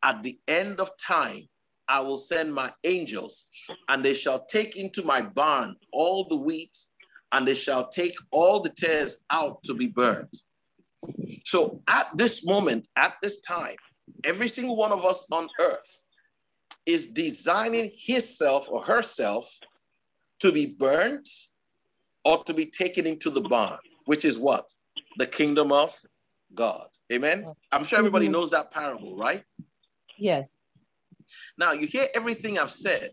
At 0.02 0.22
the 0.22 0.38
end 0.46 0.80
of 0.80 0.90
time, 0.96 1.48
I 1.88 2.00
will 2.00 2.18
send 2.18 2.54
my 2.54 2.72
angels, 2.84 3.46
and 3.88 4.02
they 4.02 4.14
shall 4.14 4.44
take 4.46 4.76
into 4.76 5.02
my 5.02 5.20
barn 5.20 5.76
all 5.92 6.28
the 6.28 6.36
wheat 6.36 6.76
and 7.34 7.48
they 7.48 7.54
shall 7.54 7.88
take 7.88 8.14
all 8.30 8.60
the 8.60 8.70
tares 8.70 9.16
out 9.30 9.60
to 9.64 9.74
be 9.74 9.88
burned. 9.88 10.32
So 11.44 11.82
at 11.88 12.16
this 12.16 12.46
moment, 12.46 12.86
at 12.94 13.14
this 13.22 13.40
time, 13.40 13.74
every 14.22 14.48
single 14.48 14.76
one 14.76 14.92
of 14.92 15.04
us 15.04 15.26
on 15.32 15.48
earth 15.58 16.02
is 16.86 17.08
designing 17.08 17.90
himself 17.92 18.68
or 18.70 18.82
herself 18.82 19.52
to 20.40 20.52
be 20.52 20.66
burnt 20.66 21.28
or 22.24 22.44
to 22.44 22.54
be 22.54 22.66
taken 22.66 23.04
into 23.04 23.30
the 23.30 23.40
barn, 23.40 23.78
which 24.04 24.24
is 24.24 24.38
what? 24.38 24.72
The 25.18 25.26
kingdom 25.26 25.72
of 25.72 25.98
God. 26.54 26.88
Amen. 27.12 27.44
I'm 27.72 27.84
sure 27.84 27.98
everybody 27.98 28.28
knows 28.28 28.50
that 28.50 28.70
parable, 28.70 29.16
right? 29.16 29.42
Yes. 30.18 30.62
Now, 31.58 31.72
you 31.72 31.86
hear 31.86 32.06
everything 32.14 32.58
I've 32.58 32.70
said. 32.70 33.10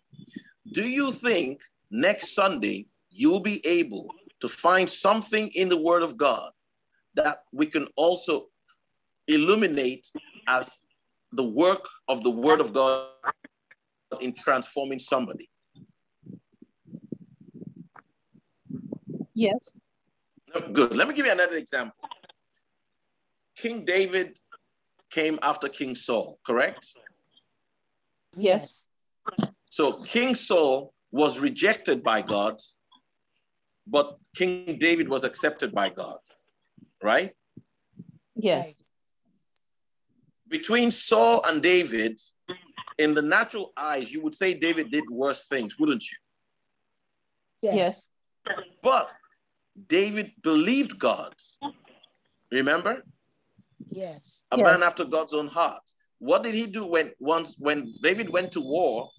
Do 0.72 0.88
you 0.88 1.12
think 1.12 1.62
next 1.90 2.36
Sunday 2.36 2.88
you'll 3.10 3.42
be 3.42 3.66
able 3.66 4.08
to 4.40 4.48
find 4.48 4.90
something 4.90 5.50
in 5.56 5.70
the 5.70 5.78
Word 5.78 6.04
of 6.04 6.18
God 6.18 6.52
that 7.16 7.44
we 7.52 7.66
can 7.66 7.88
also 7.96 8.48
illuminate 9.28 10.08
as 10.48 10.80
the 11.34 11.44
work 11.44 11.88
of 12.08 12.24
the 12.24 12.30
Word 12.30 12.60
of 12.60 12.74
God 12.74 13.08
in 14.20 14.34
transforming 14.34 15.00
somebody. 15.00 15.50
Yes. 19.34 19.78
Good. 20.74 20.96
Let 20.96 21.08
me 21.08 21.14
give 21.14 21.26
you 21.26 21.32
another 21.32 21.56
example. 21.56 22.01
King 23.62 23.86
David 23.86 24.38
came 25.10 25.38
after 25.42 25.68
King 25.70 25.96
Saul, 25.96 26.40
correct? 26.46 26.88
Yes. 28.36 28.86
So 29.66 29.94
King 29.94 30.36
Saul 30.36 30.94
was 31.12 31.40
rejected 31.40 32.04
by 32.04 32.22
God 32.22 32.58
but 33.88 34.18
King 34.36 34.78
David 34.80 35.10
was 35.10 35.24
accepted 35.24 35.74
by 35.74 35.90
God, 35.90 36.20
right? 37.04 37.32
Yes. 38.36 38.90
between 40.48 40.92
Saul 40.92 41.42
and 41.46 41.62
David, 41.62 42.20
in 42.98 43.14
the 43.14 43.22
natural 43.22 43.72
eyes, 43.78 44.12
you 44.12 44.22
would 44.22 44.36
say 44.36 44.54
David 44.54 44.92
did 44.92 45.04
worse 45.10 45.46
things, 45.46 45.78
wouldn't 45.80 46.04
you? 46.10 46.18
Yes. 47.62 47.76
Yes. 47.76 48.10
But 48.82 49.12
David 49.88 50.32
believed 50.42 51.00
God. 51.00 51.34
Remember? 52.52 53.04
Yes. 53.92 54.44
A 54.52 54.58
Yes. 54.58 54.66
man 54.66 54.84
after 54.84 55.06
God's 55.06 55.34
own 55.34 55.48
heart. 55.48 55.84
What 56.20 56.44
did 56.44 56.54
he 56.54 56.68
do 56.68 56.86
when 56.86 57.12
once 57.20 57.56
when 57.58 57.94
David 58.02 58.30
went 58.30 58.52
to 58.54 58.62
war 58.62 59.10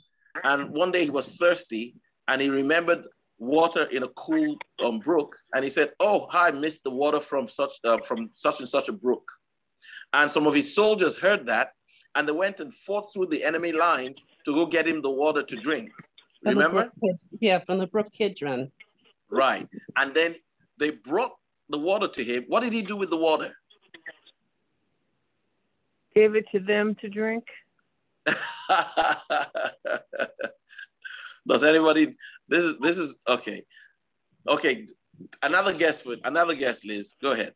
and 0.44 0.70
one 0.70 0.92
day 0.92 1.04
he 1.04 1.10
was 1.10 1.36
thirsty 1.36 1.94
and 2.28 2.40
he 2.40 2.48
remembered 2.48 3.06
water 3.38 3.84
in 3.90 4.02
a 4.04 4.08
cool 4.08 4.56
um, 4.82 4.98
brook 5.00 5.36
and 5.52 5.64
he 5.64 5.70
said, 5.70 5.92
"Oh, 6.00 6.28
I 6.32 6.52
missed 6.52 6.84
the 6.84 6.90
water 6.90 7.20
from 7.20 7.48
such 7.48 7.72
uh, 7.84 7.98
from 7.98 8.28
such 8.28 8.60
and 8.60 8.68
such 8.68 8.88
a 8.88 8.92
brook." 8.92 9.24
And 10.12 10.30
some 10.30 10.46
of 10.46 10.54
his 10.54 10.74
soldiers 10.74 11.16
heard 11.16 11.46
that 11.46 11.72
and 12.14 12.28
they 12.28 12.32
went 12.32 12.60
and 12.60 12.72
fought 12.72 13.04
through 13.12 13.26
the 13.26 13.42
enemy 13.42 13.72
lines 13.72 14.26
to 14.44 14.52
go 14.54 14.66
get 14.66 14.86
him 14.86 15.02
the 15.02 15.10
water 15.10 15.42
to 15.42 15.56
drink. 15.56 15.90
From 16.42 16.54
Remember? 16.54 16.88
Yeah, 17.40 17.60
from 17.60 17.78
the 17.78 17.86
Brook 17.86 18.12
Kidron. 18.12 18.70
Right. 19.30 19.68
And 19.96 20.12
then 20.14 20.36
they 20.78 20.90
brought 20.90 21.32
the 21.68 21.78
water 21.78 22.08
to 22.08 22.24
him. 22.24 22.44
What 22.48 22.62
did 22.62 22.72
he 22.72 22.82
do 22.82 22.96
with 22.96 23.10
the 23.10 23.16
water? 23.16 23.56
Give 26.14 26.34
it 26.36 26.44
to 26.52 26.60
them 26.60 26.94
to 27.00 27.08
drink. 27.08 27.44
Does 31.46 31.64
anybody 31.64 32.14
this 32.48 32.64
is 32.64 32.78
this 32.78 32.98
is 32.98 33.16
okay. 33.28 33.64
Okay. 34.48 34.86
Another 35.42 35.72
guess 35.72 36.02
for 36.02 36.16
another 36.24 36.54
guess, 36.54 36.84
Liz. 36.84 37.14
Go 37.22 37.32
ahead. 37.32 37.54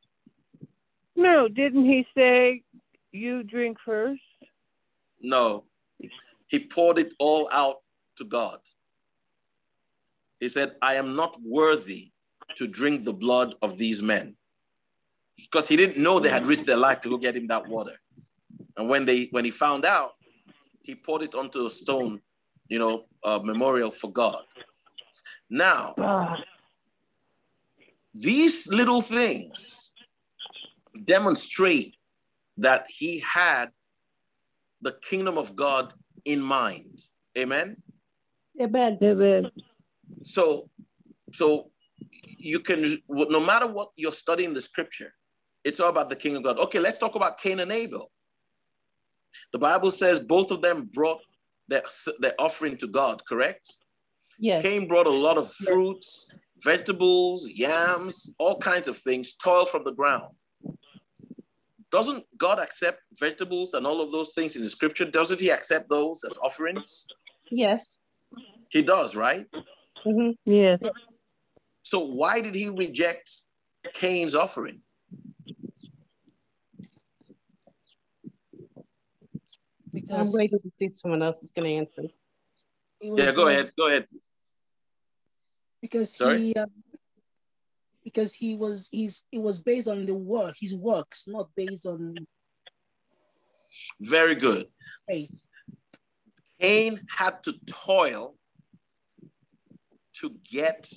No, 1.16 1.48
didn't 1.48 1.84
he 1.84 2.06
say 2.16 2.62
you 3.12 3.42
drink 3.42 3.78
first? 3.84 4.20
No. 5.20 5.64
He 6.48 6.60
poured 6.60 6.98
it 6.98 7.14
all 7.18 7.48
out 7.52 7.76
to 8.16 8.24
God. 8.24 8.58
He 10.40 10.48
said, 10.48 10.76
I 10.82 10.94
am 10.94 11.16
not 11.16 11.36
worthy 11.44 12.12
to 12.56 12.68
drink 12.68 13.04
the 13.04 13.12
blood 13.12 13.54
of 13.62 13.78
these 13.78 14.02
men. 14.02 14.36
Because 15.36 15.68
he 15.68 15.76
didn't 15.76 16.02
know 16.02 16.20
they 16.20 16.28
had 16.28 16.46
risked 16.46 16.66
their 16.66 16.76
life 16.76 17.00
to 17.00 17.08
go 17.08 17.16
get 17.16 17.36
him 17.36 17.46
that 17.48 17.66
water. 17.66 17.98
And 18.76 18.88
when 18.88 19.04
they 19.04 19.28
when 19.30 19.44
he 19.44 19.50
found 19.50 19.84
out, 19.84 20.12
he 20.82 20.94
poured 20.94 21.22
it 21.22 21.34
onto 21.34 21.66
a 21.66 21.70
stone, 21.70 22.20
you 22.68 22.78
know, 22.78 23.04
a 23.24 23.40
memorial 23.42 23.90
for 23.90 24.10
God. 24.12 24.42
Now, 25.48 25.94
Ah, 25.98 26.36
these 28.14 28.66
little 28.68 29.02
things 29.02 29.92
demonstrate 31.04 31.94
that 32.58 32.86
he 32.88 33.18
had 33.20 33.66
the 34.80 34.92
kingdom 35.02 35.36
of 35.38 35.54
God 35.54 35.92
in 36.24 36.40
mind. 36.40 37.00
Amen. 37.36 37.76
Amen. 38.60 38.98
Amen. 39.02 39.50
So, 40.22 40.70
so 41.32 41.70
you 42.38 42.60
can, 42.60 42.98
no 43.08 43.40
matter 43.40 43.66
what 43.66 43.90
you're 43.96 44.12
studying 44.12 44.54
the 44.54 44.62
scripture, 44.62 45.12
it's 45.64 45.80
all 45.80 45.90
about 45.90 46.08
the 46.08 46.16
kingdom 46.16 46.38
of 46.38 46.44
God. 46.44 46.64
Okay, 46.64 46.78
let's 46.78 46.98
talk 46.98 47.14
about 47.14 47.38
Cain 47.38 47.60
and 47.60 47.72
Abel. 47.72 48.10
The 49.52 49.58
Bible 49.58 49.90
says 49.90 50.20
both 50.20 50.50
of 50.50 50.62
them 50.62 50.88
brought 50.92 51.20
their, 51.68 51.82
their 52.20 52.34
offering 52.38 52.76
to 52.78 52.86
God, 52.86 53.24
correct? 53.26 53.78
Yes. 54.38 54.62
Cain 54.62 54.86
brought 54.86 55.06
a 55.06 55.10
lot 55.10 55.38
of 55.38 55.50
fruits, 55.50 56.28
vegetables, 56.62 57.48
yams, 57.48 58.30
all 58.38 58.58
kinds 58.58 58.88
of 58.88 58.96
things, 58.98 59.34
toil 59.34 59.64
from 59.64 59.84
the 59.84 59.92
ground. 59.92 60.34
Doesn't 61.90 62.24
God 62.36 62.58
accept 62.58 63.00
vegetables 63.18 63.74
and 63.74 63.86
all 63.86 64.00
of 64.00 64.12
those 64.12 64.32
things 64.34 64.56
in 64.56 64.62
the 64.62 64.68
scripture? 64.68 65.04
Doesn't 65.04 65.40
He 65.40 65.50
accept 65.50 65.88
those 65.88 66.24
as 66.24 66.36
offerings? 66.42 67.06
Yes. 67.50 68.00
He 68.68 68.82
does, 68.82 69.16
right? 69.16 69.46
hmm 70.04 70.30
Yes. 70.44 70.80
So 71.82 72.00
why 72.00 72.40
did 72.40 72.54
He 72.54 72.68
reject 72.68 73.30
Cain's 73.94 74.34
offering? 74.34 74.80
Because 80.06 80.36
waiting 80.38 80.60
to 80.60 80.70
see 80.78 80.86
if 80.86 80.96
someone 80.96 81.22
else 81.22 81.42
is 81.42 81.52
going 81.52 81.68
to 81.68 81.76
answer. 81.76 82.02
was, 83.02 83.18
Yeah, 83.18 83.32
go 83.34 83.46
uh, 83.46 83.50
ahead. 83.50 83.70
Go 83.76 83.88
ahead. 83.88 84.06
Because 85.82 86.16
Sorry? 86.16 86.38
he 86.38 86.54
uh, 86.54 86.66
because 88.04 88.34
he 88.34 88.54
was 88.56 88.88
he's 88.90 89.26
it 89.32 89.40
was 89.40 89.62
based 89.62 89.88
on 89.88 90.06
the 90.06 90.14
work, 90.14 90.54
his 90.60 90.76
works, 90.76 91.26
not 91.28 91.48
based 91.56 91.86
on 91.86 92.26
Very 94.00 94.34
good. 94.34 94.66
faith. 95.08 95.46
Cain 96.60 97.00
had 97.08 97.42
to 97.42 97.52
toil 97.66 98.36
to 100.20 100.34
get 100.50 100.90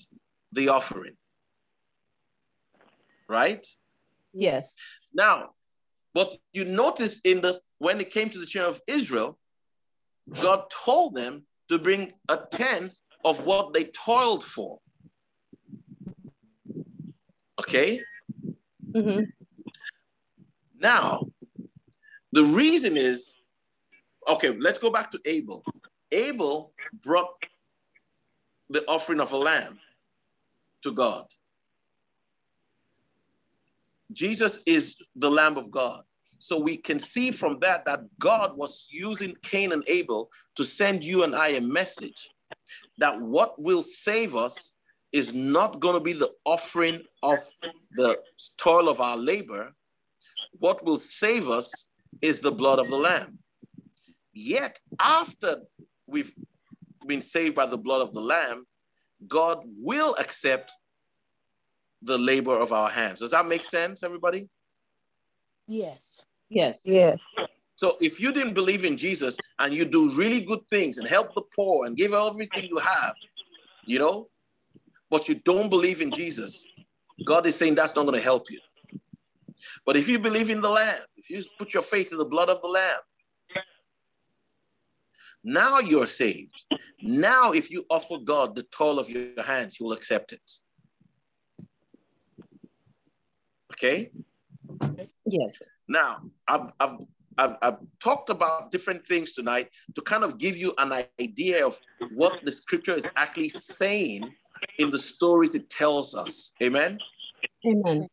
the 0.53 0.69
offering. 0.69 1.17
Right? 3.27 3.65
Yes. 4.33 4.75
Now, 5.13 5.49
but 6.13 6.37
you 6.53 6.65
notice 6.65 7.19
in 7.21 7.41
the 7.41 7.59
when 7.79 7.99
it 7.99 8.11
came 8.11 8.29
to 8.29 8.39
the 8.39 8.45
children 8.45 8.75
of 8.75 8.81
Israel, 8.87 9.37
God 10.41 10.65
told 10.69 11.15
them 11.15 11.43
to 11.69 11.79
bring 11.79 12.13
a 12.29 12.37
tenth 12.51 12.93
of 13.25 13.45
what 13.45 13.73
they 13.73 13.85
toiled 13.85 14.43
for. 14.43 14.79
Okay? 17.59 18.01
hmm 18.93 19.21
Now, 20.79 21.27
the 22.31 22.43
reason 22.43 22.95
is 22.95 23.41
okay, 24.27 24.49
let's 24.49 24.79
go 24.79 24.91
back 24.91 25.11
to 25.11 25.19
Abel. 25.25 25.63
Abel 26.11 26.73
brought 27.03 27.33
the 28.69 28.85
offering 28.87 29.19
of 29.19 29.31
a 29.31 29.37
lamb 29.37 29.79
to 30.83 30.91
God. 30.91 31.25
Jesus 34.11 34.61
is 34.65 35.01
the 35.15 35.29
Lamb 35.29 35.57
of 35.57 35.69
God. 35.69 36.03
So 36.39 36.57
we 36.57 36.77
can 36.77 36.99
see 36.99 37.31
from 37.31 37.59
that 37.59 37.85
that 37.85 38.01
God 38.17 38.57
was 38.57 38.87
using 38.89 39.35
Cain 39.43 39.71
and 39.73 39.83
Abel 39.87 40.29
to 40.55 40.63
send 40.63 41.05
you 41.05 41.23
and 41.23 41.35
I 41.35 41.49
a 41.49 41.61
message 41.61 42.29
that 42.97 43.19
what 43.21 43.61
will 43.61 43.83
save 43.83 44.35
us 44.35 44.73
is 45.11 45.33
not 45.33 45.79
going 45.79 45.95
to 45.95 45.99
be 45.99 46.13
the 46.13 46.31
offering 46.45 47.03
of 47.23 47.39
the 47.93 48.19
toil 48.57 48.87
of 48.87 49.01
our 49.01 49.17
labor. 49.17 49.73
What 50.59 50.83
will 50.83 50.97
save 50.97 51.49
us 51.49 51.89
is 52.21 52.39
the 52.39 52.51
blood 52.51 52.79
of 52.79 52.89
the 52.89 52.97
Lamb. 52.97 53.39
Yet, 54.33 54.79
after 54.99 55.61
we've 56.07 56.33
been 57.05 57.21
saved 57.21 57.55
by 57.55 57.65
the 57.65 57.77
blood 57.77 58.01
of 58.01 58.13
the 58.13 58.21
Lamb, 58.21 58.65
God 59.27 59.63
will 59.65 60.15
accept 60.19 60.71
the 62.01 62.17
labor 62.17 62.57
of 62.57 62.71
our 62.71 62.89
hands. 62.89 63.19
Does 63.19 63.31
that 63.31 63.47
make 63.47 63.65
sense, 63.65 64.03
everybody? 64.03 64.47
Yes. 65.67 66.25
Yes. 66.49 66.81
Yes. 66.85 67.19
So 67.75 67.97
if 68.01 68.19
you 68.19 68.33
didn't 68.33 68.55
believe 68.55 68.83
in 68.83 68.97
Jesus 68.97 69.37
and 69.59 69.73
you 69.73 69.85
do 69.85 70.09
really 70.11 70.41
good 70.41 70.67
things 70.69 70.97
and 70.97 71.07
help 71.07 71.33
the 71.33 71.43
poor 71.55 71.85
and 71.85 71.95
give 71.95 72.13
everything 72.13 72.65
you 72.65 72.77
have, 72.77 73.13
you 73.85 73.99
know, 73.99 74.27
but 75.09 75.29
you 75.29 75.35
don't 75.35 75.69
believe 75.69 76.01
in 76.01 76.11
Jesus, 76.11 76.67
God 77.23 77.45
is 77.45 77.55
saying 77.55 77.75
that's 77.75 77.95
not 77.95 78.03
going 78.03 78.17
to 78.17 78.23
help 78.23 78.47
you. 78.49 78.59
But 79.85 79.95
if 79.95 80.09
you 80.09 80.19
believe 80.19 80.49
in 80.49 80.61
the 80.61 80.69
Lamb, 80.69 80.99
if 81.15 81.29
you 81.29 81.43
put 81.57 81.73
your 81.73 81.83
faith 81.83 82.11
in 82.11 82.17
the 82.17 82.25
blood 82.25 82.49
of 82.49 82.61
the 82.61 82.67
Lamb, 82.67 82.99
now 85.43 85.79
you're 85.79 86.07
saved. 86.07 86.65
Now, 87.01 87.53
if 87.53 87.71
you 87.71 87.85
offer 87.89 88.17
God 88.17 88.55
the 88.55 88.63
toil 88.63 88.99
of 88.99 89.09
your 89.09 89.41
hands, 89.41 89.75
He 89.75 89.83
will 89.83 89.93
accept 89.93 90.33
it. 90.33 90.51
Okay? 93.73 94.11
Yes. 95.25 95.63
Now, 95.89 96.21
I've, 96.47 96.71
I've, 96.79 96.97
I've, 97.37 97.55
I've 97.61 97.77
talked 97.99 98.29
about 98.29 98.71
different 98.71 99.05
things 99.05 99.33
tonight 99.33 99.69
to 99.95 100.01
kind 100.01 100.23
of 100.23 100.37
give 100.37 100.55
you 100.55 100.73
an 100.77 101.03
idea 101.19 101.65
of 101.65 101.77
what 102.13 102.45
the 102.45 102.51
scripture 102.51 102.93
is 102.93 103.09
actually 103.15 103.49
saying 103.49 104.31
in 104.77 104.91
the 104.91 104.99
stories 104.99 105.55
it 105.55 105.69
tells 105.69 106.13
us. 106.13 106.53
Amen. 106.61 106.99
Amen. 107.65 108.07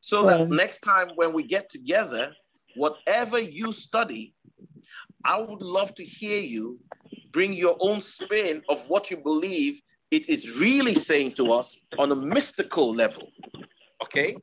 So 0.00 0.26
that 0.26 0.50
next 0.50 0.80
time 0.80 1.08
when 1.16 1.32
we 1.32 1.44
get 1.44 1.70
together, 1.70 2.34
whatever 2.76 3.38
you 3.38 3.72
study, 3.72 4.34
I 5.24 5.40
would 5.40 5.62
love 5.62 5.94
to 5.94 6.04
hear 6.04 6.42
you 6.42 6.78
bring 7.32 7.54
your 7.54 7.76
own 7.80 8.02
spin 8.02 8.62
of 8.68 8.84
what 8.88 9.10
you 9.10 9.16
believe 9.16 9.80
it 10.10 10.28
is 10.28 10.60
really 10.60 10.94
saying 10.94 11.32
to 11.32 11.52
us 11.52 11.80
on 11.98 12.12
a 12.12 12.14
mystical 12.14 12.94
level. 12.94 13.26
Okay? 14.04 14.36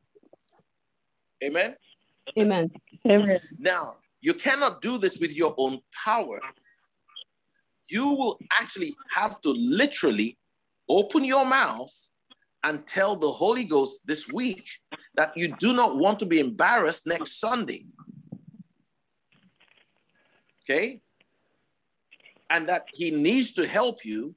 Amen. 1.43 1.75
Amen. 2.37 2.71
Amen. 3.07 3.39
Now, 3.57 3.97
you 4.21 4.33
cannot 4.33 4.81
do 4.81 4.97
this 4.97 5.17
with 5.17 5.35
your 5.35 5.53
own 5.57 5.79
power. 6.05 6.39
You 7.89 8.07
will 8.09 8.39
actually 8.59 8.93
have 9.13 9.41
to 9.41 9.49
literally 9.49 10.37
open 10.87 11.25
your 11.25 11.45
mouth 11.45 11.91
and 12.63 12.85
tell 12.85 13.15
the 13.15 13.29
Holy 13.29 13.63
Ghost 13.63 14.01
this 14.05 14.31
week 14.31 14.67
that 15.15 15.35
you 15.35 15.55
do 15.59 15.73
not 15.73 15.97
want 15.97 16.19
to 16.19 16.25
be 16.25 16.39
embarrassed 16.39 17.07
next 17.07 17.39
Sunday. 17.39 17.85
Okay? 20.63 21.01
And 22.49 22.69
that 22.69 22.85
he 22.93 23.11
needs 23.11 23.51
to 23.53 23.67
help 23.67 24.05
you 24.05 24.35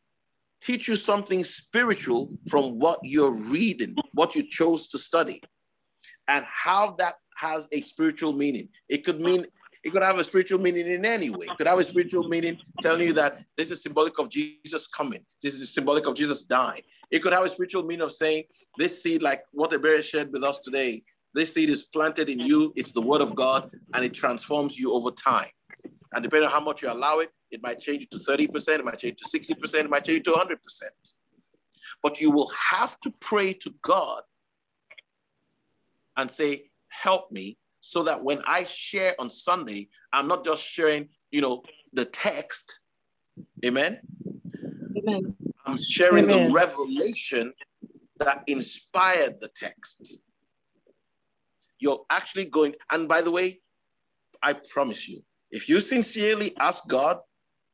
teach 0.61 0.89
you 0.89 0.97
something 0.97 1.45
spiritual 1.45 2.31
from 2.49 2.79
what 2.79 2.99
you're 3.03 3.39
reading, 3.51 3.95
what 4.15 4.35
you 4.35 4.43
chose 4.49 4.89
to 4.89 4.99
study, 4.99 5.41
and 6.29 6.45
how 6.47 6.95
that 6.99 7.15
has 7.37 7.69
a 7.73 7.81
spiritual 7.81 8.33
meaning. 8.33 8.69
It 8.89 9.05
could 9.05 9.21
mean 9.21 9.45
it 9.85 9.93
could 9.93 10.03
have 10.03 10.19
a 10.19 10.25
spiritual 10.25 10.61
meaning 10.61 10.87
in 10.87 11.05
any 11.05 11.29
way. 11.29 11.47
It 11.47 11.59
could 11.59 11.67
have 11.67 11.79
a 11.79 11.85
spiritual 11.85 12.27
meaning 12.29 12.59
telling 12.81 13.07
you 13.07 13.13
that 13.15 13.45
this 13.57 13.71
is 13.71 13.83
symbolic 13.83 14.19
of 14.19 14.31
Jesus 14.31 14.87
coming. 14.87 15.21
This 15.43 15.55
is 15.55 15.75
symbolic 15.75 16.07
of 16.07 16.15
Jesus 16.15 16.43
dying. 16.43 16.83
It 17.11 17.19
could 17.19 17.35
have 17.35 17.45
a 17.45 17.51
spiritual 17.51 17.83
meaning 17.83 18.05
of 18.05 18.13
saying 18.13 18.45
this 18.79 19.03
seed, 19.03 19.23
like 19.23 19.43
what 19.53 19.71
the 19.71 19.79
bear 19.79 20.03
shared 20.03 20.33
with 20.33 20.43
us 20.43 20.61
today, 20.61 21.03
this 21.35 21.53
seed 21.53 21.69
is 21.69 21.83
planted 21.83 22.31
in 22.31 22.39
you. 22.39 22.73
It's 22.77 22.93
the 22.93 23.03
word 23.03 23.21
of 23.21 23.35
God, 23.35 23.71
and 23.93 24.05
it 24.05 24.15
transforms 24.15 24.79
you 24.79 24.93
over 24.93 25.11
time. 25.11 25.49
And 26.13 26.23
depending 26.23 26.47
on 26.47 26.53
how 26.53 26.61
much 26.61 26.83
you 26.83 26.91
allow 26.91 27.19
it, 27.19 27.31
it 27.51 27.63
might 27.63 27.81
change 27.81 28.09
to 28.11 28.19
30%, 28.19 28.79
it 28.79 28.85
might 28.85 28.99
change 28.99 29.19
to 29.19 29.39
60%, 29.39 29.75
it 29.75 29.91
might 29.91 30.05
change 30.05 30.25
to 30.25 30.31
100%. 30.31 30.57
But 32.03 32.21
you 32.21 32.31
will 32.31 32.51
have 32.71 32.99
to 33.01 33.13
pray 33.21 33.53
to 33.53 33.75
God 33.83 34.23
and 36.17 36.31
say, 36.31 36.71
Help 36.89 37.33
me, 37.33 37.59
so 37.81 38.03
that 38.05 38.23
when 38.23 38.41
I 38.47 38.65
share 38.65 39.15
on 39.19 39.29
Sunday, 39.29 39.89
I'm 40.13 40.29
not 40.29 40.45
just 40.45 40.65
sharing, 40.65 41.09
you 41.31 41.41
know, 41.41 41.63
the 41.93 42.05
text. 42.05 42.81
Amen. 43.65 43.99
Amen. 44.97 45.37
I'm 45.67 45.77
sharing 45.77 46.31
Amen. 46.31 46.47
the 46.47 46.53
revelation 46.53 47.53
that 48.21 48.45
inspired 48.47 49.41
the 49.41 49.49
text. 49.49 50.19
You're 51.79 52.05
actually 52.11 52.47
going, 52.47 52.75
and 52.91 53.09
by 53.09 53.23
the 53.23 53.31
way, 53.31 53.61
I 54.43 54.53
promise 54.53 55.09
you, 55.09 55.23
if 55.51 55.69
you 55.69 55.81
sincerely 55.81 56.57
ask 56.59 56.87
God, 56.89 57.19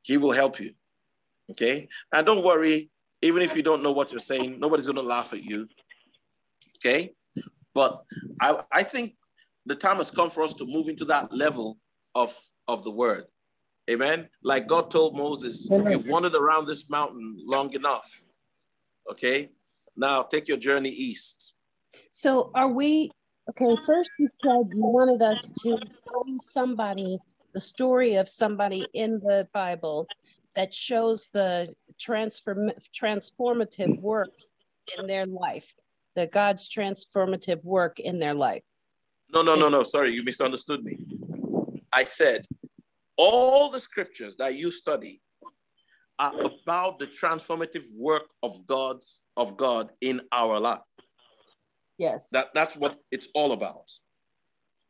He 0.03 0.16
will 0.16 0.32
help 0.32 0.59
you. 0.59 0.72
Okay? 1.51 1.88
And 2.12 2.26
don't 2.26 2.45
worry, 2.45 2.91
even 3.22 3.43
if 3.43 3.57
you 3.57 3.62
don't 3.62 3.82
know 3.82 3.93
what 3.93 4.12
you're 4.12 4.20
saying, 4.20 4.59
nobody's 4.59 4.86
going 4.86 4.97
to 4.97 5.03
laugh 5.03 5.32
at 5.32 5.43
you. 5.43 5.68
Okay? 6.78 7.12
But 7.74 8.02
I, 8.40 8.62
I 8.72 8.82
think 8.82 9.14
the 9.66 9.74
time 9.74 9.96
has 9.98 10.10
come 10.10 10.30
for 10.30 10.42
us 10.42 10.54
to 10.54 10.66
move 10.66 10.88
into 10.88 11.04
that 11.06 11.32
level 11.32 11.78
of, 12.14 12.36
of 12.68 12.84
the 12.84 12.90
word. 12.90 13.24
Amen. 13.90 14.28
Like 14.42 14.66
God 14.66 14.90
told 14.90 15.16
Moses, 15.16 15.68
you've 15.70 16.06
wandered 16.08 16.34
around 16.34 16.66
this 16.66 16.88
mountain 16.88 17.36
long 17.44 17.72
enough. 17.72 18.08
Okay. 19.10 19.50
Now 19.96 20.22
take 20.22 20.48
your 20.48 20.56
journey 20.56 20.90
east. 20.90 21.54
So 22.12 22.50
are 22.54 22.68
we, 22.68 23.10
okay, 23.50 23.74
first 23.84 24.10
you 24.18 24.28
said 24.28 24.70
you 24.72 24.86
wanted 24.86 25.22
us 25.22 25.52
to 25.62 25.78
find 26.12 26.40
somebody, 26.40 27.18
the 27.52 27.60
story 27.60 28.14
of 28.14 28.28
somebody 28.28 28.86
in 28.94 29.20
the 29.20 29.48
Bible 29.52 30.06
that 30.54 30.72
shows 30.72 31.28
the 31.32 31.74
transform, 31.98 32.70
transformative 32.94 34.00
work 34.00 34.30
in 34.98 35.06
their 35.06 35.26
life, 35.26 35.74
the 36.16 36.26
God's 36.26 36.68
transformative 36.68 37.62
work 37.64 38.00
in 38.00 38.18
their 38.18 38.34
life. 38.34 38.62
No, 39.32 39.42
no, 39.42 39.54
no, 39.54 39.68
no. 39.68 39.82
Sorry, 39.82 40.12
you 40.12 40.22
misunderstood 40.24 40.84
me. 40.84 40.98
I 41.92 42.04
said 42.04 42.46
all 43.16 43.70
the 43.70 43.80
scriptures 43.80 44.36
that 44.36 44.56
you 44.56 44.70
study 44.70 45.20
are 46.18 46.32
about 46.40 46.98
the 46.98 47.06
transformative 47.06 47.84
work 47.96 48.24
of 48.42 48.66
God's 48.66 49.22
of 49.36 49.56
God 49.56 49.90
in 50.00 50.20
our 50.32 50.58
life. 50.58 50.80
Yes. 51.98 52.28
That 52.30 52.48
that's 52.54 52.76
what 52.76 52.96
it's 53.11 53.28
all 53.34 53.52
about. 53.52 53.84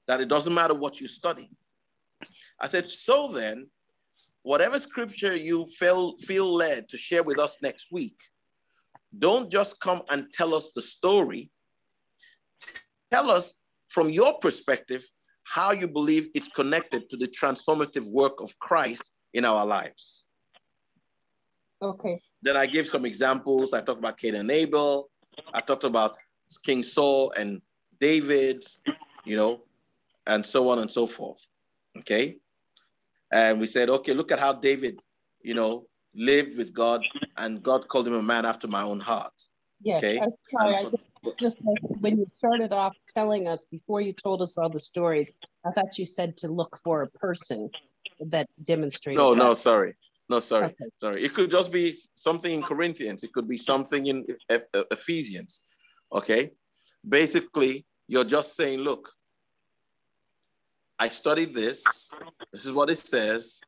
That 0.07 0.21
it 0.21 0.29
doesn't 0.29 0.55
matter 0.55 0.75
what 0.75 1.01
you 1.01 1.09
study. 1.09 1.51
I 2.61 2.67
said, 2.67 2.87
so 2.87 3.29
then, 3.29 3.69
whatever 4.43 4.79
scripture 4.79 5.35
you 5.35 5.67
feel 5.79 6.17
feel 6.19 6.53
led 6.53 6.89
to 6.91 6.99
share 6.99 7.23
with 7.23 7.39
us 7.39 7.63
next 7.63 7.89
week, 7.91 8.19
don't 9.19 9.51
just 9.51 9.81
come 9.81 10.03
and 10.11 10.27
tell 10.33 10.55
us 10.55 10.73
the 10.73 10.83
story. 10.83 11.51
Tell 13.11 13.31
us 13.31 13.63
from 13.89 14.09
your 14.09 14.39
perspective 14.39 15.05
how 15.45 15.73
you 15.73 15.89
believe 15.89 16.29
it's 16.35 16.49
connected 16.49 17.09
to 17.11 17.17
the 17.17 17.27
transformative 17.27 18.09
work 18.11 18.41
of 18.41 18.57
Christ 18.61 19.11
in 19.35 19.45
our 19.45 19.67
lives. 19.67 20.27
Okay. 21.83 22.21
Then 22.43 22.57
I 22.57 22.67
gave 22.67 22.87
some 22.87 23.05
examples. 23.05 23.75
I 23.75 23.81
talked 23.81 23.99
about 23.99 24.19
Cain 24.19 24.37
and 24.37 24.51
Abel. 24.51 25.11
I 25.53 25.61
talked 25.61 25.85
about 25.85 26.17
King 26.65 26.83
Saul 26.83 27.33
and 27.37 27.61
David, 28.01 28.65
you 29.25 29.37
know, 29.37 29.63
and 30.27 30.45
so 30.45 30.69
on 30.69 30.79
and 30.79 30.91
so 30.91 31.07
forth. 31.07 31.45
Okay. 31.99 32.39
And 33.33 33.61
we 33.61 33.67
said, 33.67 33.91
okay, 33.91 34.13
look 34.13 34.31
at 34.33 34.39
how 34.39 34.53
David, 34.53 35.01
you 35.43 35.55
know, 35.55 35.87
lived 36.15 36.57
with 36.57 36.73
God 36.73 37.05
and 37.37 37.63
God 37.63 37.89
called 37.89 38.09
him 38.09 38.15
a 38.15 38.23
man 38.23 38.45
after 38.45 38.69
my 38.69 38.83
own 38.83 39.01
heart. 39.01 39.33
Yes. 39.83 40.05
Okay. 40.05 40.21
I'm 40.21 40.31
sorry. 40.51 40.75
I 40.75 40.83
just, 40.83 41.39
just 41.39 41.65
like 41.65 41.79
when 42.01 42.19
you 42.19 42.27
started 42.33 42.73
off 42.73 42.95
telling 43.15 43.49
us 43.49 43.67
before 43.71 44.01
you 44.01 44.13
told 44.13 44.43
us 44.43 44.59
all 44.59 44.69
the 44.69 44.79
stories, 44.79 45.35
I 45.65 45.71
thought 45.71 45.99
you 45.99 46.05
said 46.05 46.37
to 46.39 46.49
look 46.49 46.79
for 46.83 47.03
a 47.03 47.09
person 47.09 47.71
that 48.21 48.49
demonstrated. 48.63 49.19
no, 49.19 49.35
no, 49.35 49.55
sorry. 49.55 49.95
No, 50.29 50.41
sorry. 50.41 50.67
Okay. 50.67 50.85
Sorry. 51.01 51.25
It 51.25 51.35
could 51.35 51.51
just 51.51 51.73
be 51.73 51.97
something 52.15 52.53
in 52.53 52.63
Corinthians. 52.63 53.25
It 53.25 53.33
could 53.33 53.49
be 53.49 53.57
something 53.57 54.07
in 54.07 54.27
Ephesians. 54.91 55.63
Okay. 56.13 56.51
Basically, 57.07 57.85
you're 58.07 58.25
just 58.25 58.55
saying, 58.55 58.79
look, 58.81 59.11
I 60.99 61.09
studied 61.09 61.55
this. 61.55 61.83
This 62.53 62.67
is 62.67 62.73
what 62.73 62.91
it 62.91 62.99
says. 62.99 63.61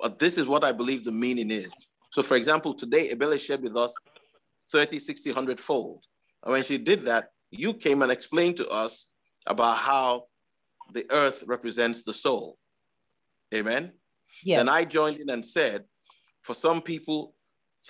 But 0.00 0.18
this 0.18 0.38
is 0.38 0.46
what 0.46 0.64
I 0.64 0.72
believe 0.72 1.04
the 1.04 1.12
meaning 1.12 1.50
is. 1.50 1.74
So, 2.12 2.22
for 2.22 2.36
example, 2.36 2.74
today, 2.74 3.10
Ebele 3.10 3.38
shared 3.38 3.62
with 3.62 3.76
us 3.76 3.94
30, 4.72 4.98
60, 4.98 5.30
100 5.30 5.60
fold. 5.60 6.04
And 6.42 6.52
when 6.52 6.64
she 6.64 6.78
did 6.78 7.02
that, 7.02 7.30
you 7.50 7.74
came 7.74 8.02
and 8.02 8.10
explained 8.10 8.56
to 8.58 8.68
us 8.68 9.12
about 9.46 9.78
how 9.78 10.24
the 10.92 11.06
earth 11.10 11.44
represents 11.46 12.02
the 12.02 12.12
soul. 12.12 12.58
Amen. 13.54 13.92
Yes. 14.44 14.58
Then 14.58 14.68
I 14.68 14.84
joined 14.84 15.20
in 15.20 15.30
and 15.30 15.44
said, 15.44 15.84
for 16.42 16.54
some 16.54 16.80
people, 16.82 17.34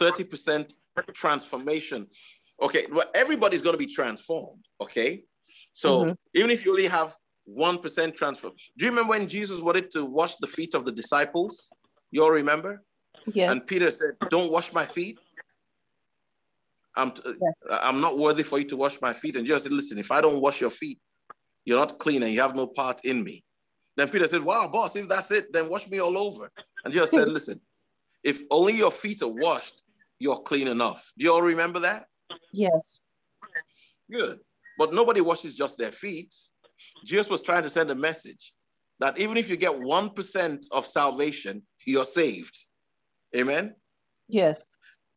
30% 0.01 0.71
transformation. 1.13 2.07
Okay, 2.61 2.87
well, 2.91 3.11
everybody's 3.15 3.63
going 3.63 3.75
to 3.75 3.79
be 3.79 3.87
transformed. 3.87 4.65
Okay. 4.81 5.25
So 5.73 6.05
Mhm. 6.05 6.17
even 6.35 6.51
if 6.51 6.65
you 6.65 6.71
only 6.73 6.87
have 6.87 7.17
1% 7.45 8.15
transfer, 8.15 8.51
do 8.77 8.85
you 8.85 8.91
remember 8.91 9.11
when 9.11 9.29
Jesus 9.29 9.61
wanted 9.61 9.91
to 9.93 10.05
wash 10.05 10.37
the 10.37 10.47
feet 10.47 10.75
of 10.75 10.85
the 10.85 10.93
disciples? 10.93 11.73
You 12.17 12.23
all 12.23 12.31
remember? 12.31 12.83
yes. 13.35 13.51
And 13.51 13.67
Peter 13.67 13.91
said, 13.91 14.13
Don't 14.31 14.51
wash 14.51 14.73
my 14.73 14.87
feet. 14.87 15.19
I'm, 16.97 17.11
t- 17.11 17.21
Yes. 17.27 17.55
Uh, 17.69 17.79
I'm 17.83 18.01
not 18.01 18.17
worthy 18.17 18.43
for 18.43 18.59
you 18.59 18.65
to 18.69 18.77
wash 18.79 19.03
my 19.03 19.13
feet. 19.13 19.37
And 19.37 19.45
Jesus 19.45 19.65
said, 19.65 19.73
Listen, 19.73 19.99
if 19.99 20.11
I 20.11 20.23
don't 20.23 20.41
wash 20.41 20.59
your 20.63 20.71
feet, 20.71 20.99
you're 21.67 21.79
not 21.79 21.99
clean 21.99 22.23
and 22.23 22.33
you 22.33 22.41
have 22.41 22.57
no 22.57 22.69
part 22.69 23.05
in 23.05 23.23
me. 23.23 23.45
Then 23.99 24.09
Peter 24.09 24.27
said, 24.29 24.43
Wow, 24.43 24.71
boss, 24.73 24.97
if 24.97 25.07
that's 25.09 25.31
it, 25.31 25.53
then 25.53 25.69
wash 25.69 25.91
me 25.91 25.99
all 25.99 26.17
over. 26.17 26.51
And 26.87 26.95
Jesus 26.95 27.11
said, 27.11 27.29
Listen, 27.39 27.61
if 28.25 28.41
only 28.51 28.73
your 28.73 28.91
feet 28.91 29.21
are 29.21 29.29
washed, 29.29 29.85
you're 30.19 30.41
clean 30.41 30.69
enough. 30.69 31.13
Do 31.19 31.27
you 31.27 31.35
all 31.35 31.43
remember 31.43 31.81
that? 31.81 32.07
yes. 32.51 33.03
Good. 34.11 34.39
But 34.79 34.95
nobody 34.95 35.21
washes 35.21 35.55
just 35.55 35.77
their 35.77 35.93
feet. 35.93 36.35
Jesus 37.05 37.29
was 37.29 37.43
trying 37.43 37.65
to 37.65 37.69
send 37.69 37.91
a 37.91 37.95
message 37.95 38.55
that 39.01 39.19
even 39.19 39.37
if 39.37 39.51
you 39.51 39.57
get 39.57 39.73
1% 39.73 40.65
of 40.73 40.87
salvation, 40.87 41.63
you're 41.87 42.05
saved. 42.05 42.57
Amen. 43.37 43.75
Yes. 44.29 44.67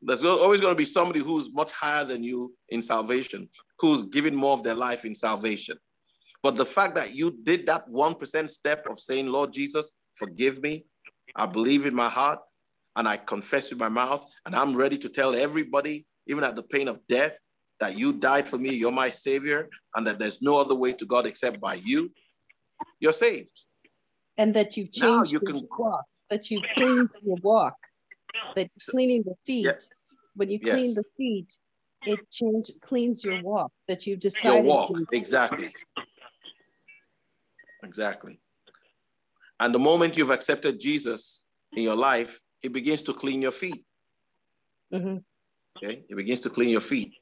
There's 0.01 0.23
always 0.23 0.61
going 0.61 0.73
to 0.73 0.77
be 0.77 0.85
somebody 0.85 1.19
who's 1.19 1.53
much 1.53 1.71
higher 1.71 2.05
than 2.05 2.23
you 2.23 2.53
in 2.69 2.81
salvation, 2.81 3.49
who's 3.79 4.03
giving 4.03 4.35
more 4.35 4.53
of 4.53 4.63
their 4.63 4.75
life 4.75 5.05
in 5.05 5.13
salvation. 5.13 5.77
But 6.41 6.55
the 6.55 6.65
fact 6.65 6.95
that 6.95 7.13
you 7.13 7.37
did 7.43 7.67
that 7.67 7.87
1% 7.89 8.49
step 8.49 8.85
of 8.89 8.99
saying, 8.99 9.27
Lord 9.27 9.51
Jesus, 9.51 9.91
forgive 10.13 10.61
me, 10.61 10.85
I 11.35 11.45
believe 11.45 11.85
in 11.85 11.93
my 11.93 12.09
heart, 12.09 12.39
and 12.95 13.07
I 13.07 13.17
confess 13.17 13.69
with 13.69 13.79
my 13.79 13.89
mouth, 13.89 14.25
and 14.45 14.55
I'm 14.55 14.75
ready 14.75 14.97
to 14.99 15.09
tell 15.09 15.35
everybody, 15.35 16.05
even 16.27 16.43
at 16.43 16.55
the 16.55 16.63
pain 16.63 16.87
of 16.87 17.05
death, 17.07 17.37
that 17.79 17.97
you 17.97 18.13
died 18.13 18.47
for 18.47 18.57
me, 18.57 18.73
you're 18.73 18.91
my 18.91 19.09
savior, 19.09 19.69
and 19.95 20.05
that 20.07 20.19
there's 20.19 20.41
no 20.41 20.57
other 20.57 20.75
way 20.75 20.93
to 20.93 21.05
God 21.05 21.25
except 21.25 21.59
by 21.59 21.75
you, 21.75 22.11
you're 22.99 23.13
saved. 23.13 23.51
And 24.39 24.53
that 24.55 24.77
you've 24.77 24.91
changed 24.91 25.33
you 25.33 25.39
your 25.43 25.51
can- 25.51 25.67
walk, 25.77 26.05
that 26.29 26.49
you 26.49 26.61
cleaned 26.75 27.09
your 27.23 27.35
walk, 27.43 27.75
that 28.55 28.69
So- 28.79 28.91
cleaning 28.93 29.23
the 29.23 29.35
feet, 29.45 29.67
when 30.35 30.49
you 30.49 30.59
clean 30.59 30.91
Yes. 30.91 30.95
the 30.95 31.03
feet, 31.17 31.53
it 32.05 32.19
change 32.31 32.71
cleans 32.79 33.23
your 33.25 33.41
walk, 33.43 33.71
that 33.89 34.07
you 34.07 34.11
Your 34.13 34.19
decided. 34.27 34.65
walk, 34.65 34.87
to- 34.95 35.05
exactly. 35.11 35.69
Exactly. 37.83 38.39
And 39.59 39.73
the 39.75 39.79
moment 39.79 40.15
you've 40.17 40.29
accepted 40.31 40.79
Jesus 40.79 41.43
in 41.73 41.83
your 41.83 41.97
life, 41.97 42.39
he 42.61 42.69
begins 42.69 43.03
to 43.03 43.13
clean 43.13 43.41
your 43.41 43.51
feet. 43.51 43.83
Mhm. 44.93 45.23
Okay. 45.77 46.05
He 46.07 46.15
begins 46.15 46.39
to 46.41 46.49
clean 46.49 46.69
your 46.69 46.81
feet. 46.81 47.13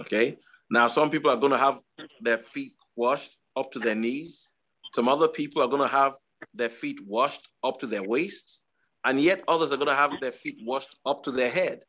Okay. 0.00 0.36
Now, 0.70 0.88
some 0.88 1.08
people 1.10 1.30
are 1.30 1.36
going 1.36 1.52
to 1.52 1.58
have 1.58 1.80
their 2.20 2.38
feet 2.38 2.74
washed 2.94 3.38
up 3.56 3.72
to 3.72 3.78
their 3.78 3.94
knees. 3.94 4.50
Some 4.94 5.08
other 5.08 5.28
people 5.28 5.62
are 5.62 5.68
going 5.68 5.82
to 5.88 5.88
have 6.00 6.12
their 6.54 6.68
feet 6.68 7.00
washed 7.06 7.48
up 7.62 7.78
to 7.80 7.86
their 7.86 8.02
waists, 8.02 8.62
and 9.04 9.20
yet 9.20 9.42
others 9.48 9.72
are 9.72 9.76
going 9.76 9.88
to 9.88 9.94
have 9.94 10.20
their 10.20 10.32
feet 10.32 10.58
washed 10.64 10.98
up 11.06 11.22
to 11.24 11.30
their 11.30 11.50
head. 11.50 11.80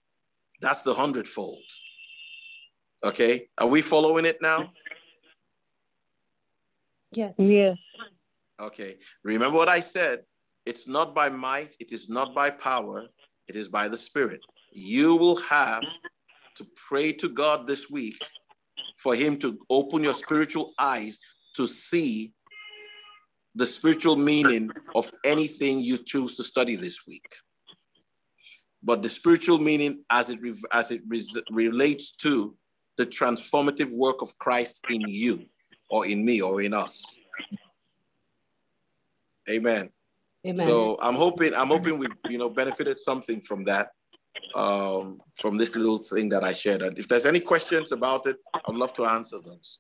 That's 0.62 0.82
the 0.82 0.94
hundredfold. 0.94 1.64
Okay, 3.04 3.48
are 3.58 3.68
we 3.68 3.82
following 3.82 4.26
it 4.26 4.40
now? 4.42 4.72
Yes. 7.12 7.40
Yes. 7.40 7.78
Okay, 8.60 8.98
remember 9.24 9.58
what 9.58 9.70
I 9.70 9.80
said. 9.80 10.20
It's 10.66 10.88
not 10.88 11.16
by 11.16 11.30
might, 11.30 11.76
it 11.80 11.92
is 11.92 12.10
not 12.10 12.36
by 12.36 12.50
power, 12.50 13.08
it 13.48 13.56
is 13.56 13.70
by 13.70 13.88
the 13.88 13.98
Spirit. 13.98 14.42
You 14.72 15.16
will 15.16 15.38
have 15.38 15.84
to 16.58 16.68
pray 16.76 17.14
to 17.14 17.30
God 17.30 17.66
this 17.66 17.90
week 17.90 18.22
for 18.98 19.16
Him 19.16 19.38
to 19.38 19.58
open 19.70 20.04
your 20.04 20.14
spiritual 20.14 20.74
eyes 20.78 21.18
to 21.56 21.66
see 21.66 22.34
the 23.56 23.66
spiritual 23.66 24.16
meaning 24.16 24.70
of 24.96 25.12
anything 25.24 25.80
you 25.80 25.98
choose 25.98 26.36
to 26.36 26.44
study 26.44 26.76
this 26.76 27.06
week. 27.08 27.28
But 28.82 29.02
the 29.02 29.10
spiritual 29.10 29.58
meaning 29.58 30.04
as 30.10 30.30
it, 30.30 30.40
as 30.72 30.92
it 30.92 31.02
relates 31.52 32.12
to 32.18 32.56
the 32.98 33.06
transformative 33.06 33.92
work 33.92 34.22
of 34.22 34.38
Christ 34.38 34.82
in 34.90 35.02
you 35.02 35.46
or 35.90 36.06
in 36.06 36.24
me 36.24 36.42
or 36.42 36.62
in 36.62 36.74
us. 36.74 37.18
Amen. 39.50 39.90
Amen. 40.46 40.68
So 40.68 40.98
I'm 41.02 41.16
hoping 41.16 41.54
I'm 41.54 41.68
hoping 41.68 41.98
we've 41.98 42.10
you 42.30 42.38
know 42.38 42.50
benefited 42.50 42.98
something 43.00 43.42
from 43.42 43.66
that, 43.66 43.90
um, 44.56 45.20
from 45.36 45.58
this 45.58 45.76
little 45.76 45.98
thing 45.98 46.30
that 46.30 46.44
I 46.44 46.54
shared. 46.54 46.82
And 46.82 46.98
if 46.98 47.08
there's 47.08 47.26
any 47.26 47.42
questions 47.42 47.92
about 47.92 48.26
it, 48.26 48.38
I'd 48.54 48.76
love 48.76 48.94
to 48.94 49.06
answer 49.06 49.38
those. 49.44 49.80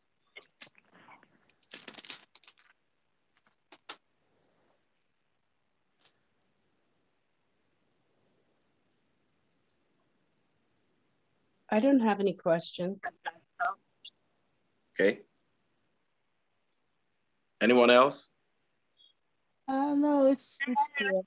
I 11.71 11.79
don't 11.79 11.99
have 11.99 12.19
any 12.19 12.33
question. 12.33 12.99
Okay. 14.99 15.21
Anyone 17.61 17.89
else? 17.89 18.27
Uh, 19.67 19.93
no, 19.95 20.31
it's 20.31 20.59
it's 20.67 20.89
clear. 20.97 21.21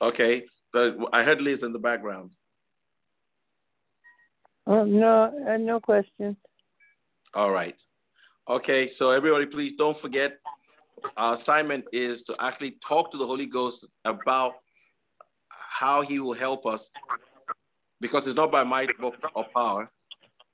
Okay, 0.00 0.44
but 0.72 0.96
I 1.12 1.22
heard 1.22 1.40
Liz 1.40 1.62
in 1.62 1.72
the 1.72 1.78
background. 1.78 2.32
Oh, 4.66 4.84
no, 4.84 5.32
uh, 5.48 5.56
no 5.58 5.80
questions. 5.80 6.36
All 7.34 7.52
right. 7.52 7.80
Okay, 8.48 8.88
so 8.88 9.10
everybody, 9.10 9.46
please 9.46 9.74
don't 9.74 9.96
forget 9.96 10.38
our 11.16 11.34
assignment 11.34 11.84
is 11.92 12.22
to 12.24 12.34
actually 12.40 12.72
talk 12.84 13.10
to 13.12 13.18
the 13.18 13.26
Holy 13.26 13.46
Ghost 13.46 13.88
about 14.04 14.54
how 15.82 16.00
he 16.00 16.20
will 16.20 16.38
help 16.46 16.64
us 16.64 16.82
because 18.00 18.28
it's 18.28 18.36
not 18.36 18.52
by 18.52 18.62
might 18.62 18.90
or 19.00 19.44
power, 19.52 19.90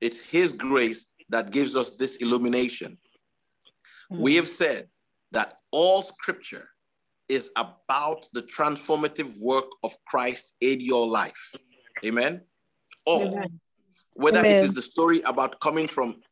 it's 0.00 0.20
his 0.20 0.54
grace 0.54 1.02
that 1.28 1.50
gives 1.50 1.76
us 1.76 1.88
this 1.96 2.16
illumination. 2.16 2.96
Mm-hmm. 4.10 4.22
We 4.22 4.36
have 4.36 4.48
said 4.48 4.88
that 5.32 5.48
all 5.70 6.02
scripture 6.02 6.66
is 7.28 7.50
about 7.56 8.26
the 8.32 8.42
transformative 8.42 9.30
work 9.38 9.66
of 9.82 9.92
Christ 10.06 10.54
in 10.62 10.80
your 10.80 11.06
life. 11.06 11.44
Amen. 12.06 12.40
All. 13.04 13.28
Amen. 13.28 13.60
Whether 14.14 14.40
Amen. 14.40 14.56
it 14.56 14.62
is 14.62 14.72
the 14.72 14.82
story 14.82 15.20
about 15.26 15.60
coming 15.60 15.86
from 15.86 16.22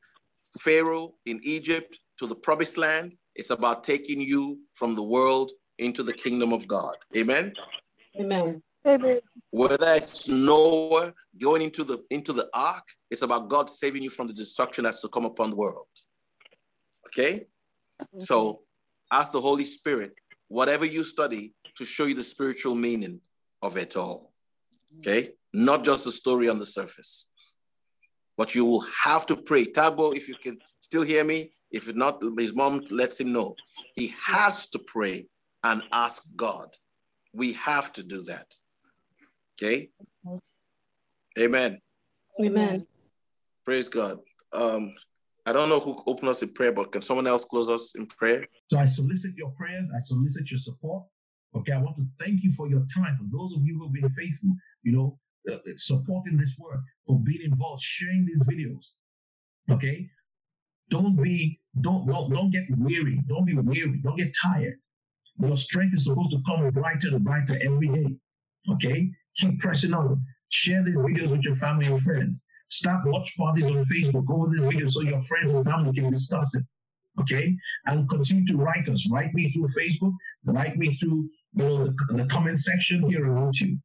Pharaoh 0.60 1.14
in 1.26 1.38
Egypt 1.44 2.00
to 2.18 2.26
the 2.26 2.34
promised 2.34 2.78
land, 2.78 3.12
it's 3.34 3.50
about 3.50 3.84
taking 3.84 4.20
you 4.20 4.58
from 4.72 4.94
the 4.94 5.02
world 5.02 5.52
into 5.78 6.02
the 6.02 6.14
kingdom 6.14 6.54
of 6.54 6.66
God. 6.66 6.96
Amen. 7.14 7.52
Amen. 8.18 8.62
Amen. 8.86 9.20
Whether 9.50 9.94
it's 9.94 10.28
Noah 10.28 11.12
going 11.40 11.62
into 11.62 11.82
the 11.82 12.04
into 12.10 12.32
the 12.32 12.48
ark, 12.54 12.84
it's 13.10 13.22
about 13.22 13.48
God 13.48 13.68
saving 13.68 14.02
you 14.02 14.10
from 14.10 14.26
the 14.26 14.32
destruction 14.32 14.84
that's 14.84 15.00
to 15.00 15.08
come 15.08 15.24
upon 15.24 15.50
the 15.50 15.56
world. 15.56 15.86
Okay? 17.08 17.34
okay? 17.34 18.18
So 18.18 18.62
ask 19.10 19.32
the 19.32 19.40
Holy 19.40 19.64
Spirit, 19.64 20.12
whatever 20.48 20.84
you 20.84 21.04
study, 21.04 21.54
to 21.76 21.84
show 21.84 22.04
you 22.04 22.14
the 22.14 22.24
spiritual 22.24 22.74
meaning 22.74 23.20
of 23.62 23.76
it 23.76 23.96
all. 23.96 24.32
Okay? 24.98 25.30
Not 25.52 25.84
just 25.84 26.06
a 26.06 26.12
story 26.12 26.48
on 26.48 26.58
the 26.58 26.66
surface. 26.66 27.28
But 28.36 28.54
you 28.54 28.66
will 28.66 28.84
have 29.04 29.24
to 29.26 29.36
pray. 29.36 29.64
Tabo, 29.64 30.14
if 30.14 30.28
you 30.28 30.34
can 30.34 30.58
still 30.80 31.02
hear 31.02 31.24
me, 31.24 31.52
if 31.70 31.92
not, 31.94 32.22
his 32.38 32.54
mom 32.54 32.82
lets 32.90 33.18
him 33.18 33.32
know. 33.32 33.56
He 33.94 34.14
has 34.22 34.68
to 34.70 34.78
pray 34.78 35.26
and 35.64 35.82
ask 35.90 36.22
God. 36.36 36.68
We 37.32 37.54
have 37.54 37.92
to 37.94 38.02
do 38.02 38.22
that. 38.24 38.54
Okay. 39.56 39.88
Amen. 41.38 41.80
Amen. 42.40 42.86
Praise 43.64 43.88
God. 43.88 44.18
Um, 44.52 44.94
I 45.46 45.52
don't 45.52 45.68
know 45.68 45.80
who 45.80 46.02
opened 46.06 46.28
us 46.28 46.42
in 46.42 46.50
prayer, 46.50 46.72
but 46.72 46.92
can 46.92 47.02
someone 47.02 47.26
else 47.26 47.44
close 47.44 47.68
us 47.68 47.94
in 47.94 48.06
prayer? 48.06 48.44
So 48.70 48.78
I 48.78 48.84
solicit 48.84 49.32
your 49.36 49.50
prayers. 49.50 49.90
I 49.94 50.00
solicit 50.04 50.50
your 50.50 50.58
support. 50.58 51.04
Okay, 51.54 51.72
I 51.72 51.78
want 51.78 51.96
to 51.96 52.06
thank 52.22 52.42
you 52.42 52.52
for 52.52 52.68
your 52.68 52.84
time. 52.94 53.16
For 53.16 53.24
those 53.30 53.54
of 53.54 53.64
you 53.64 53.78
who 53.78 53.84
have 53.84 53.92
been 53.92 54.10
faithful, 54.10 54.50
you 54.82 54.92
know, 54.92 55.18
uh, 55.50 55.58
supporting 55.76 56.36
this 56.36 56.54
work, 56.58 56.80
for 57.06 57.18
being 57.20 57.42
involved, 57.42 57.82
sharing 57.82 58.26
these 58.26 58.40
videos. 58.40 58.86
Okay, 59.70 60.08
don't 60.90 61.16
be, 61.22 61.60
don't, 61.80 62.06
don't, 62.06 62.30
don't 62.30 62.50
get 62.50 62.64
weary. 62.76 63.22
Don't 63.28 63.44
be 63.44 63.54
weary. 63.54 64.00
Don't 64.02 64.16
get 64.16 64.34
tired. 64.42 64.78
Your 65.40 65.56
strength 65.56 65.94
is 65.94 66.04
supposed 66.04 66.32
to 66.32 66.42
come 66.46 66.68
brighter 66.70 67.08
and 67.08 67.24
brighter 67.24 67.58
every 67.62 67.88
day. 67.88 68.16
Okay, 68.72 69.10
Keep 69.36 69.60
pressing 69.60 69.94
on. 69.94 70.22
Share 70.50 70.82
these 70.84 70.94
videos 70.94 71.30
with 71.30 71.42
your 71.42 71.56
family 71.56 71.86
and 71.86 72.00
friends. 72.02 72.44
Start 72.68 73.06
watch 73.06 73.36
parties 73.36 73.64
on 73.64 73.84
Facebook 73.84 74.28
over 74.30 74.54
this 74.54 74.64
video 74.64 74.86
so 74.88 75.02
your 75.02 75.22
friends 75.24 75.50
and 75.52 75.64
family 75.64 75.92
can 75.92 76.10
discuss 76.10 76.54
it. 76.54 76.64
Okay? 77.20 77.56
And 77.86 78.08
continue 78.08 78.46
to 78.46 78.56
write 78.56 78.88
us. 78.88 79.08
Write 79.10 79.32
me 79.34 79.50
through 79.50 79.68
Facebook. 79.68 80.12
Write 80.44 80.76
me 80.76 80.90
through 80.90 81.28
you 81.54 81.64
know, 81.64 81.86
the, 81.86 82.14
the 82.14 82.26
comment 82.26 82.60
section 82.60 83.08
here 83.08 83.26
on 83.36 83.52
YouTube. 83.52 83.78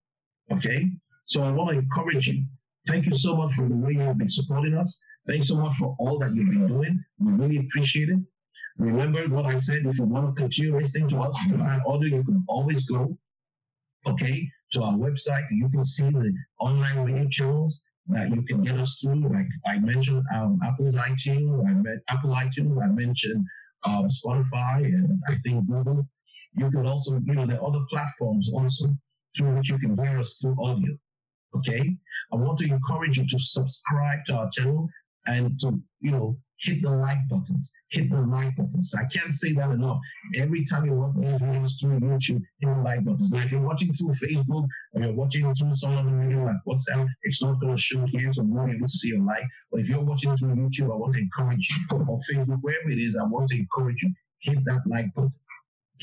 Okay? 0.52 0.90
So 1.26 1.44
I 1.44 1.52
want 1.52 1.72
to 1.72 1.80
encourage 1.80 2.28
you. 2.28 2.44
Thank 2.88 3.06
you 3.06 3.16
so 3.16 3.36
much 3.36 3.54
for 3.56 3.68
the 3.68 3.76
way 3.76 3.94
you've 3.94 4.18
been 4.18 4.30
supporting 4.30 4.76
us. 4.76 5.00
Thanks 5.28 5.48
so 5.48 5.56
much 5.56 5.78
for 5.78 5.96
all 6.00 6.18
that 6.20 6.34
you've 6.34 6.50
been 6.50 6.68
doing. 6.68 7.04
We 7.20 7.34
really 7.34 7.58
appreciate 7.58 8.10
it. 8.10 8.20
Remember 8.78 9.28
what 9.28 9.46
I 9.46 9.60
said, 9.60 9.86
if 9.86 10.00
you 10.00 10.06
want 10.06 10.36
to 10.36 10.42
continue 10.42 10.76
listening 10.76 11.10
to 11.10 11.20
us 11.20 11.38
on 11.54 11.62
audio, 11.86 12.18
you 12.18 12.24
can 12.24 12.44
always 12.48 12.86
go, 12.86 13.16
okay, 14.08 14.50
to 14.72 14.84
our 14.84 14.94
website. 14.94 15.46
You 15.52 15.70
can 15.70 15.84
see 15.84 16.10
the 16.10 16.34
online 16.60 17.00
radio 17.00 17.28
channels 17.30 17.84
that 18.08 18.30
you 18.30 18.42
can 18.44 18.62
get 18.64 18.80
us 18.80 19.00
through. 19.00 19.30
Like 19.30 19.48
I 19.68 19.80
mentioned, 19.80 20.24
um, 20.34 20.60
Apple's 20.64 20.96
iTunes, 20.96 21.66
I 21.68 21.74
met 21.74 22.00
Apple 22.10 22.32
iTunes, 22.32 22.82
I 22.82 22.88
mentioned 22.88 23.46
um, 23.86 24.08
Spotify, 24.08 24.84
and 24.86 25.20
I 25.28 25.36
think 25.44 25.68
Google. 25.68 26.08
You 26.54 26.70
can 26.70 26.86
also, 26.86 27.20
you 27.26 27.36
know, 27.36 27.46
the 27.46 27.62
other 27.62 27.80
platforms 27.90 28.50
also 28.54 28.88
through 29.38 29.56
which 29.56 29.70
you 29.70 29.80
can 29.80 29.98
hear 29.98 30.20
us 30.20 30.38
through 30.42 30.56
audio. 30.64 30.98
Okay, 31.56 31.96
I 32.32 32.36
want 32.36 32.60
to 32.60 32.66
encourage 32.66 33.18
you 33.18 33.28
to 33.28 33.40
subscribe 33.40 34.20
to 34.28 34.36
our 34.36 34.50
channel 34.52 34.88
and 35.28 35.60
to, 35.62 35.80
you 36.00 36.12
know, 36.12 36.38
hit 36.62 36.82
the 36.82 36.90
like 36.90 37.28
buttons, 37.28 37.72
hit 37.90 38.10
the 38.10 38.22
like 38.22 38.56
buttons. 38.56 38.94
I 38.96 39.06
can't 39.06 39.34
say 39.36 39.54
that 39.54 39.72
enough. 39.72 40.00
Every 40.36 40.64
time 40.66 40.86
you 40.86 40.94
watch 40.94 41.16
these 41.16 41.42
videos 41.42 41.80
through 41.80 42.00
YouTube, 42.00 42.42
hit 42.60 42.70
the 42.76 42.82
like 42.84 43.04
buttons. 43.04 43.32
Now, 43.32 43.44
if 43.44 43.52
you're 43.52 43.62
watching 43.62 43.92
through 43.94 44.14
Facebook 44.14 44.68
or 44.94 45.02
you're 45.02 45.14
watching 45.14 45.52
through 45.54 45.76
some 45.76 45.98
other 45.98 46.10
video 46.10 46.46
like 46.46 46.58
WhatsApp, 46.68 47.08
it's 47.24 47.42
not 47.42 47.60
going 47.60 47.76
to 47.76 47.82
show 47.82 48.06
here, 48.06 48.32
so 48.32 48.44
you 48.44 48.54
won't 48.54 48.74
able 48.74 48.88
to 48.88 48.94
see 48.94 49.16
a 49.16 49.22
like. 49.22 49.44
But 49.72 49.82
if 49.82 49.90
you're 49.90 50.04
watching 50.04 50.36
through 50.38 50.56
YouTube, 50.56 50.92
I 50.92 50.96
want 50.96 51.14
to 51.14 51.20
encourage 51.20 51.68
you, 51.70 51.98
or 51.98 52.20
Facebook, 52.32 52.60
wherever 52.62 52.90
it 52.90 53.00
is, 53.00 53.18
I 53.18 53.24
want 53.24 53.50
to 53.50 53.58
encourage 53.58 54.02
you, 54.04 54.14
hit 54.40 54.64
that 54.66 54.82
like 54.86 55.14
button. 55.16 55.32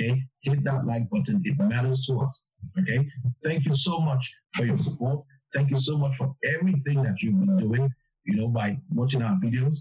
Okay, 0.01 0.23
hit 0.43 0.63
that 0.65 0.87
like 0.87 1.11
button. 1.11 1.41
It 1.45 1.59
matters 1.59 2.05
to 2.07 2.21
us. 2.21 2.47
Okay, 2.81 3.09
thank 3.45 3.65
you 3.65 3.75
so 3.75 3.99
much 3.99 4.33
for 4.55 4.65
your 4.65 4.79
support. 4.79 5.25
Thank 5.55 5.71
you 5.71 5.81
so 5.81 5.97
much 5.97 6.17
for 6.17 6.35
everything 6.45 7.03
that 7.03 7.23
you've 7.23 7.41
been 7.41 7.57
doing 7.57 7.89
you 8.29 8.37
know, 8.37 8.49
by 8.49 8.79
watching 8.91 9.23
our 9.23 9.37
videos. 9.43 9.79